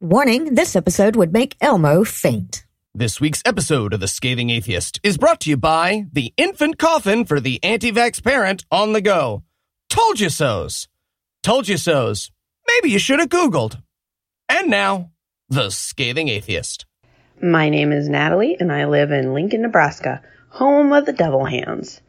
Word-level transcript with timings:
Warning 0.00 0.54
this 0.54 0.76
episode 0.76 1.16
would 1.16 1.32
make 1.32 1.56
Elmo 1.60 2.04
faint. 2.04 2.64
This 2.94 3.20
week's 3.20 3.42
episode 3.44 3.92
of 3.92 3.98
The 3.98 4.06
Scathing 4.06 4.48
Atheist 4.48 5.00
is 5.02 5.18
brought 5.18 5.40
to 5.40 5.50
you 5.50 5.56
by 5.56 6.06
the 6.12 6.32
infant 6.36 6.78
coffin 6.78 7.24
for 7.24 7.40
the 7.40 7.58
anti 7.64 7.90
vax 7.90 8.22
parent 8.22 8.64
on 8.70 8.92
the 8.92 9.00
go. 9.00 9.42
Told 9.88 10.20
you 10.20 10.28
so's. 10.28 10.86
Told 11.42 11.66
you 11.66 11.76
so's. 11.76 12.30
Maybe 12.68 12.92
you 12.92 13.00
should 13.00 13.18
have 13.18 13.28
Googled. 13.28 13.82
And 14.48 14.70
now, 14.70 15.10
The 15.48 15.68
Scathing 15.68 16.28
Atheist. 16.28 16.86
My 17.42 17.68
name 17.68 17.90
is 17.90 18.08
Natalie, 18.08 18.56
and 18.60 18.70
I 18.70 18.84
live 18.84 19.10
in 19.10 19.34
Lincoln, 19.34 19.62
Nebraska, 19.62 20.22
home 20.48 20.92
of 20.92 21.06
the 21.06 21.12
Devil 21.12 21.44
Hands. 21.44 22.00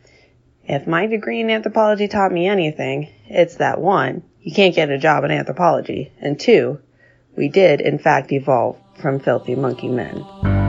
If 0.63 0.85
my 0.85 1.07
degree 1.07 1.41
in 1.41 1.49
anthropology 1.49 2.07
taught 2.07 2.31
me 2.31 2.45
anything, 2.45 3.09
it's 3.25 3.55
that 3.55 3.81
one, 3.81 4.21
you 4.39 4.53
can't 4.53 4.75
get 4.75 4.91
a 4.91 4.99
job 4.99 5.23
in 5.23 5.31
anthropology, 5.31 6.13
and 6.21 6.39
two, 6.39 6.79
we 7.39 7.47
did, 7.47 7.79
in 7.79 7.97
fact, 7.97 8.33
evolve 8.33 8.75
from 9.01 9.17
filthy 9.17 9.55
monkey 9.55 9.87
men. 9.87 10.68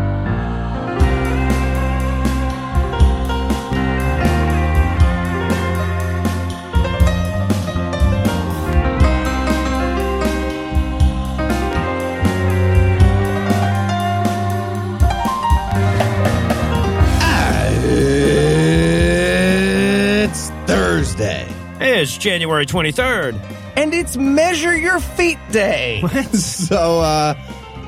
January 22.20 22.66
23rd. 22.66 23.34
And 23.77 23.92
it's 23.95 24.16
Measure 24.16 24.77
Your 24.77 25.01
Feet 25.01 25.38
Day. 25.51 26.02
So, 26.33 27.01
uh, 27.01 27.34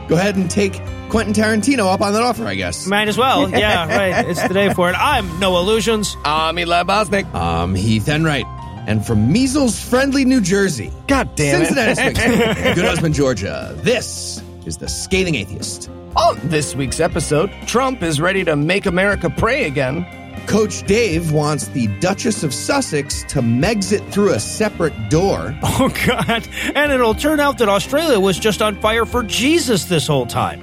go 0.09 0.17
ahead 0.17 0.37
and 0.37 0.51
take 0.51 0.81
Quentin 1.11 1.35
Tarantino 1.35 1.93
up 1.93 2.01
on 2.01 2.13
that 2.15 2.23
offer, 2.23 2.45
I 2.47 2.55
guess. 2.55 2.87
Might 2.87 3.09
as 3.09 3.19
well. 3.19 3.49
Yeah, 3.59 3.87
right. 3.97 4.27
It's 4.29 4.43
the 4.43 4.55
day 4.55 4.73
for 4.73 4.89
it. 4.91 4.97
I'm 4.99 5.39
Noah 5.39 5.61
Lugeons. 5.63 6.17
I'm 6.25 6.59
Eli 6.59 6.83
Bosnick. 6.85 7.33
I'm 7.35 7.75
Heath 7.75 8.09
Enright. 8.09 8.47
And 8.89 9.07
from 9.07 9.31
measles 9.31 9.81
friendly 9.81 10.25
New 10.25 10.41
Jersey, 10.41 10.91
God 11.07 11.37
damn 11.37 11.65
Cincinnati 11.65 11.93
it. 11.93 12.17
Springs, 12.17 12.75
Good 12.75 12.85
Husband, 12.85 13.15
Georgia. 13.15 13.73
This 13.83 14.43
is 14.67 14.79
the 14.79 14.89
Scathing 14.89 15.37
Atheist. 15.37 15.89
On 16.17 16.37
this 16.49 16.75
week's 16.75 16.99
episode, 16.99 17.51
Trump 17.67 18.03
is 18.03 18.21
ready 18.21 18.45
to 18.45 18.57
make 18.57 18.87
America 18.87 19.31
pray 19.31 19.65
again. 19.67 20.05
Coach 20.47 20.83
Dave 20.87 21.33
wants 21.33 21.69
the 21.69 21.87
Duchess 22.01 22.43
of 22.43 22.53
Sussex 22.53 23.23
to 23.25 23.41
Megxit 23.41 24.07
through 24.11 24.33
a 24.33 24.41
separate 24.41 24.95
door. 25.09 25.57
Oh, 25.65 25.89
God. 26.07 26.47
And 26.75 26.93
it'll 26.93 27.15
turn 27.15 27.41
out 27.41 27.59
that 27.59 27.69
Australia 27.69 28.21
was 28.21 28.39
just 28.39 28.61
on 28.61 28.77
fire 28.81 29.07
for 29.07 29.23
Jesus 29.23 29.85
this 29.85 30.07
whole 30.07 30.27
time. 30.27 30.61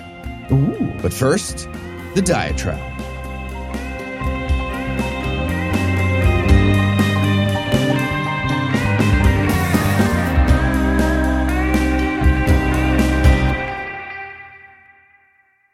But 1.01 1.11
first, 1.13 1.67
the 2.15 2.21
diatribe. 2.21 2.79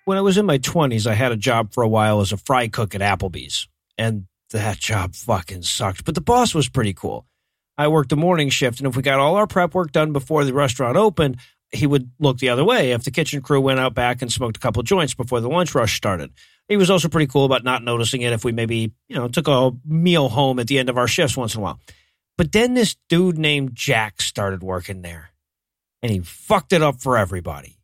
When 0.05 0.19
I 0.19 0.21
was 0.21 0.37
in 0.37 0.45
my 0.45 0.59
20s, 0.59 1.07
I 1.07 1.15
had 1.15 1.31
a 1.31 1.37
job 1.37 1.73
for 1.73 1.83
a 1.83 1.87
while 1.87 2.21
as 2.21 2.31
a 2.31 2.37
fry 2.37 2.67
cook 2.67 2.93
at 2.93 3.01
Applebee's. 3.01 3.67
And 3.97 4.27
that 4.51 4.79
job 4.79 5.15
fucking 5.15 5.63
sucked. 5.63 6.05
But 6.05 6.15
the 6.15 6.21
boss 6.21 6.53
was 6.53 6.69
pretty 6.69 6.93
cool. 6.93 7.25
I 7.77 7.87
worked 7.87 8.09
the 8.09 8.15
morning 8.15 8.49
shift, 8.49 8.79
and 8.79 8.87
if 8.87 8.95
we 8.95 9.01
got 9.01 9.19
all 9.19 9.35
our 9.35 9.47
prep 9.47 9.73
work 9.73 9.91
done 9.91 10.13
before 10.13 10.45
the 10.45 10.53
restaurant 10.53 10.95
opened, 10.95 11.37
he 11.71 11.87
would 11.87 12.09
look 12.19 12.37
the 12.37 12.49
other 12.49 12.63
way 12.63 12.91
if 12.91 13.03
the 13.03 13.11
kitchen 13.11 13.41
crew 13.41 13.59
went 13.59 13.79
out 13.79 13.93
back 13.93 14.21
and 14.21 14.31
smoked 14.31 14.57
a 14.57 14.59
couple 14.59 14.81
joints 14.83 15.13
before 15.13 15.41
the 15.41 15.49
lunch 15.49 15.75
rush 15.75 15.95
started. 15.95 16.31
He 16.67 16.77
was 16.77 16.89
also 16.89 17.09
pretty 17.09 17.27
cool 17.27 17.45
about 17.45 17.63
not 17.63 17.83
noticing 17.83 18.21
it 18.21 18.33
if 18.33 18.43
we 18.43 18.51
maybe, 18.51 18.91
you 19.07 19.15
know, 19.15 19.27
took 19.27 19.47
a 19.47 19.71
meal 19.85 20.29
home 20.29 20.59
at 20.59 20.67
the 20.67 20.79
end 20.79 20.89
of 20.89 20.97
our 20.97 21.07
shifts 21.07 21.37
once 21.37 21.53
in 21.53 21.59
a 21.59 21.63
while. 21.63 21.79
But 22.37 22.51
then 22.51 22.73
this 22.73 22.95
dude 23.09 23.37
named 23.37 23.75
Jack 23.75 24.21
started 24.21 24.63
working 24.63 25.01
there, 25.01 25.31
and 26.01 26.11
he 26.11 26.19
fucked 26.19 26.73
it 26.73 26.81
up 26.81 27.01
for 27.01 27.17
everybody. 27.17 27.77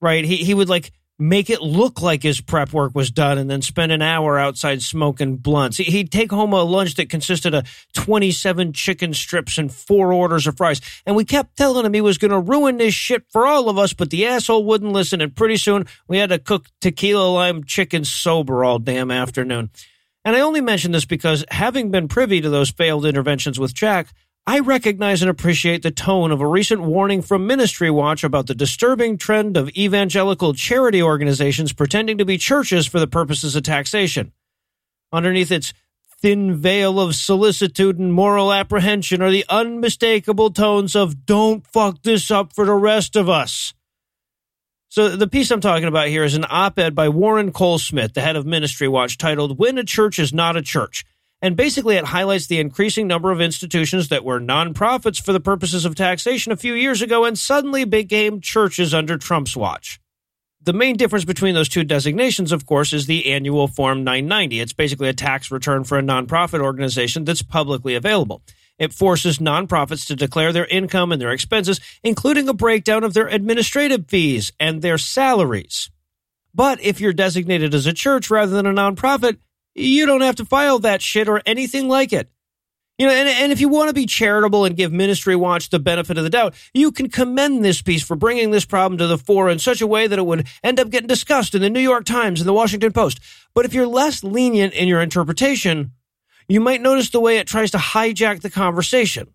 Right? 0.00 0.24
He 0.24 0.36
he 0.36 0.54
would 0.54 0.68
like 0.68 0.92
make 1.18 1.48
it 1.48 1.60
look 1.62 2.02
like 2.02 2.22
his 2.24 2.40
prep 2.40 2.72
work 2.72 2.92
was 2.94 3.10
done 3.10 3.38
and 3.38 3.48
then 3.48 3.62
spend 3.62 3.92
an 3.92 4.02
hour 4.02 4.38
outside 4.38 4.82
smoking 4.82 5.36
blunts. 5.36 5.76
He- 5.76 5.84
He'd 5.84 6.10
take 6.10 6.30
home 6.32 6.52
a 6.52 6.62
lunch 6.64 6.94
that 6.96 7.08
consisted 7.08 7.54
of 7.54 7.64
27 7.94 8.72
chicken 8.72 9.14
strips 9.14 9.56
and 9.56 9.72
four 9.72 10.12
orders 10.12 10.46
of 10.46 10.56
fries. 10.56 10.80
And 11.06 11.14
we 11.14 11.24
kept 11.24 11.56
telling 11.56 11.86
him 11.86 11.94
he 11.94 12.00
was 12.00 12.18
going 12.18 12.32
to 12.32 12.40
ruin 12.40 12.78
this 12.78 12.94
shit 12.94 13.24
for 13.30 13.46
all 13.46 13.68
of 13.68 13.78
us, 13.78 13.92
but 13.92 14.10
the 14.10 14.26
asshole 14.26 14.64
wouldn't 14.64 14.92
listen. 14.92 15.20
And 15.20 15.34
pretty 15.36 15.56
soon 15.56 15.86
we 16.08 16.18
had 16.18 16.30
to 16.30 16.38
cook 16.38 16.66
tequila 16.80 17.28
lime 17.28 17.62
chicken 17.64 18.04
sober 18.04 18.64
all 18.64 18.78
damn 18.80 19.10
afternoon. 19.10 19.70
And 20.24 20.34
I 20.34 20.40
only 20.40 20.62
mention 20.62 20.92
this 20.92 21.04
because 21.04 21.44
having 21.50 21.90
been 21.90 22.08
privy 22.08 22.40
to 22.40 22.48
those 22.50 22.70
failed 22.70 23.04
interventions 23.04 23.60
with 23.60 23.74
Jack, 23.74 24.08
I 24.46 24.58
recognize 24.58 25.22
and 25.22 25.30
appreciate 25.30 25.82
the 25.82 25.90
tone 25.90 26.30
of 26.30 26.42
a 26.42 26.46
recent 26.46 26.82
warning 26.82 27.22
from 27.22 27.46
Ministry 27.46 27.90
Watch 27.90 28.22
about 28.24 28.46
the 28.46 28.54
disturbing 28.54 29.16
trend 29.16 29.56
of 29.56 29.70
evangelical 29.70 30.52
charity 30.52 31.02
organizations 31.02 31.72
pretending 31.72 32.18
to 32.18 32.26
be 32.26 32.36
churches 32.36 32.86
for 32.86 33.00
the 33.00 33.06
purposes 33.06 33.56
of 33.56 33.62
taxation. 33.62 34.32
Underneath 35.10 35.50
its 35.50 35.72
thin 36.20 36.56
veil 36.56 37.00
of 37.00 37.14
solicitude 37.14 37.98
and 37.98 38.12
moral 38.12 38.52
apprehension 38.52 39.22
are 39.22 39.30
the 39.30 39.46
unmistakable 39.48 40.50
tones 40.50 40.94
of 40.94 41.24
don't 41.24 41.66
fuck 41.66 42.02
this 42.02 42.30
up 42.30 42.52
for 42.52 42.66
the 42.66 42.74
rest 42.74 43.16
of 43.16 43.30
us. 43.30 43.72
So 44.90 45.16
the 45.16 45.26
piece 45.26 45.50
I'm 45.50 45.62
talking 45.62 45.88
about 45.88 46.08
here 46.08 46.22
is 46.22 46.34
an 46.34 46.44
op-ed 46.48 46.94
by 46.94 47.08
Warren 47.08 47.50
Cole 47.50 47.78
Smith, 47.78 48.12
the 48.12 48.20
head 48.20 48.36
of 48.36 48.44
Ministry 48.44 48.88
Watch, 48.88 49.16
titled 49.16 49.58
When 49.58 49.78
a 49.78 49.84
Church 49.84 50.18
is 50.18 50.34
Not 50.34 50.56
a 50.56 50.62
Church. 50.62 51.02
And 51.44 51.56
basically 51.58 51.96
it 51.96 52.06
highlights 52.06 52.46
the 52.46 52.58
increasing 52.58 53.06
number 53.06 53.30
of 53.30 53.38
institutions 53.38 54.08
that 54.08 54.24
were 54.24 54.40
nonprofits 54.40 55.22
for 55.22 55.34
the 55.34 55.40
purposes 55.40 55.84
of 55.84 55.94
taxation 55.94 56.52
a 56.52 56.56
few 56.56 56.72
years 56.72 57.02
ago 57.02 57.26
and 57.26 57.38
suddenly 57.38 57.84
became 57.84 58.40
churches 58.40 58.94
under 58.94 59.18
Trump's 59.18 59.54
watch. 59.54 60.00
The 60.62 60.72
main 60.72 60.96
difference 60.96 61.26
between 61.26 61.54
those 61.54 61.68
two 61.68 61.84
designations, 61.84 62.50
of 62.50 62.64
course, 62.64 62.94
is 62.94 63.04
the 63.04 63.30
annual 63.30 63.68
Form 63.68 64.04
990. 64.04 64.58
It's 64.58 64.72
basically 64.72 65.10
a 65.10 65.12
tax 65.12 65.50
return 65.50 65.84
for 65.84 65.98
a 65.98 66.02
nonprofit 66.02 66.62
organization 66.62 67.26
that's 67.26 67.42
publicly 67.42 67.94
available. 67.94 68.40
It 68.78 68.94
forces 68.94 69.36
nonprofits 69.36 70.06
to 70.06 70.16
declare 70.16 70.50
their 70.50 70.64
income 70.64 71.12
and 71.12 71.20
their 71.20 71.32
expenses, 71.32 71.78
including 72.02 72.48
a 72.48 72.54
breakdown 72.54 73.04
of 73.04 73.12
their 73.12 73.26
administrative 73.26 74.08
fees 74.08 74.50
and 74.58 74.80
their 74.80 74.96
salaries. 74.96 75.90
But 76.54 76.80
if 76.80 77.02
you're 77.02 77.12
designated 77.12 77.74
as 77.74 77.84
a 77.84 77.92
church 77.92 78.30
rather 78.30 78.52
than 78.52 78.64
a 78.64 78.72
nonprofit, 78.72 79.36
you 79.74 80.06
don't 80.06 80.20
have 80.20 80.36
to 80.36 80.44
file 80.44 80.78
that 80.80 81.02
shit 81.02 81.28
or 81.28 81.42
anything 81.46 81.88
like 81.88 82.12
it. 82.12 82.30
You 82.98 83.08
know, 83.08 83.12
and, 83.12 83.28
and 83.28 83.50
if 83.50 83.60
you 83.60 83.68
want 83.68 83.88
to 83.88 83.94
be 83.94 84.06
charitable 84.06 84.64
and 84.64 84.76
give 84.76 84.92
Ministry 84.92 85.34
Watch 85.34 85.70
the 85.70 85.80
benefit 85.80 86.16
of 86.16 86.22
the 86.22 86.30
doubt, 86.30 86.54
you 86.72 86.92
can 86.92 87.08
commend 87.08 87.64
this 87.64 87.82
piece 87.82 88.04
for 88.04 88.14
bringing 88.14 88.52
this 88.52 88.64
problem 88.64 88.98
to 88.98 89.08
the 89.08 89.18
fore 89.18 89.50
in 89.50 89.58
such 89.58 89.80
a 89.80 89.86
way 89.86 90.06
that 90.06 90.18
it 90.18 90.24
would 90.26 90.46
end 90.62 90.78
up 90.78 90.90
getting 90.90 91.08
discussed 91.08 91.56
in 91.56 91.60
the 91.60 91.70
New 91.70 91.80
York 91.80 92.04
Times 92.04 92.40
and 92.40 92.48
the 92.48 92.52
Washington 92.52 92.92
Post. 92.92 93.18
But 93.52 93.64
if 93.64 93.74
you're 93.74 93.86
less 93.86 94.22
lenient 94.22 94.74
in 94.74 94.86
your 94.86 95.02
interpretation, 95.02 95.90
you 96.46 96.60
might 96.60 96.82
notice 96.82 97.10
the 97.10 97.20
way 97.20 97.38
it 97.38 97.48
tries 97.48 97.72
to 97.72 97.78
hijack 97.78 98.42
the 98.42 98.50
conversation. 98.50 99.34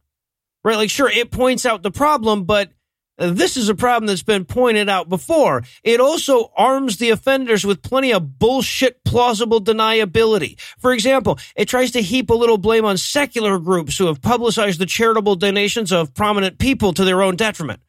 Right? 0.64 0.78
Like, 0.78 0.90
sure, 0.90 1.10
it 1.10 1.32
points 1.32 1.66
out 1.66 1.84
the 1.84 1.92
problem, 1.92 2.46
but 2.46 2.72
this 3.20 3.58
is 3.58 3.68
a 3.68 3.76
problem 3.76 4.08
that's 4.08 4.24
been 4.24 4.46
pointed 4.46 4.88
out 4.88 5.10
before. 5.10 5.64
It 5.84 6.00
also 6.00 6.52
arms 6.56 6.98
the 6.98 7.10
offenders 7.10 7.66
with 7.66 7.82
plenty 7.82 8.14
of 8.14 8.40
bullshit 8.40 9.04
plausible 9.04 9.62
deniability. 9.62 10.60
For 10.80 10.94
example, 10.94 11.38
it 11.56 11.68
tries 11.68 11.92
to 11.92 12.02
heap 12.02 12.30
a 12.30 12.34
little 12.34 12.58
blame 12.58 12.86
on 12.86 12.98
secular 12.98 13.60
groups 13.60 13.98
who 13.98 14.08
have 14.08 14.22
publicized 14.22 14.80
the 14.80 14.86
charitable 14.86 15.36
donations 15.36 15.92
of 15.92 16.14
prominent 16.14 16.58
people 16.60 16.94
to 16.94 17.04
their 17.04 17.22
own 17.22 17.36
detriment. 17.36 17.82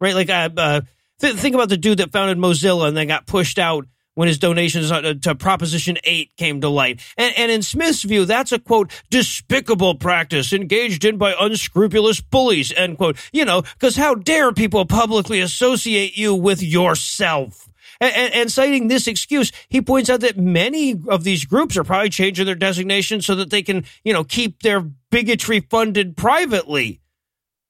Right? 0.00 0.14
Like, 0.14 0.30
uh, 0.30 0.48
uh, 0.56 0.80
th- 1.20 1.34
think 1.34 1.54
about 1.54 1.68
the 1.68 1.76
dude 1.76 1.98
that 1.98 2.12
founded 2.12 2.38
Mozilla 2.38 2.88
and 2.88 2.96
then 2.96 3.08
got 3.08 3.26
pushed 3.26 3.58
out 3.58 3.86
when 4.18 4.26
his 4.26 4.38
donations 4.38 4.90
uh, 4.90 5.14
to 5.22 5.32
Proposition 5.36 5.96
8 6.02 6.36
came 6.36 6.60
to 6.60 6.68
light. 6.68 7.00
And, 7.16 7.32
and 7.38 7.52
in 7.52 7.62
Smith's 7.62 8.02
view, 8.02 8.24
that's 8.24 8.50
a 8.50 8.58
quote, 8.58 8.90
despicable 9.10 9.94
practice 9.94 10.52
engaged 10.52 11.04
in 11.04 11.18
by 11.18 11.36
unscrupulous 11.38 12.20
bullies, 12.20 12.72
end 12.72 12.98
quote. 12.98 13.16
You 13.32 13.44
know, 13.44 13.62
because 13.62 13.94
how 13.94 14.16
dare 14.16 14.52
people 14.52 14.84
publicly 14.86 15.38
associate 15.38 16.18
you 16.18 16.34
with 16.34 16.60
yourself? 16.60 17.68
And, 18.00 18.12
and, 18.12 18.34
and, 18.34 18.52
citing 18.52 18.88
this 18.88 19.06
excuse, 19.06 19.52
he 19.68 19.80
points 19.80 20.10
out 20.10 20.22
that 20.22 20.36
many 20.36 21.00
of 21.06 21.22
these 21.22 21.44
groups 21.44 21.76
are 21.76 21.84
probably 21.84 22.10
changing 22.10 22.46
their 22.46 22.56
designation 22.56 23.22
so 23.22 23.36
that 23.36 23.50
they 23.50 23.62
can, 23.62 23.84
you 24.02 24.12
know, 24.12 24.24
keep 24.24 24.62
their 24.62 24.80
bigotry 24.80 25.60
funded 25.60 26.16
privately. 26.16 27.00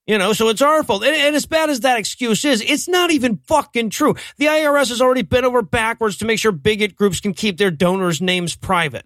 You 0.08 0.16
know, 0.16 0.32
so 0.32 0.48
it's 0.48 0.62
our 0.62 0.82
fault. 0.82 1.04
And, 1.04 1.14
and, 1.14 1.36
as 1.36 1.44
bad 1.44 1.68
as 1.68 1.80
that 1.80 1.98
excuse 1.98 2.42
is, 2.42 2.62
it's 2.62 2.88
not 2.88 3.10
even 3.10 3.36
fucking 3.46 3.90
true. 3.90 4.14
The 4.38 4.46
IRS 4.46 4.88
has 4.88 5.02
already 5.02 5.20
bent 5.20 5.44
over 5.44 5.60
backwards 5.60 6.16
to 6.16 6.24
make 6.24 6.38
sure 6.38 6.50
bigot 6.50 6.96
groups 6.96 7.20
can 7.20 7.34
keep 7.34 7.58
their 7.58 7.70
donors' 7.70 8.22
names 8.22 8.56
private. 8.56 9.04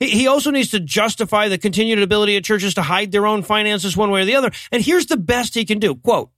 He, 0.00 0.08
he 0.08 0.26
also 0.26 0.50
needs 0.50 0.70
to 0.70 0.80
justify 0.80 1.46
the 1.46 1.56
continued 1.56 2.02
ability 2.02 2.36
of 2.36 2.42
churches 2.42 2.74
to 2.74 2.82
hide 2.82 3.12
their 3.12 3.28
own 3.28 3.44
finances 3.44 3.96
one 3.96 4.10
way 4.10 4.22
or 4.22 4.24
the 4.24 4.34
other. 4.34 4.50
And 4.72 4.82
here's 4.82 5.06
the 5.06 5.16
best 5.16 5.54
he 5.54 5.64
can 5.64 5.78
do. 5.78 5.94
Quote, 5.94 6.30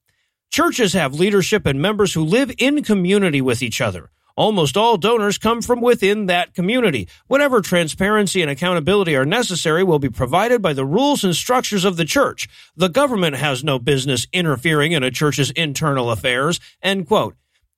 Churches 0.51 0.93
have 0.93 1.15
leadership 1.15 1.65
and 1.65 1.81
members 1.81 2.13
who 2.13 2.23
live 2.23 2.53
in 2.59 2.85
community 2.85 3.41
with 3.41 3.63
each 3.63 3.81
other. 3.81 4.11
Almost 4.37 4.77
all 4.77 4.99
donors 4.99 5.39
come 5.39 5.63
from 5.63 5.81
within 5.81 6.27
that 6.27 6.55
community. 6.55 7.09
Whatever 7.27 7.63
transparency 7.63 8.43
and 8.43 8.51
accountability 8.51 9.17
are 9.17 9.25
necessary 9.25 9.83
will 9.83 9.99
be 9.99 10.11
provided 10.11 10.61
by 10.61 10.75
the 10.75 10.85
rules 10.85 11.25
and 11.25 11.35
structures 11.35 11.87
of 11.87 11.97
the 11.97 12.05
church. 12.05 12.47
The 12.77 12.89
government 12.89 13.37
has 13.37 13.65
no 13.65 13.79
business 13.79 14.27
interfering 14.35 14.93
in 14.93 15.03
a 15.03 15.11
church's 15.11 15.51
internal 15.53 16.11
affairs. 16.11 16.61
End 16.83 17.07
quote. 17.07 17.35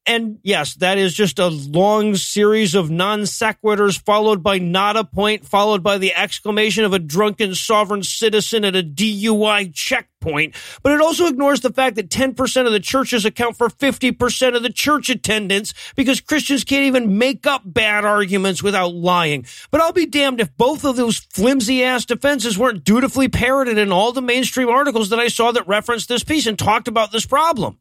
And 0.09 0.39
yes, 0.43 0.75
that 0.77 0.97
is 0.97 1.13
just 1.13 1.39
a 1.39 1.49
long 1.49 2.15
series 2.15 2.75
of 2.75 2.91
non 2.91 3.21
sequiturs 3.21 4.01
followed 4.03 4.43
by 4.43 4.59
not 4.59 4.97
a 4.97 5.05
point, 5.05 5.45
followed 5.45 5.83
by 5.83 5.99
the 5.99 6.15
exclamation 6.15 6.85
of 6.85 6.95
a 6.95 6.99
drunken 6.99 7.55
sovereign 7.55 8.03
citizen 8.03 8.65
at 8.65 8.75
a 8.75 8.83
DUI 8.83 9.75
checkpoint. 9.75 10.55
But 10.83 10.93
it 10.93 11.03
also 11.03 11.27
ignores 11.27 11.61
the 11.61 11.75
fact 11.75 11.97
that 11.97 12.09
10% 12.09 12.67
of 12.67 12.73
the 12.73 12.81
churches 12.81 13.27
account 13.27 13.59
for 13.59 13.69
50% 13.69 14.57
of 14.57 14.63
the 14.63 14.73
church 14.73 15.11
attendance 15.11 15.75
because 15.95 16.23
Christians 16.23 16.65
can't 16.65 16.87
even 16.87 17.19
make 17.19 17.47
up 17.47 17.61
bad 17.67 18.07
arguments 18.07 18.63
without 18.63 18.95
lying. 18.95 19.45
But 19.71 19.83
I'll 19.83 19.93
be 19.93 20.07
damned 20.07 20.41
if 20.41 20.57
both 20.57 20.87
of 20.87 20.97
those 20.97 21.19
flimsy 21.19 21.85
ass 21.85 22.07
defenses 22.07 22.57
weren't 22.57 22.83
dutifully 22.83 23.29
parroted 23.29 23.77
in 23.77 23.93
all 23.93 24.13
the 24.13 24.23
mainstream 24.23 24.71
articles 24.71 25.11
that 25.11 25.21
I 25.21 25.29
saw 25.29 25.53
that 25.53 25.69
referenced 25.69 26.09
this 26.09 26.25
piece 26.25 26.47
and 26.47 26.59
talked 26.59 26.89
about 26.89 27.13
this 27.13 27.27
problem 27.27 27.79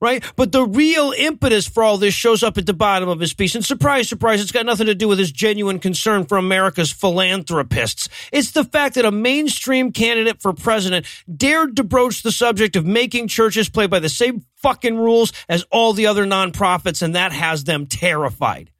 right? 0.00 0.24
But 0.36 0.52
the 0.52 0.64
real 0.64 1.12
impetus 1.16 1.68
for 1.68 1.82
all 1.82 1.98
this 1.98 2.14
shows 2.14 2.42
up 2.42 2.58
at 2.58 2.66
the 2.66 2.74
bottom 2.74 3.08
of 3.08 3.20
his 3.20 3.34
piece. 3.34 3.54
And 3.54 3.64
surprise, 3.64 4.08
surprise, 4.08 4.40
it's 4.40 4.52
got 4.52 4.66
nothing 4.66 4.86
to 4.86 4.94
do 4.94 5.08
with 5.08 5.18
his 5.18 5.32
genuine 5.32 5.78
concern 5.78 6.24
for 6.24 6.38
America's 6.38 6.92
philanthropists. 6.92 8.08
It's 8.32 8.52
the 8.52 8.64
fact 8.64 8.94
that 8.94 9.04
a 9.04 9.10
mainstream 9.10 9.92
candidate 9.92 10.40
for 10.40 10.52
president 10.52 11.06
dared 11.34 11.76
to 11.76 11.84
broach 11.84 12.22
the 12.22 12.32
subject 12.32 12.76
of 12.76 12.86
making 12.86 13.28
churches 13.28 13.68
play 13.68 13.86
by 13.86 13.98
the 13.98 14.08
same 14.08 14.44
fucking 14.56 14.96
rules 14.96 15.32
as 15.48 15.64
all 15.70 15.92
the 15.92 16.06
other 16.06 16.24
nonprofits, 16.24 17.02
and 17.02 17.14
that 17.14 17.32
has 17.32 17.64
them 17.64 17.86
terrified 17.86 18.70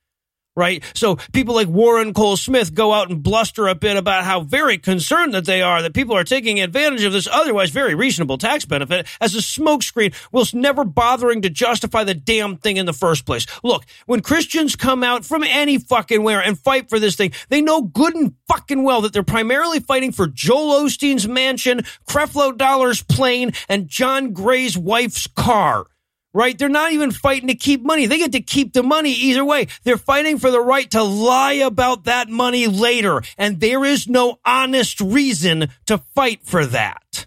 right? 0.56 0.82
So 0.94 1.16
people 1.32 1.54
like 1.54 1.68
Warren 1.68 2.12
Cole 2.12 2.36
Smith 2.36 2.74
go 2.74 2.92
out 2.92 3.08
and 3.08 3.22
bluster 3.22 3.68
a 3.68 3.74
bit 3.74 3.96
about 3.96 4.24
how 4.24 4.40
very 4.40 4.78
concerned 4.78 5.34
that 5.34 5.46
they 5.46 5.62
are 5.62 5.82
that 5.82 5.94
people 5.94 6.16
are 6.16 6.24
taking 6.24 6.60
advantage 6.60 7.04
of 7.04 7.12
this 7.12 7.28
otherwise 7.30 7.70
very 7.70 7.94
reasonable 7.94 8.38
tax 8.38 8.64
benefit 8.64 9.06
as 9.20 9.34
a 9.34 9.38
smokescreen 9.38 10.14
whilst 10.32 10.54
never 10.54 10.84
bothering 10.84 11.42
to 11.42 11.50
justify 11.50 12.04
the 12.04 12.14
damn 12.14 12.56
thing 12.56 12.76
in 12.76 12.86
the 12.86 12.92
first 12.92 13.26
place. 13.26 13.46
Look, 13.62 13.84
when 14.06 14.20
Christians 14.20 14.76
come 14.76 15.04
out 15.04 15.24
from 15.24 15.44
any 15.44 15.78
fucking 15.78 16.22
where 16.22 16.40
and 16.40 16.58
fight 16.58 16.88
for 16.88 16.98
this 16.98 17.16
thing, 17.16 17.32
they 17.48 17.62
know 17.62 17.82
good 17.82 18.14
and 18.14 18.34
fucking 18.48 18.82
well 18.82 19.02
that 19.02 19.12
they're 19.12 19.22
primarily 19.22 19.80
fighting 19.80 20.12
for 20.12 20.26
Joel 20.26 20.84
Osteen's 20.84 21.28
mansion, 21.28 21.82
Creflo 22.08 22.56
Dollar's 22.56 23.02
plane, 23.02 23.52
and 23.68 23.88
John 23.88 24.32
Gray's 24.32 24.76
wife's 24.76 25.26
car 25.26 25.86
right? 26.32 26.56
They're 26.56 26.68
not 26.68 26.92
even 26.92 27.10
fighting 27.10 27.48
to 27.48 27.54
keep 27.54 27.82
money. 27.82 28.06
They 28.06 28.18
get 28.18 28.32
to 28.32 28.40
keep 28.40 28.72
the 28.72 28.82
money 28.82 29.12
either 29.12 29.44
way. 29.44 29.68
They're 29.84 29.96
fighting 29.96 30.38
for 30.38 30.50
the 30.50 30.60
right 30.60 30.90
to 30.92 31.02
lie 31.02 31.54
about 31.54 32.04
that 32.04 32.28
money 32.28 32.66
later. 32.66 33.22
And 33.36 33.60
there 33.60 33.84
is 33.84 34.08
no 34.08 34.38
honest 34.44 35.00
reason 35.00 35.68
to 35.86 35.98
fight 36.14 36.40
for 36.44 36.64
that. 36.66 37.26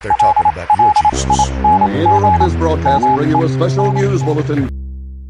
They're 0.00 0.12
talking 0.12 0.46
about 0.46 0.68
your 0.78 0.92
Jesus. 1.10 1.50
We 1.50 2.04
interrupt 2.04 2.40
this 2.40 2.54
broadcast 2.54 3.04
and 3.04 3.16
bring 3.16 3.30
you 3.30 3.42
a 3.42 3.48
special 3.48 3.92
news 3.92 4.22
bulletin. 4.22 4.70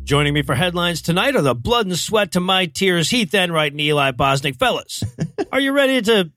Joining 0.05 0.33
me 0.33 0.43
for 0.43 0.55
headlines 0.55 1.03
tonight 1.03 1.37
are 1.37 1.43
the 1.43 1.55
blood 1.55 1.87
and 1.87 1.99
sweat 1.99 2.33
to 2.33 2.41
my 2.41 2.67
tears, 2.67 3.11
Heath 3.11 3.35
Enright 3.35 3.73
and 3.73 3.81
Eli 3.81 4.13
Bosnick. 4.13 4.57
Fellas, 4.57 5.03
are 5.53 5.61
you 5.61 5.73
ready 5.73 6.01
to 6.03 6.31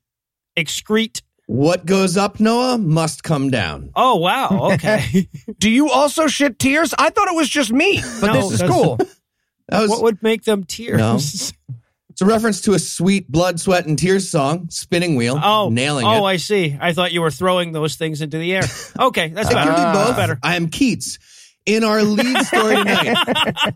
excrete 0.56 1.22
What 1.52 1.84
goes 1.84 2.16
up, 2.16 2.40
Noah, 2.40 2.78
must 2.78 3.22
come 3.22 3.50
down. 3.50 3.90
Oh 3.94 4.16
wow! 4.16 4.70
Okay. 4.72 5.28
Do 5.58 5.68
you 5.70 5.90
also 5.90 6.26
shit 6.26 6.58
tears? 6.58 6.94
I 6.98 7.10
thought 7.10 7.28
it 7.28 7.34
was 7.36 7.46
just 7.48 7.70
me, 7.70 8.00
but 8.22 8.28
No, 8.28 8.32
this 8.34 8.52
is 8.52 8.58
that's- 8.60 8.74
cool. 8.74 8.98
That 9.68 9.82
was 9.82 9.90
what 9.90 10.02
would 10.02 10.22
make 10.22 10.44
them 10.44 10.64
tears? 10.64 10.98
No. 10.98 11.14
it's 12.10 12.20
a 12.20 12.26
reference 12.26 12.62
to 12.62 12.72
a 12.74 12.78
sweet 12.78 13.30
blood, 13.30 13.60
sweat, 13.60 13.86
and 13.86 13.98
tears 13.98 14.28
song, 14.30 14.68
Spinning 14.70 15.14
Wheel. 15.14 15.38
Oh, 15.42 15.68
nailing 15.70 16.04
it. 16.04 16.08
oh. 16.08 16.24
I 16.24 16.36
see. 16.36 16.76
I 16.80 16.92
thought 16.94 17.12
you 17.12 17.20
were 17.22 17.30
throwing 17.30 17.72
those 17.72 17.96
things 17.96 18.22
into 18.22 18.38
the 18.38 18.54
air. 18.54 18.62
Okay, 18.98 19.28
that's 19.28 19.48
I 19.48 19.52
better. 19.54 19.70
can 19.72 19.78
do 19.78 19.98
That's 19.98 20.08
both. 20.08 20.16
better. 20.16 20.38
I 20.42 20.56
am 20.56 20.68
Keats. 20.68 21.18
In 21.64 21.84
our 21.84 22.02
lead 22.02 22.44
story 22.46 22.76
tonight, 22.76 23.74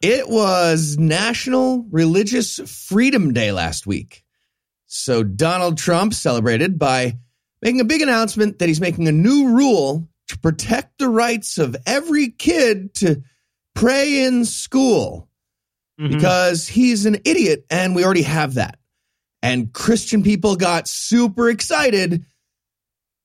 it 0.00 0.28
was 0.28 0.96
National 0.98 1.84
Religious 1.90 2.58
Freedom 2.88 3.32
Day 3.34 3.52
last 3.52 3.86
week. 3.86 4.24
So 4.86 5.22
Donald 5.22 5.78
Trump 5.78 6.14
celebrated 6.14 6.78
by 6.78 7.18
making 7.62 7.80
a 7.80 7.84
big 7.84 8.02
announcement 8.02 8.58
that 8.58 8.68
he's 8.68 8.80
making 8.80 9.08
a 9.08 9.12
new 9.12 9.48
rule 9.56 10.08
to 10.28 10.38
protect 10.38 10.98
the 10.98 11.08
rights 11.08 11.58
of 11.58 11.76
every 11.86 12.30
kid 12.30 12.94
to 12.96 13.22
pray 13.74 14.24
in 14.24 14.44
school 14.44 15.28
Mhm. 16.00 16.10
because 16.10 16.68
he's 16.68 17.06
an 17.06 17.18
idiot 17.24 17.64
and 17.70 17.94
we 17.94 18.04
already 18.04 18.22
have 18.22 18.54
that. 18.54 18.78
And 19.42 19.72
Christian 19.72 20.22
people 20.22 20.56
got 20.56 20.88
super 20.88 21.48
excited 21.48 22.24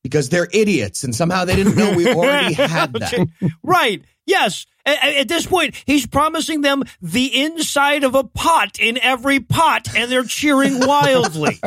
because 0.04 0.30
they're 0.30 0.48
idiots 0.52 1.04
and 1.04 1.16
somehow 1.16 1.46
they 1.46 1.56
didn't 1.56 1.76
know 1.76 1.94
we 1.96 2.08
already 2.08 2.54
had 2.56 2.94
that. 2.94 3.14
Okay. 3.14 3.26
Right. 3.64 4.04
Yes. 4.26 4.66
A- 4.86 4.92
a- 4.92 5.20
At 5.22 5.28
this 5.28 5.46
point, 5.46 5.76
he's 5.86 6.08
promising 6.08 6.62
them 6.62 6.84
the 7.02 7.42
inside 7.44 8.04
of 8.04 8.16
a 8.16 8.24
pot 8.24 8.80
in 8.80 8.98
every 9.00 9.40
pot, 9.40 9.88
and 9.96 10.12
they're 10.12 10.24
cheering 10.24 10.80
wildly. 10.80 11.60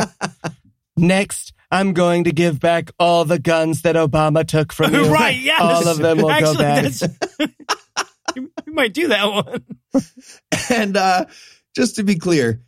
Next, 0.96 1.52
I'm 1.70 1.92
going 1.92 2.25
to 2.25 2.32
give 2.32 2.60
back 2.60 2.90
all 2.98 3.25
the 3.25 3.38
guns 3.38 3.82
that 3.82 3.96
Obama 3.96 4.46
took 4.46 4.72
from 4.72 4.94
you. 4.94 5.12
right. 5.12 5.36
Yes. 5.38 5.60
All 5.60 5.88
of 5.88 5.98
them 5.98 6.19
will 6.19 6.31
Actually, 6.31 6.54
go 6.56 6.60
back. 6.60 6.82
that's- 6.84 7.48
you, 8.36 8.50
you 8.66 8.72
might 8.72 8.92
do 8.94 9.08
that 9.08 9.26
one. 9.26 9.64
And 10.70 10.96
uh, 10.96 11.26
just 11.76 11.96
to 11.96 12.02
be 12.04 12.16
clear, 12.16 12.60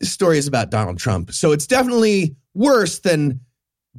this 0.00 0.12
story 0.12 0.36
is 0.38 0.46
about 0.46 0.70
Donald 0.70 0.98
Trump. 0.98 1.32
So 1.32 1.52
it's 1.52 1.66
definitely 1.66 2.36
worse 2.54 2.98
than 3.00 3.40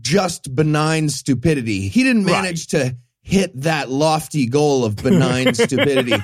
just 0.02 0.54
benign 0.56 1.10
stupidity. 1.10 1.88
He 1.88 2.04
didn't 2.04 2.26
manage 2.26 2.68
to 2.68 2.96
hit 3.22 3.60
that 3.62 3.90
lofty 3.90 4.46
goal 4.48 4.86
of 4.86 4.96
benign 4.96 5.54
stupidity. 5.54 6.16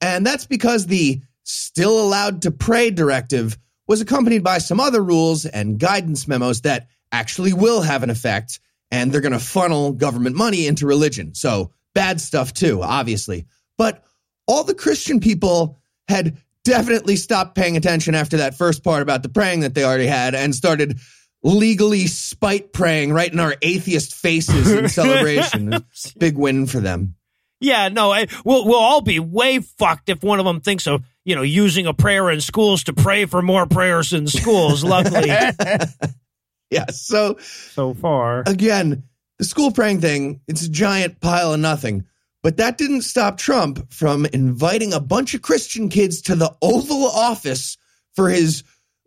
And 0.00 0.24
that's 0.24 0.46
because 0.46 0.86
the 0.86 1.20
still 1.42 2.00
allowed 2.00 2.42
to 2.42 2.50
pray 2.50 2.90
directive 2.90 3.58
was 3.86 4.00
accompanied 4.00 4.44
by 4.44 4.58
some 4.58 4.80
other 4.80 5.02
rules 5.02 5.44
and 5.44 5.78
guidance 5.78 6.26
memos 6.26 6.62
that 6.62 6.88
actually 7.12 7.52
will 7.52 7.82
have 7.82 8.02
an 8.02 8.10
effect 8.10 8.60
and 8.90 9.10
they're 9.10 9.20
going 9.20 9.32
to 9.32 9.38
funnel 9.38 9.92
government 9.92 10.36
money 10.36 10.66
into 10.66 10.86
religion. 10.86 11.34
So 11.34 11.72
bad 11.94 12.20
stuff 12.20 12.52
too, 12.52 12.82
obviously. 12.82 13.46
But 13.76 14.04
all 14.46 14.64
the 14.64 14.74
Christian 14.74 15.20
people 15.20 15.78
had 16.08 16.38
definitely 16.64 17.16
stopped 17.16 17.54
paying 17.54 17.76
attention 17.76 18.14
after 18.14 18.38
that 18.38 18.54
first 18.54 18.82
part 18.82 19.02
about 19.02 19.22
the 19.22 19.28
praying 19.28 19.60
that 19.60 19.74
they 19.74 19.84
already 19.84 20.06
had 20.06 20.34
and 20.34 20.54
started 20.54 20.98
legally 21.44 22.06
spite 22.08 22.72
praying 22.72 23.12
right 23.12 23.32
in 23.32 23.38
our 23.38 23.54
atheist 23.62 24.14
faces 24.14 24.72
in 24.72 24.88
celebration. 24.88 25.84
Big 26.18 26.36
win 26.36 26.66
for 26.66 26.80
them. 26.80 27.14
Yeah, 27.60 27.88
no, 27.88 28.10
I, 28.12 28.26
we'll 28.44 28.66
we'll 28.66 28.78
all 28.80 29.00
be 29.00 29.20
way 29.20 29.60
fucked 29.60 30.08
if 30.08 30.22
one 30.24 30.40
of 30.40 30.44
them 30.44 30.60
thinks 30.60 30.86
of 30.86 31.04
you 31.24 31.36
know 31.36 31.42
using 31.42 31.86
a 31.86 31.94
prayer 31.94 32.28
in 32.30 32.40
schools 32.40 32.84
to 32.84 32.92
pray 32.92 33.26
for 33.26 33.40
more 33.40 33.66
prayers 33.66 34.12
in 34.12 34.26
schools. 34.26 34.82
Luckily, 34.82 35.30
Yeah. 36.70 36.86
So 36.90 37.36
so 37.38 37.94
far. 37.94 38.42
again, 38.46 39.04
the 39.38 39.44
school 39.44 39.70
praying 39.70 40.00
thing, 40.00 40.40
it's 40.48 40.64
a 40.66 40.68
giant 40.70 41.20
pile 41.20 41.52
of 41.54 41.60
nothing. 41.60 42.04
But 42.42 42.58
that 42.58 42.76
didn't 42.76 43.02
stop 43.02 43.38
Trump 43.38 43.90
from 43.90 44.26
inviting 44.26 44.92
a 44.92 45.00
bunch 45.00 45.32
of 45.34 45.40
Christian 45.40 45.88
kids 45.88 46.20
to 46.22 46.34
the 46.34 46.54
Oval 46.60 47.06
Office 47.06 47.78
for 48.14 48.28
his 48.28 48.64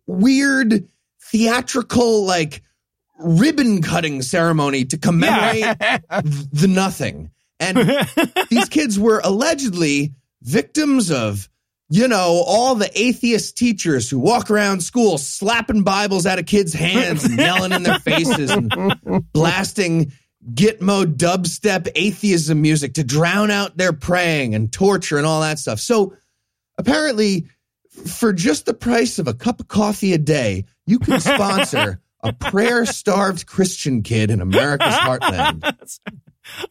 weird 0.08 0.88
theatrical, 1.32 2.26
like, 2.26 2.62
ribbon 3.20 3.82
cutting 3.82 4.22
ceremony 4.22 4.86
to 4.86 4.98
commemorate 4.98 5.64
the 6.52 6.68
nothing. 6.70 7.32
And 7.60 7.78
these 8.50 8.70
kids 8.70 9.00
were 9.00 9.22
allegedly 9.24 10.14
victims 10.42 11.12
of, 11.12 11.50
you 11.90 12.08
know, 12.08 12.44
all 12.46 12.76
the 12.76 12.92
atheist 13.00 13.58
teachers 13.58 14.10
who 14.10 14.20
walk 14.20 14.52
around 14.52 14.82
school 14.82 15.18
slapping 15.18 15.84
Bibles 15.84 16.26
out 16.26 16.40
of 16.40 16.46
kids' 16.46 16.74
hands 16.74 17.24
and 17.24 17.38
yelling 17.38 17.72
in 17.72 17.84
their 17.84 18.00
faces 18.00 18.52
and 18.52 18.94
blasting 19.34 20.12
Gitmo 20.54 21.06
dubstep 21.06 21.90
atheism 21.96 22.62
music 22.62 22.94
to 22.96 23.04
drown 23.04 23.52
out 23.52 23.76
their 23.76 23.94
praying 23.94 24.56
and 24.56 24.72
torture 24.72 25.18
and 25.18 25.26
all 25.26 25.42
that 25.42 25.60
stuff. 25.60 25.80
So 25.80 26.16
apparently, 26.78 27.48
for 28.06 28.32
just 28.32 28.66
the 28.66 28.74
price 28.74 29.18
of 29.20 29.28
a 29.28 29.34
cup 29.34 29.60
of 29.60 29.68
coffee 29.68 30.14
a 30.14 30.18
day, 30.18 30.66
you 30.88 30.98
can 31.00 31.20
sponsor 31.20 32.02
a 32.24 32.34
prayer 32.34 32.86
starved 32.88 33.46
Christian 33.46 34.02
kid 34.02 34.32
in 34.32 34.42
America's 34.42 34.94
heartland. 34.96 36.00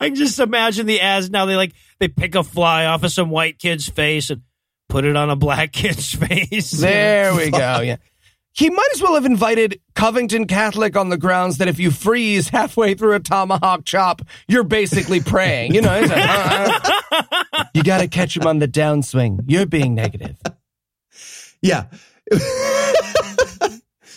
I 0.00 0.06
can 0.08 0.14
just 0.16 0.38
imagine 0.40 0.87
the 0.87 1.00
ads 1.00 1.30
now. 1.30 1.46
They 1.46 1.54
like 1.54 1.73
they 2.00 2.08
pick 2.08 2.35
a 2.35 2.42
fly 2.42 2.87
off 2.87 3.04
of 3.04 3.12
some 3.12 3.30
white 3.30 3.58
kid's 3.58 3.88
face 3.88 4.30
and 4.30 4.42
put 4.88 5.04
it 5.04 5.16
on 5.16 5.30
a 5.30 5.37
black 5.37 5.73
kid's 5.75 6.12
face. 6.14 6.73
There 6.73 7.35
we 7.35 7.50
go. 7.50 7.80
Yeah. 7.80 7.96
he 8.52 8.70
might 8.70 8.88
as 8.94 9.02
well 9.02 9.14
have 9.14 9.26
invited 9.26 9.80
Covington 9.94 10.46
Catholic 10.46 10.96
on 10.96 11.11
the 11.11 11.18
grounds 11.18 11.58
that 11.58 11.68
if 11.68 11.78
you 11.78 11.90
freeze 11.90 12.49
halfway 12.49 12.94
through 12.94 13.14
a 13.14 13.20
tomahawk 13.20 13.85
chop, 13.85 14.23
you're 14.49 14.64
basically 14.64 15.20
praying. 15.20 15.75
You 15.75 15.82
know, 15.82 15.94
it's 15.94 16.11
like, 16.11 16.25
uh, 17.52 17.64
you 17.75 17.82
got 17.82 17.99
to 17.99 18.08
catch 18.08 18.37
him 18.37 18.46
on 18.46 18.58
the 18.58 18.68
downswing. 18.68 19.40
You're 19.46 19.66
being 19.66 19.94
negative. 19.94 20.37
Yeah. 21.62 21.87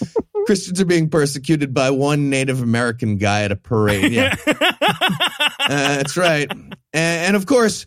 Christians 0.45 0.81
are 0.81 0.85
being 0.85 1.09
persecuted 1.09 1.73
by 1.73 1.91
one 1.91 2.29
Native 2.29 2.61
American 2.61 3.17
guy 3.17 3.43
at 3.43 3.51
a 3.51 3.55
parade. 3.55 4.11
Yeah. 4.11 4.35
Uh, 5.61 5.97
that's 5.97 6.17
right. 6.17 6.49
And, 6.51 6.73
and 6.93 7.35
of 7.35 7.45
course, 7.45 7.85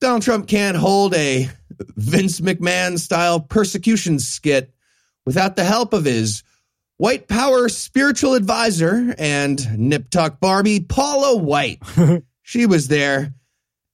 Donald 0.00 0.22
Trump 0.22 0.46
can't 0.46 0.76
hold 0.76 1.12
a 1.14 1.50
Vince 1.96 2.40
McMahon 2.40 3.00
style 3.00 3.40
persecution 3.40 4.20
skit 4.20 4.72
without 5.24 5.56
the 5.56 5.64
help 5.64 5.92
of 5.92 6.04
his 6.04 6.44
white 6.98 7.28
power 7.28 7.68
spiritual 7.68 8.34
advisor 8.34 9.14
and 9.18 9.78
Nip 9.78 10.08
Tuck 10.10 10.40
Barbie, 10.40 10.80
Paula 10.80 11.36
White. 11.36 11.82
she 12.42 12.66
was 12.66 12.88
there. 12.88 13.34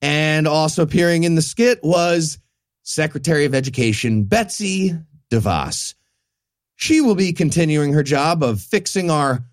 And 0.01 0.49
also 0.49 0.83
appearing 0.83 1.25
in 1.25 1.37
the 1.37 1.43
skit 1.43 1.81
was 1.83 2.39
Secretary 2.83 3.45
of 3.45 3.55
Education 3.55 4.25
Betsy 4.25 4.93
DeVos. 5.31 5.95
She 6.83 7.01
will 7.01 7.15
be 7.15 7.33
continuing 7.33 7.93
her 7.93 8.03
job 8.03 8.43
of 8.43 8.61
fixing 8.61 9.09
our 9.09 9.45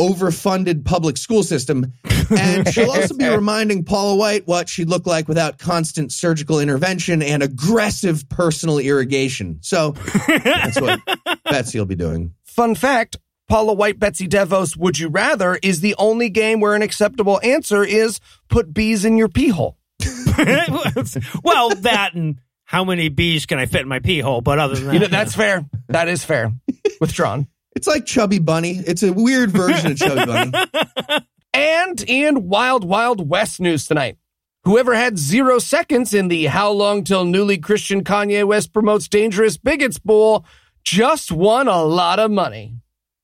overfunded 0.00 0.84
public 0.84 1.16
school 1.16 1.44
system. 1.44 1.92
And 2.36 2.66
she'll 2.74 2.90
also 2.90 3.16
be 3.16 3.28
reminding 3.28 3.84
Paula 3.84 4.16
White 4.16 4.48
what 4.48 4.68
she'd 4.68 4.88
look 4.88 5.06
like 5.06 5.28
without 5.28 5.58
constant 5.58 6.10
surgical 6.10 6.58
intervention 6.58 7.22
and 7.22 7.40
aggressive 7.40 8.28
personal 8.28 8.80
irrigation. 8.80 9.60
So 9.60 9.92
that's 10.26 10.80
what 10.80 10.98
Betsy 11.44 11.78
will 11.78 11.86
be 11.86 11.94
doing. 11.94 12.34
Fun 12.42 12.74
fact 12.74 13.16
Paula 13.48 13.74
White, 13.74 14.00
Betsy 14.00 14.26
DeVos, 14.26 14.76
Would 14.76 14.98
You 14.98 15.06
Rather 15.06 15.60
is 15.62 15.82
the 15.82 15.94
only 15.98 16.30
game 16.30 16.58
where 16.58 16.74
an 16.74 16.82
acceptable 16.82 17.38
answer 17.44 17.84
is 17.84 18.18
put 18.48 18.74
bees 18.74 19.04
in 19.04 19.16
your 19.16 19.28
pee 19.28 19.50
hole. 19.50 19.78
well, 21.44 21.70
that 21.76 22.10
and 22.14 22.40
how 22.72 22.84
many 22.84 23.08
bees 23.10 23.44
can 23.46 23.58
I 23.58 23.66
fit 23.66 23.82
in 23.82 23.88
my 23.88 23.98
pee 24.00 24.18
hole? 24.20 24.40
But 24.40 24.58
other 24.58 24.74
than 24.74 24.86
that, 24.86 24.94
You 24.94 24.98
know, 25.00 25.06
that's 25.06 25.36
fair. 25.36 25.64
That 25.88 26.08
is 26.08 26.24
fair. 26.24 26.52
Withdrawn. 27.00 27.46
It's 27.76 27.86
like 27.86 28.06
Chubby 28.06 28.38
Bunny. 28.38 28.78
It's 28.86 29.02
a 29.02 29.12
weird 29.12 29.50
version 29.50 29.92
of 29.92 29.98
Chubby 29.98 30.24
Bunny. 30.26 30.52
And 31.54 32.02
in 32.08 32.48
Wild 32.48 32.82
Wild 32.82 33.28
West 33.28 33.60
news 33.60 33.86
tonight, 33.86 34.16
whoever 34.64 34.94
had 34.94 35.18
zero 35.18 35.58
seconds 35.58 36.14
in 36.14 36.28
the 36.28 36.46
How 36.46 36.70
Long 36.70 37.04
Till 37.04 37.26
Newly 37.26 37.58
Christian 37.58 38.02
Kanye 38.02 38.46
West 38.46 38.72
Promotes 38.72 39.06
Dangerous 39.06 39.58
Bigots 39.58 39.98
Bowl 39.98 40.46
just 40.82 41.30
won 41.30 41.68
a 41.68 41.82
lot 41.82 42.18
of 42.18 42.30
money. 42.30 42.76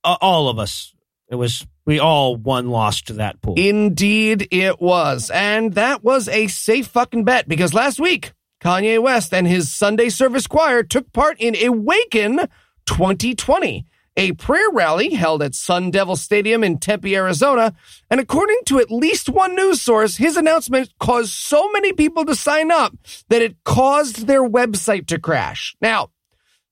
uh, 0.04 0.18
all 0.20 0.50
of 0.50 0.58
us. 0.58 0.92
It 1.30 1.36
was 1.36 1.66
we 1.86 1.98
all 1.98 2.36
won 2.36 2.68
lost 2.68 3.06
to 3.06 3.14
that 3.14 3.40
pool. 3.40 3.54
Indeed, 3.56 4.48
it 4.50 4.78
was. 4.78 5.30
And 5.32 5.72
that 5.72 6.04
was 6.04 6.28
a 6.28 6.48
safe 6.48 6.88
fucking 6.88 7.24
bet 7.24 7.48
because 7.48 7.72
last 7.72 7.98
week, 7.98 8.32
Kanye 8.60 9.00
West 9.00 9.32
and 9.32 9.46
his 9.46 9.72
Sunday 9.72 10.08
service 10.08 10.46
choir 10.46 10.82
took 10.82 11.12
part 11.12 11.36
in 11.38 11.54
Awaken 11.56 12.48
2020, 12.86 13.86
a 14.16 14.32
prayer 14.32 14.70
rally 14.72 15.14
held 15.14 15.42
at 15.42 15.54
Sun 15.54 15.92
Devil 15.92 16.16
Stadium 16.16 16.64
in 16.64 16.78
Tempe, 16.78 17.14
Arizona. 17.14 17.72
And 18.10 18.18
according 18.18 18.58
to 18.66 18.80
at 18.80 18.90
least 18.90 19.28
one 19.28 19.54
news 19.54 19.80
source, 19.80 20.16
his 20.16 20.36
announcement 20.36 20.92
caused 20.98 21.30
so 21.30 21.70
many 21.70 21.92
people 21.92 22.24
to 22.24 22.34
sign 22.34 22.72
up 22.72 22.96
that 23.28 23.42
it 23.42 23.62
caused 23.64 24.26
their 24.26 24.42
website 24.42 25.06
to 25.06 25.20
crash. 25.20 25.76
Now, 25.80 26.10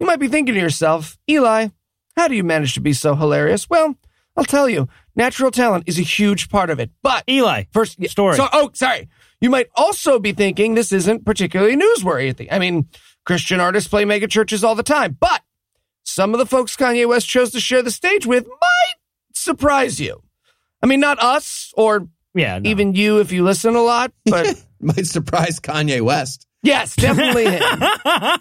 you 0.00 0.07
might 0.07 0.19
be 0.19 0.28
thinking 0.28 0.55
to 0.55 0.61
yourself, 0.61 1.16
Eli, 1.31 1.69
how 2.16 2.26
do 2.26 2.35
you 2.35 2.43
manage 2.43 2.75
to 2.75 2.81
be 2.81 2.93
so 2.93 3.14
hilarious? 3.14 3.71
Well, 3.71 3.95
I'll 4.37 4.45
tell 4.45 4.69
you, 4.69 4.88
natural 5.14 5.50
talent 5.50 5.85
is 5.87 5.99
a 5.99 6.02
huge 6.02 6.49
part 6.49 6.69
of 6.69 6.81
it. 6.81 6.90
But 7.02 7.25
Eli, 7.28 7.64
First 7.73 8.05
story. 8.09 8.37
So, 8.37 8.49
oh, 8.52 8.71
sorry. 8.75 9.09
You 9.40 9.50
might 9.50 9.69
also 9.75 10.19
be 10.19 10.33
thinking 10.33 10.75
this 10.75 10.93
isn't 10.93 11.25
particularly 11.25 11.76
newsworthy. 11.76 12.49
I 12.50 12.59
mean, 12.59 12.88
Christian 13.25 13.61
artists 13.61 13.88
play 13.88 14.05
mega 14.05 14.26
churches 14.26 14.64
all 14.64 14.75
the 14.75 14.83
time, 14.83 15.16
but 15.19 15.43
some 16.05 16.33
of 16.33 16.38
the 16.38 16.47
folks 16.47 16.76
Kanye 16.76 17.07
West 17.09 17.28
chose 17.28 17.50
to 17.52 17.61
share 17.61 17.83
the 17.83 17.90
stage 17.90 18.26
with 18.26 18.47
might 18.47 18.95
surprise 19.35 20.00
you. 20.00 20.23
I 20.83 20.87
mean, 20.87 21.00
not 21.00 21.19
us 21.23 21.73
or 21.76 22.09
yeah, 22.35 22.59
no. 22.59 22.69
even 22.71 22.95
you 22.95 23.19
if 23.21 23.33
you 23.33 23.45
listen 23.45 23.75
a 23.75 23.83
lot, 23.83 24.12
but 24.25 24.62
Might 24.81 25.07
surprise 25.07 25.59
Kanye 25.61 26.00
West. 26.02 26.47
yes, 26.62 26.95
definitely 26.97 27.47
him. 27.47 28.40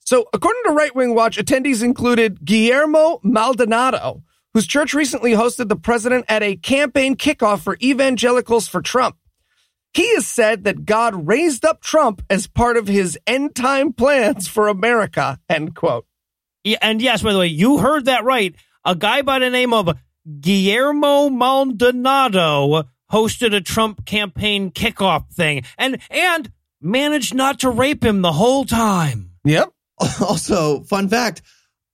So, 0.00 0.24
according 0.32 0.62
to 0.64 0.72
Right 0.72 0.94
Wing 0.94 1.14
Watch, 1.14 1.36
attendees 1.36 1.82
included 1.82 2.42
Guillermo 2.44 3.20
Maldonado, 3.22 4.22
whose 4.54 4.66
church 4.66 4.94
recently 4.94 5.32
hosted 5.32 5.68
the 5.68 5.76
president 5.76 6.24
at 6.28 6.42
a 6.42 6.56
campaign 6.56 7.14
kickoff 7.14 7.60
for 7.60 7.76
evangelicals 7.82 8.66
for 8.68 8.80
Trump. 8.80 9.16
He 9.94 10.14
has 10.14 10.26
said 10.26 10.64
that 10.64 10.84
God 10.84 11.26
raised 11.26 11.64
up 11.64 11.80
Trump 11.80 12.22
as 12.30 12.46
part 12.46 12.76
of 12.76 12.88
his 12.88 13.18
end 13.26 13.54
time 13.54 13.92
plans 13.92 14.46
for 14.46 14.68
America, 14.68 15.40
end 15.48 15.74
quote. 15.74 16.06
Yeah, 16.64 16.78
and 16.82 17.00
yes, 17.00 17.22
by 17.22 17.32
the 17.32 17.38
way, 17.38 17.46
you 17.46 17.78
heard 17.78 18.04
that 18.04 18.24
right. 18.24 18.54
A 18.84 18.94
guy 18.94 19.22
by 19.22 19.38
the 19.38 19.50
name 19.50 19.72
of 19.72 19.98
Guillermo 20.40 21.30
Maldonado 21.30 22.84
hosted 23.10 23.54
a 23.54 23.60
Trump 23.60 24.04
campaign 24.04 24.70
kickoff 24.70 25.32
thing 25.32 25.62
and 25.78 25.98
and 26.10 26.52
managed 26.80 27.34
not 27.34 27.60
to 27.60 27.70
rape 27.70 28.04
him 28.04 28.22
the 28.22 28.32
whole 28.32 28.64
time. 28.64 29.32
Yep. 29.44 29.72
Also, 30.20 30.84
fun 30.84 31.08
fact 31.08 31.42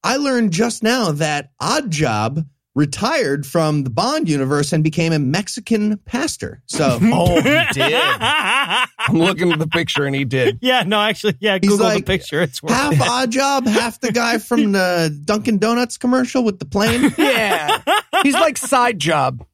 I 0.02 0.16
learned 0.16 0.52
just 0.52 0.82
now 0.82 1.12
that 1.12 1.50
Odd 1.58 1.90
Job 1.90 2.44
retired 2.74 3.46
from 3.46 3.84
the 3.84 3.90
Bond 3.90 4.28
universe 4.28 4.72
and 4.72 4.82
became 4.82 5.12
a 5.12 5.18
Mexican 5.18 5.96
pastor. 5.98 6.60
So 6.66 6.98
Oh, 7.02 7.36
he 7.40 7.42
did. 7.72 7.94
I'm 8.18 8.88
looking 9.18 9.52
at 9.52 9.58
the 9.60 9.68
picture 9.68 10.04
and 10.04 10.14
he 10.14 10.24
did. 10.24 10.58
yeah, 10.60 10.82
no, 10.82 11.00
actually, 11.00 11.36
yeah, 11.40 11.58
He's 11.60 11.70
Google 11.70 11.86
like 11.86 11.98
the 11.98 12.12
picture. 12.12 12.42
It's 12.42 12.62
worth 12.62 12.72
half 12.72 12.92
it. 12.94 13.00
Odd 13.00 13.30
Job, 13.30 13.66
half 13.66 14.00
the 14.00 14.10
guy 14.12 14.38
from 14.38 14.72
the 14.72 15.16
Dunkin' 15.24 15.58
Donuts 15.58 15.96
commercial 15.98 16.42
with 16.44 16.58
the 16.58 16.64
plane. 16.66 17.12
Yeah. 17.18 17.80
He's 18.22 18.34
like 18.34 18.56
side 18.56 18.98
job. 18.98 19.44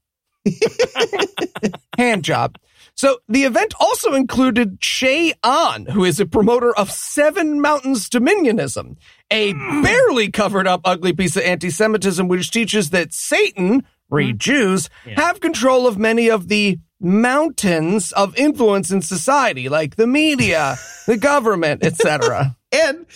Hand 1.97 2.25
job. 2.25 2.59
So 2.95 3.19
the 3.29 3.45
event 3.45 3.75
also 3.81 4.15
included 4.15 4.81
Ché 4.81 5.33
Ahn, 5.43 5.87
who 5.87 6.05
is 6.05 6.21
a 6.21 6.27
promoter 6.27 6.75
of 6.77 6.91
Seven 6.91 7.61
Mountains 7.61 8.09
Dominionism, 8.11 8.97
a 9.31 9.53
barely 9.53 10.31
covered 10.31 10.67
up 10.67 10.81
ugly 10.85 11.13
piece 11.13 11.37
of 11.37 11.43
anti-Semitism 11.43 12.27
which 12.29 12.51
teaches 12.51 12.91
that 12.91 13.13
Satan, 13.13 13.83
mm-hmm. 13.83 14.15
read 14.15 14.39
Jews, 14.39 14.91
have 15.05 15.41
control 15.41 15.87
of 15.87 15.99
many 15.99 16.29
of 16.29 16.49
the 16.49 16.79
mountains 17.01 18.13
of 18.13 18.37
influence 18.37 18.91
in 18.91 19.03
society, 19.03 19.69
like 19.69 19.97
the 19.97 20.07
media, 20.07 20.77
the 21.07 21.17
government, 21.17 21.85
etc. 21.85 22.57
And 22.73 23.07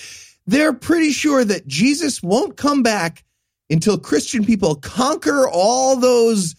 they're 0.47 0.73
pretty 0.73 1.11
sure 1.11 1.45
that 1.45 1.67
Jesus 1.67 2.23
won't 2.23 2.57
come 2.57 2.83
back 2.83 3.25
until 3.71 3.99
Christian 3.99 4.45
people 4.45 4.75
conquer 4.77 5.49
all 5.49 5.97
those 5.97 6.55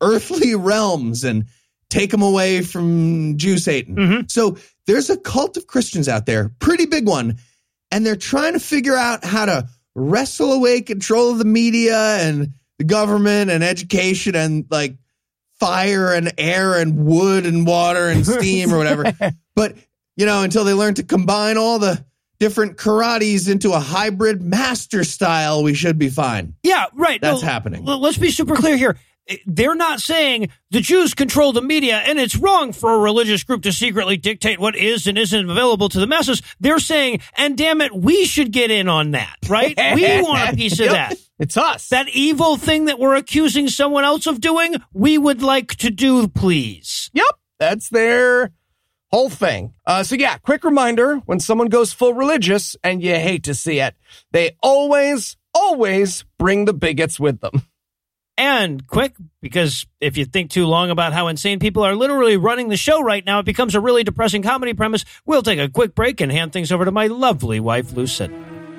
earthly 0.00 0.54
realms 0.56 1.24
and 1.24 1.46
take 1.88 2.10
them 2.10 2.22
away 2.22 2.62
from 2.62 3.36
Jew 3.36 3.58
Satan. 3.58 3.96
Mm-hmm. 3.96 4.20
So 4.28 4.56
there's 4.86 5.10
a 5.10 5.16
cult 5.16 5.56
of 5.56 5.66
Christians 5.66 6.08
out 6.08 6.26
there, 6.26 6.50
pretty 6.60 6.86
big 6.86 7.06
one, 7.06 7.38
and 7.90 8.04
they're 8.04 8.16
trying 8.16 8.52
to 8.54 8.60
figure 8.60 8.96
out 8.96 9.24
how 9.24 9.46
to 9.46 9.68
wrestle 9.94 10.52
away 10.52 10.80
control 10.80 11.30
of 11.30 11.38
the 11.38 11.44
media 11.44 11.98
and 12.18 12.54
the 12.78 12.84
government 12.84 13.50
and 13.50 13.62
education 13.64 14.34
and 14.34 14.64
like 14.70 14.96
fire 15.58 16.12
and 16.12 16.32
air 16.38 16.78
and 16.80 17.04
wood 17.04 17.44
and 17.46 17.66
water 17.66 18.08
and 18.08 18.26
steam 18.26 18.72
or 18.72 18.78
whatever. 18.78 19.12
But, 19.54 19.76
you 20.16 20.26
know, 20.26 20.42
until 20.42 20.64
they 20.64 20.72
learn 20.74 20.94
to 20.94 21.02
combine 21.02 21.58
all 21.58 21.78
the 21.78 22.02
different 22.38 22.78
karates 22.78 23.50
into 23.50 23.72
a 23.72 23.78
hybrid 23.80 24.40
master 24.40 25.04
style, 25.04 25.62
we 25.62 25.74
should 25.74 25.98
be 25.98 26.08
fine. 26.08 26.54
Yeah, 26.62 26.86
right. 26.94 27.20
That's 27.20 27.42
No, 27.42 27.48
happening. 27.48 27.84
Let's 27.84 28.16
be 28.16 28.30
super 28.30 28.56
clear 28.56 28.76
here. 28.78 28.96
They're 29.46 29.74
not 29.74 30.00
saying 30.00 30.50
the 30.70 30.80
Jews 30.80 31.14
control 31.14 31.52
the 31.52 31.62
media 31.62 31.96
and 31.98 32.18
it's 32.18 32.36
wrong 32.36 32.72
for 32.72 32.92
a 32.92 32.98
religious 32.98 33.44
group 33.44 33.62
to 33.62 33.72
secretly 33.72 34.16
dictate 34.16 34.58
what 34.58 34.76
is 34.76 35.06
and 35.06 35.16
isn't 35.18 35.50
available 35.50 35.88
to 35.88 36.00
the 36.00 36.06
masses. 36.06 36.42
They're 36.60 36.78
saying, 36.78 37.20
and 37.36 37.56
damn 37.56 37.80
it, 37.80 37.94
we 37.94 38.24
should 38.24 38.52
get 38.52 38.70
in 38.70 38.88
on 38.88 39.12
that, 39.12 39.36
right? 39.48 39.76
we 39.94 40.02
want 40.22 40.52
a 40.52 40.56
piece 40.56 40.80
of 40.80 40.90
that. 40.90 41.16
It's 41.40 41.56
us. 41.56 41.88
That 41.88 42.08
evil 42.10 42.56
thing 42.56 42.84
that 42.84 42.98
we're 42.98 43.16
accusing 43.16 43.68
someone 43.68 44.04
else 44.04 44.26
of 44.26 44.42
doing, 44.42 44.76
we 44.92 45.16
would 45.16 45.42
like 45.42 45.74
to 45.76 45.90
do, 45.90 46.28
please. 46.28 47.10
Yep, 47.14 47.38
that's 47.58 47.88
their 47.88 48.50
whole 49.10 49.30
thing. 49.30 49.72
Uh, 49.86 50.02
so 50.02 50.16
yeah, 50.16 50.36
quick 50.36 50.64
reminder: 50.64 51.16
when 51.24 51.40
someone 51.40 51.68
goes 51.68 51.94
full 51.94 52.12
religious, 52.12 52.76
and 52.84 53.02
you 53.02 53.14
hate 53.14 53.44
to 53.44 53.54
see 53.54 53.80
it, 53.80 53.94
they 54.32 54.54
always, 54.62 55.38
always 55.54 56.26
bring 56.38 56.66
the 56.66 56.74
bigots 56.74 57.18
with 57.18 57.40
them. 57.40 57.62
And 58.36 58.86
quick, 58.86 59.14
because 59.42 59.86
if 60.00 60.16
you 60.16 60.24
think 60.24 60.50
too 60.50 60.66
long 60.66 60.90
about 60.90 61.12
how 61.12 61.28
insane 61.28 61.58
people 61.58 61.82
are 61.82 61.94
literally 61.94 62.38
running 62.38 62.68
the 62.68 62.76
show 62.76 63.02
right 63.02 63.24
now, 63.24 63.40
it 63.40 63.44
becomes 63.44 63.74
a 63.74 63.80
really 63.80 64.02
depressing 64.02 64.42
comedy 64.42 64.72
premise. 64.72 65.04
We'll 65.26 65.42
take 65.42 65.58
a 65.58 65.68
quick 65.68 65.94
break 65.94 66.20
and 66.22 66.32
hand 66.32 66.52
things 66.52 66.72
over 66.72 66.86
to 66.86 66.90
my 66.90 67.06
lovely 67.08 67.60
wife, 67.60 67.92
Lucette. 67.92 68.30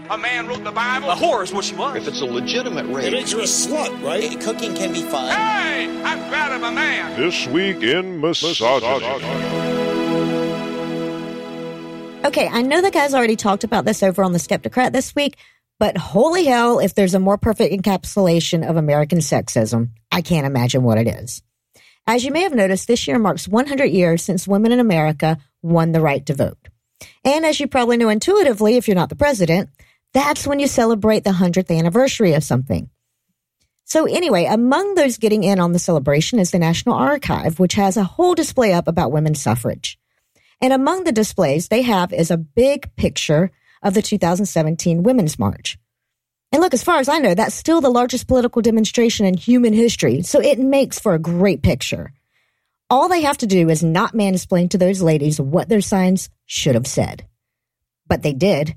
A 0.10 0.18
man 0.18 0.48
wrote 0.48 0.64
the 0.64 0.72
Bible. 0.72 1.10
A 1.12 1.16
whore 1.16 1.44
is 1.44 1.54
what 1.54 1.64
she 1.64 1.76
was. 1.76 1.96
If 1.96 2.08
it's 2.08 2.22
a 2.22 2.26
legitimate 2.26 2.86
It 2.88 2.94
rape, 2.96 3.12
makes 3.14 3.32
you 3.32 3.40
a 3.40 3.44
slut, 3.44 4.04
right? 4.04 4.42
Cooking 4.42 4.76
can 4.76 4.92
be 4.92 5.04
fun. 5.04 5.30
Hey, 5.30 6.02
I'm 6.04 6.28
proud 6.30 6.52
of 6.54 6.64
a 6.64 6.72
man. 6.72 7.18
This 7.20 7.48
week 7.48 7.84
in 7.84 8.20
misogyny. 8.20 9.06
Okay, 12.26 12.48
I 12.48 12.62
know 12.62 12.82
the 12.82 12.92
guys 12.92 13.14
already 13.14 13.36
talked 13.36 13.64
about 13.64 13.86
this 13.86 14.04
over 14.04 14.24
on 14.24 14.32
the 14.34 14.40
Skepticrat 14.40 14.92
this 14.92 15.16
week, 15.16 15.38
but 15.82 15.98
holy 15.98 16.46
hell, 16.46 16.78
if 16.78 16.94
there's 16.94 17.16
a 17.16 17.20
more 17.20 17.40
perfect 17.40 17.74
encapsulation 17.74 18.70
of 18.70 18.78
American 18.78 19.18
sexism, 19.18 19.90
I 20.12 20.22
can't 20.22 20.46
imagine 20.46 20.84
what 20.84 21.00
it 21.00 21.08
is. 21.08 21.42
As 22.06 22.24
you 22.24 22.30
may 22.30 22.44
have 22.44 22.54
noticed, 22.54 22.88
this 22.88 23.08
year 23.08 23.18
marks 23.18 23.48
100 23.48 23.86
years 23.86 24.22
since 24.22 24.48
women 24.48 24.72
in 24.72 24.80
America 24.80 25.40
won 25.64 25.92
the 25.92 26.00
right 26.00 26.24
to 26.28 26.36
vote. 26.36 26.70
And 27.26 27.48
as 27.48 27.60
you 27.60 27.66
probably 27.68 27.98
know 27.98 28.10
intuitively, 28.10 28.78
if 28.78 28.88
you're 28.88 28.94
not 28.94 29.10
the 29.10 29.16
president, 29.16 29.72
that's 30.14 30.46
when 30.46 30.60
you 30.60 30.68
celebrate 30.68 31.24
the 31.24 31.32
100th 31.32 31.76
anniversary 31.76 32.34
of 32.34 32.44
something. 32.44 32.88
So 33.86 34.06
anyway, 34.06 34.46
among 34.46 34.94
those 34.94 35.18
getting 35.18 35.44
in 35.44 35.60
on 35.60 35.72
the 35.72 35.80
celebration 35.80 36.38
is 36.38 36.52
the 36.52 36.60
National 36.60 36.94
Archive, 36.94 37.60
which 37.60 37.74
has 37.74 37.98
a 37.98 38.04
whole 38.04 38.36
display 38.36 38.72
up 38.72 38.88
about 38.88 39.12
women's 39.12 39.42
suffrage. 39.42 39.98
And 40.62 40.74
among 40.74 41.06
the 41.06 41.12
displays 41.12 41.70
they 41.70 41.82
have 41.82 42.14
is 42.14 42.30
a 42.30 42.38
big 42.38 42.96
picture 42.98 43.50
of 43.82 43.94
the 43.94 44.02
2017 44.02 45.04
Women's 45.04 45.40
March. 45.40 45.78
And 46.52 46.62
look, 46.62 46.74
as 46.74 46.84
far 46.84 47.00
as 47.00 47.08
I 47.08 47.20
know, 47.20 47.34
that's 47.34 47.56
still 47.56 47.80
the 47.80 47.90
largest 47.90 48.28
political 48.28 48.62
demonstration 48.62 49.26
in 49.26 49.36
human 49.36 49.74
history, 49.74 50.22
so 50.22 50.42
it 50.42 50.60
makes 50.60 51.00
for 51.00 51.14
a 51.14 51.20
great 51.20 51.64
picture. 51.64 52.12
All 52.90 53.08
they 53.08 53.22
have 53.22 53.38
to 53.38 53.48
do 53.48 53.70
is 53.70 53.84
not 53.84 54.14
mansplain 54.14 54.70
to 54.72 54.78
those 54.78 55.02
ladies 55.02 55.40
what 55.40 55.70
their 55.70 55.80
signs 55.80 56.30
should 56.46 56.76
have 56.76 56.88
said. 56.88 57.26
But 58.06 58.22
they 58.22 58.34
did. 58.34 58.76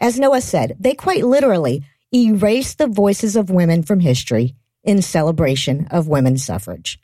As 0.00 0.18
Noah 0.18 0.42
said, 0.42 0.76
they 0.78 0.94
quite 0.94 1.24
literally 1.24 1.84
erased 2.14 2.76
the 2.76 2.86
voices 2.86 3.36
of 3.36 3.48
women 3.48 3.82
from 3.82 4.00
history 4.00 4.54
in 4.84 5.00
celebration 5.00 5.86
of 5.90 6.08
women's 6.08 6.44
suffrage. 6.44 6.98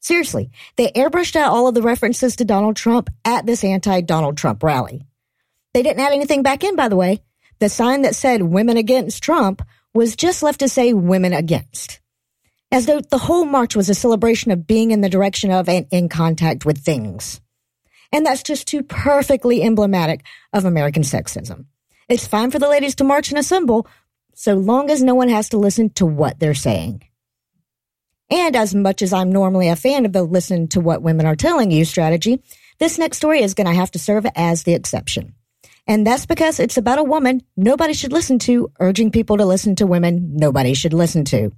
Seriously, 0.00 0.50
they 0.76 0.92
airbrushed 0.92 1.34
out 1.34 1.50
all 1.50 1.66
of 1.66 1.74
the 1.74 1.82
references 1.82 2.36
to 2.36 2.44
Donald 2.44 2.76
Trump 2.76 3.08
at 3.24 3.46
this 3.46 3.64
anti 3.64 4.02
Donald 4.02 4.36
Trump 4.36 4.62
rally. 4.62 5.02
They 5.76 5.82
didn't 5.82 6.00
add 6.00 6.14
anything 6.14 6.42
back 6.42 6.64
in, 6.64 6.74
by 6.74 6.88
the 6.88 6.96
way. 6.96 7.20
The 7.58 7.68
sign 7.68 8.00
that 8.00 8.16
said 8.16 8.40
women 8.40 8.78
against 8.78 9.22
Trump 9.22 9.60
was 9.92 10.16
just 10.16 10.42
left 10.42 10.60
to 10.60 10.70
say 10.70 10.94
women 10.94 11.34
against. 11.34 12.00
As 12.72 12.86
though 12.86 13.00
the 13.00 13.18
whole 13.18 13.44
march 13.44 13.76
was 13.76 13.90
a 13.90 13.94
celebration 13.94 14.50
of 14.50 14.66
being 14.66 14.90
in 14.90 15.02
the 15.02 15.10
direction 15.10 15.50
of 15.50 15.68
and 15.68 15.86
in 15.90 16.08
contact 16.08 16.64
with 16.64 16.78
things. 16.78 17.42
And 18.10 18.24
that's 18.24 18.42
just 18.42 18.66
too 18.66 18.84
perfectly 18.84 19.62
emblematic 19.62 20.24
of 20.54 20.64
American 20.64 21.02
sexism. 21.02 21.66
It's 22.08 22.26
fine 22.26 22.50
for 22.50 22.58
the 22.58 22.70
ladies 22.70 22.94
to 22.94 23.04
march 23.04 23.28
and 23.28 23.38
assemble, 23.38 23.86
so 24.34 24.54
long 24.54 24.88
as 24.90 25.02
no 25.02 25.14
one 25.14 25.28
has 25.28 25.50
to 25.50 25.58
listen 25.58 25.90
to 25.90 26.06
what 26.06 26.40
they're 26.40 26.54
saying. 26.54 27.02
And 28.30 28.56
as 28.56 28.74
much 28.74 29.02
as 29.02 29.12
I'm 29.12 29.30
normally 29.30 29.68
a 29.68 29.76
fan 29.76 30.06
of 30.06 30.14
the 30.14 30.22
listen 30.22 30.68
to 30.68 30.80
what 30.80 31.02
women 31.02 31.26
are 31.26 31.36
telling 31.36 31.70
you 31.70 31.84
strategy, 31.84 32.42
this 32.78 32.98
next 32.98 33.18
story 33.18 33.42
is 33.42 33.52
going 33.52 33.66
to 33.66 33.74
have 33.74 33.90
to 33.90 33.98
serve 33.98 34.24
as 34.34 34.62
the 34.62 34.72
exception. 34.72 35.34
And 35.86 36.06
that's 36.06 36.26
because 36.26 36.58
it's 36.58 36.76
about 36.76 36.98
a 36.98 37.04
woman 37.04 37.42
nobody 37.56 37.92
should 37.92 38.12
listen 38.12 38.38
to, 38.40 38.72
urging 38.80 39.10
people 39.10 39.36
to 39.36 39.46
listen 39.46 39.76
to 39.76 39.86
women 39.86 40.36
nobody 40.36 40.74
should 40.74 40.92
listen 40.92 41.24
to. 41.26 41.52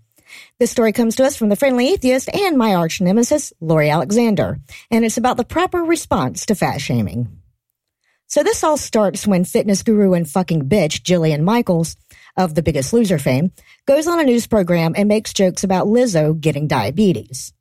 This 0.59 0.71
story 0.71 0.93
comes 0.93 1.17
to 1.17 1.25
us 1.25 1.37
from 1.37 1.49
the 1.49 1.57
Friendly 1.57 1.89
Atheist 1.89 2.29
and 2.35 2.59
my 2.59 2.75
arch 2.75 3.01
nemesis, 3.01 3.53
Lori 3.61 3.89
Alexander, 3.89 4.59
and 4.91 5.05
it's 5.05 5.17
about 5.17 5.39
the 5.39 5.45
proper 5.45 5.83
response 5.83 6.45
to 6.47 6.55
fat 6.55 6.81
shaming. 6.81 7.29
So 8.27 8.43
this 8.43 8.63
all 8.63 8.77
starts 8.77 9.27
when 9.27 9.47
fitness 9.47 9.83
guru 9.83 10.13
and 10.13 10.29
fucking 10.29 10.69
bitch 10.69 11.01
Jillian 11.01 11.41
Michaels 11.41 11.97
of 12.37 12.55
The 12.55 12.63
Biggest 12.63 12.93
Loser 12.93 13.19
fame 13.19 13.53
goes 13.87 14.07
on 14.07 14.21
a 14.21 14.25
news 14.25 14.47
program 14.47 14.93
and 14.95 15.09
makes 15.09 15.33
jokes 15.33 15.65
about 15.65 15.87
Lizzo 15.87 16.39
getting 16.39 16.67
diabetes. 16.67 17.55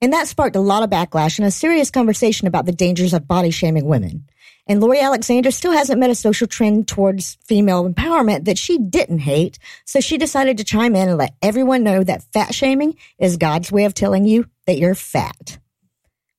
And 0.00 0.12
that 0.12 0.28
sparked 0.28 0.54
a 0.54 0.60
lot 0.60 0.82
of 0.82 0.90
backlash 0.90 1.38
and 1.38 1.46
a 1.46 1.50
serious 1.50 1.90
conversation 1.90 2.46
about 2.46 2.66
the 2.66 2.72
dangers 2.72 3.12
of 3.12 3.26
body 3.26 3.50
shaming 3.50 3.86
women. 3.86 4.28
And 4.68 4.80
Lori 4.80 5.00
Alexander 5.00 5.50
still 5.50 5.72
hasn't 5.72 5.98
met 5.98 6.10
a 6.10 6.14
social 6.14 6.46
trend 6.46 6.86
towards 6.86 7.36
female 7.46 7.88
empowerment 7.88 8.44
that 8.44 8.58
she 8.58 8.78
didn't 8.78 9.20
hate, 9.20 9.58
so 9.86 10.00
she 10.00 10.18
decided 10.18 10.58
to 10.58 10.64
chime 10.64 10.94
in 10.94 11.08
and 11.08 11.18
let 11.18 11.34
everyone 11.42 11.82
know 11.82 12.04
that 12.04 12.22
fat 12.32 12.54
shaming 12.54 12.96
is 13.18 13.38
God's 13.38 13.72
way 13.72 13.86
of 13.86 13.94
telling 13.94 14.24
you 14.24 14.46
that 14.66 14.78
you're 14.78 14.94
fat. 14.94 15.58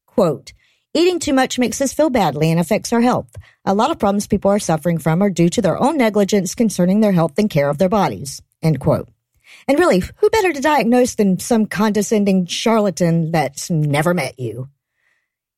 Quote, 0.05 0.53
Eating 0.93 1.19
too 1.19 1.33
much 1.33 1.59
makes 1.59 1.81
us 1.81 1.93
feel 1.93 2.09
badly 2.09 2.49
and 2.49 2.59
affects 2.59 2.93
our 2.93 3.01
health. 3.01 3.35
A 3.65 3.73
lot 3.73 3.91
of 3.91 3.99
problems 3.99 4.25
people 4.25 4.51
are 4.51 4.59
suffering 4.59 4.97
from 4.97 5.21
are 5.21 5.29
due 5.29 5.49
to 5.49 5.61
their 5.61 5.81
own 5.81 5.97
negligence 5.97 6.55
concerning 6.55 6.99
their 6.99 7.11
health 7.11 7.37
and 7.37 7.49
care 7.49 7.69
of 7.69 7.77
their 7.77 7.89
bodies. 7.89 8.41
End 8.61 8.79
quote. 8.79 9.09
And 9.69 9.77
really, 9.77 10.01
who 10.17 10.29
better 10.31 10.51
to 10.51 10.61
diagnose 10.61 11.13
than 11.13 11.37
some 11.37 11.67
condescending 11.67 12.47
charlatan 12.47 13.31
that's 13.31 13.69
never 13.69 14.15
met 14.15 14.39
you? 14.39 14.67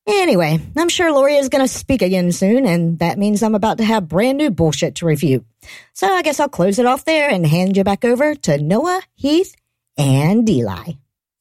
Anyway, 0.06 0.60
I'm 0.76 0.90
sure 0.90 1.14
Lori 1.14 1.36
is 1.36 1.48
going 1.48 1.64
to 1.64 1.74
speak 1.74 2.02
again 2.02 2.34
soon, 2.34 2.66
and 2.66 3.00
that 3.00 3.18
means 3.18 3.42
I'm 3.42 3.56
about 3.56 3.78
to 3.78 3.86
have 3.86 4.10
brand 4.10 4.38
new 4.38 4.52
bullshit 4.52 4.96
to 4.96 5.06
refute. 5.06 5.46
So 5.94 6.08
I 6.12 6.24
guess 6.24 6.42
I'll 6.42 6.50
close 6.50 6.78
it 6.78 6.86
off 6.86 7.06
there 7.06 7.30
and 7.30 7.48
hand 7.48 7.78
you 7.78 7.86
back 7.86 8.04
over 8.04 8.36
to 8.36 8.58
Noah, 8.58 9.02
Heath, 9.16 9.56
and 9.98 10.50
Eli. 10.50 10.94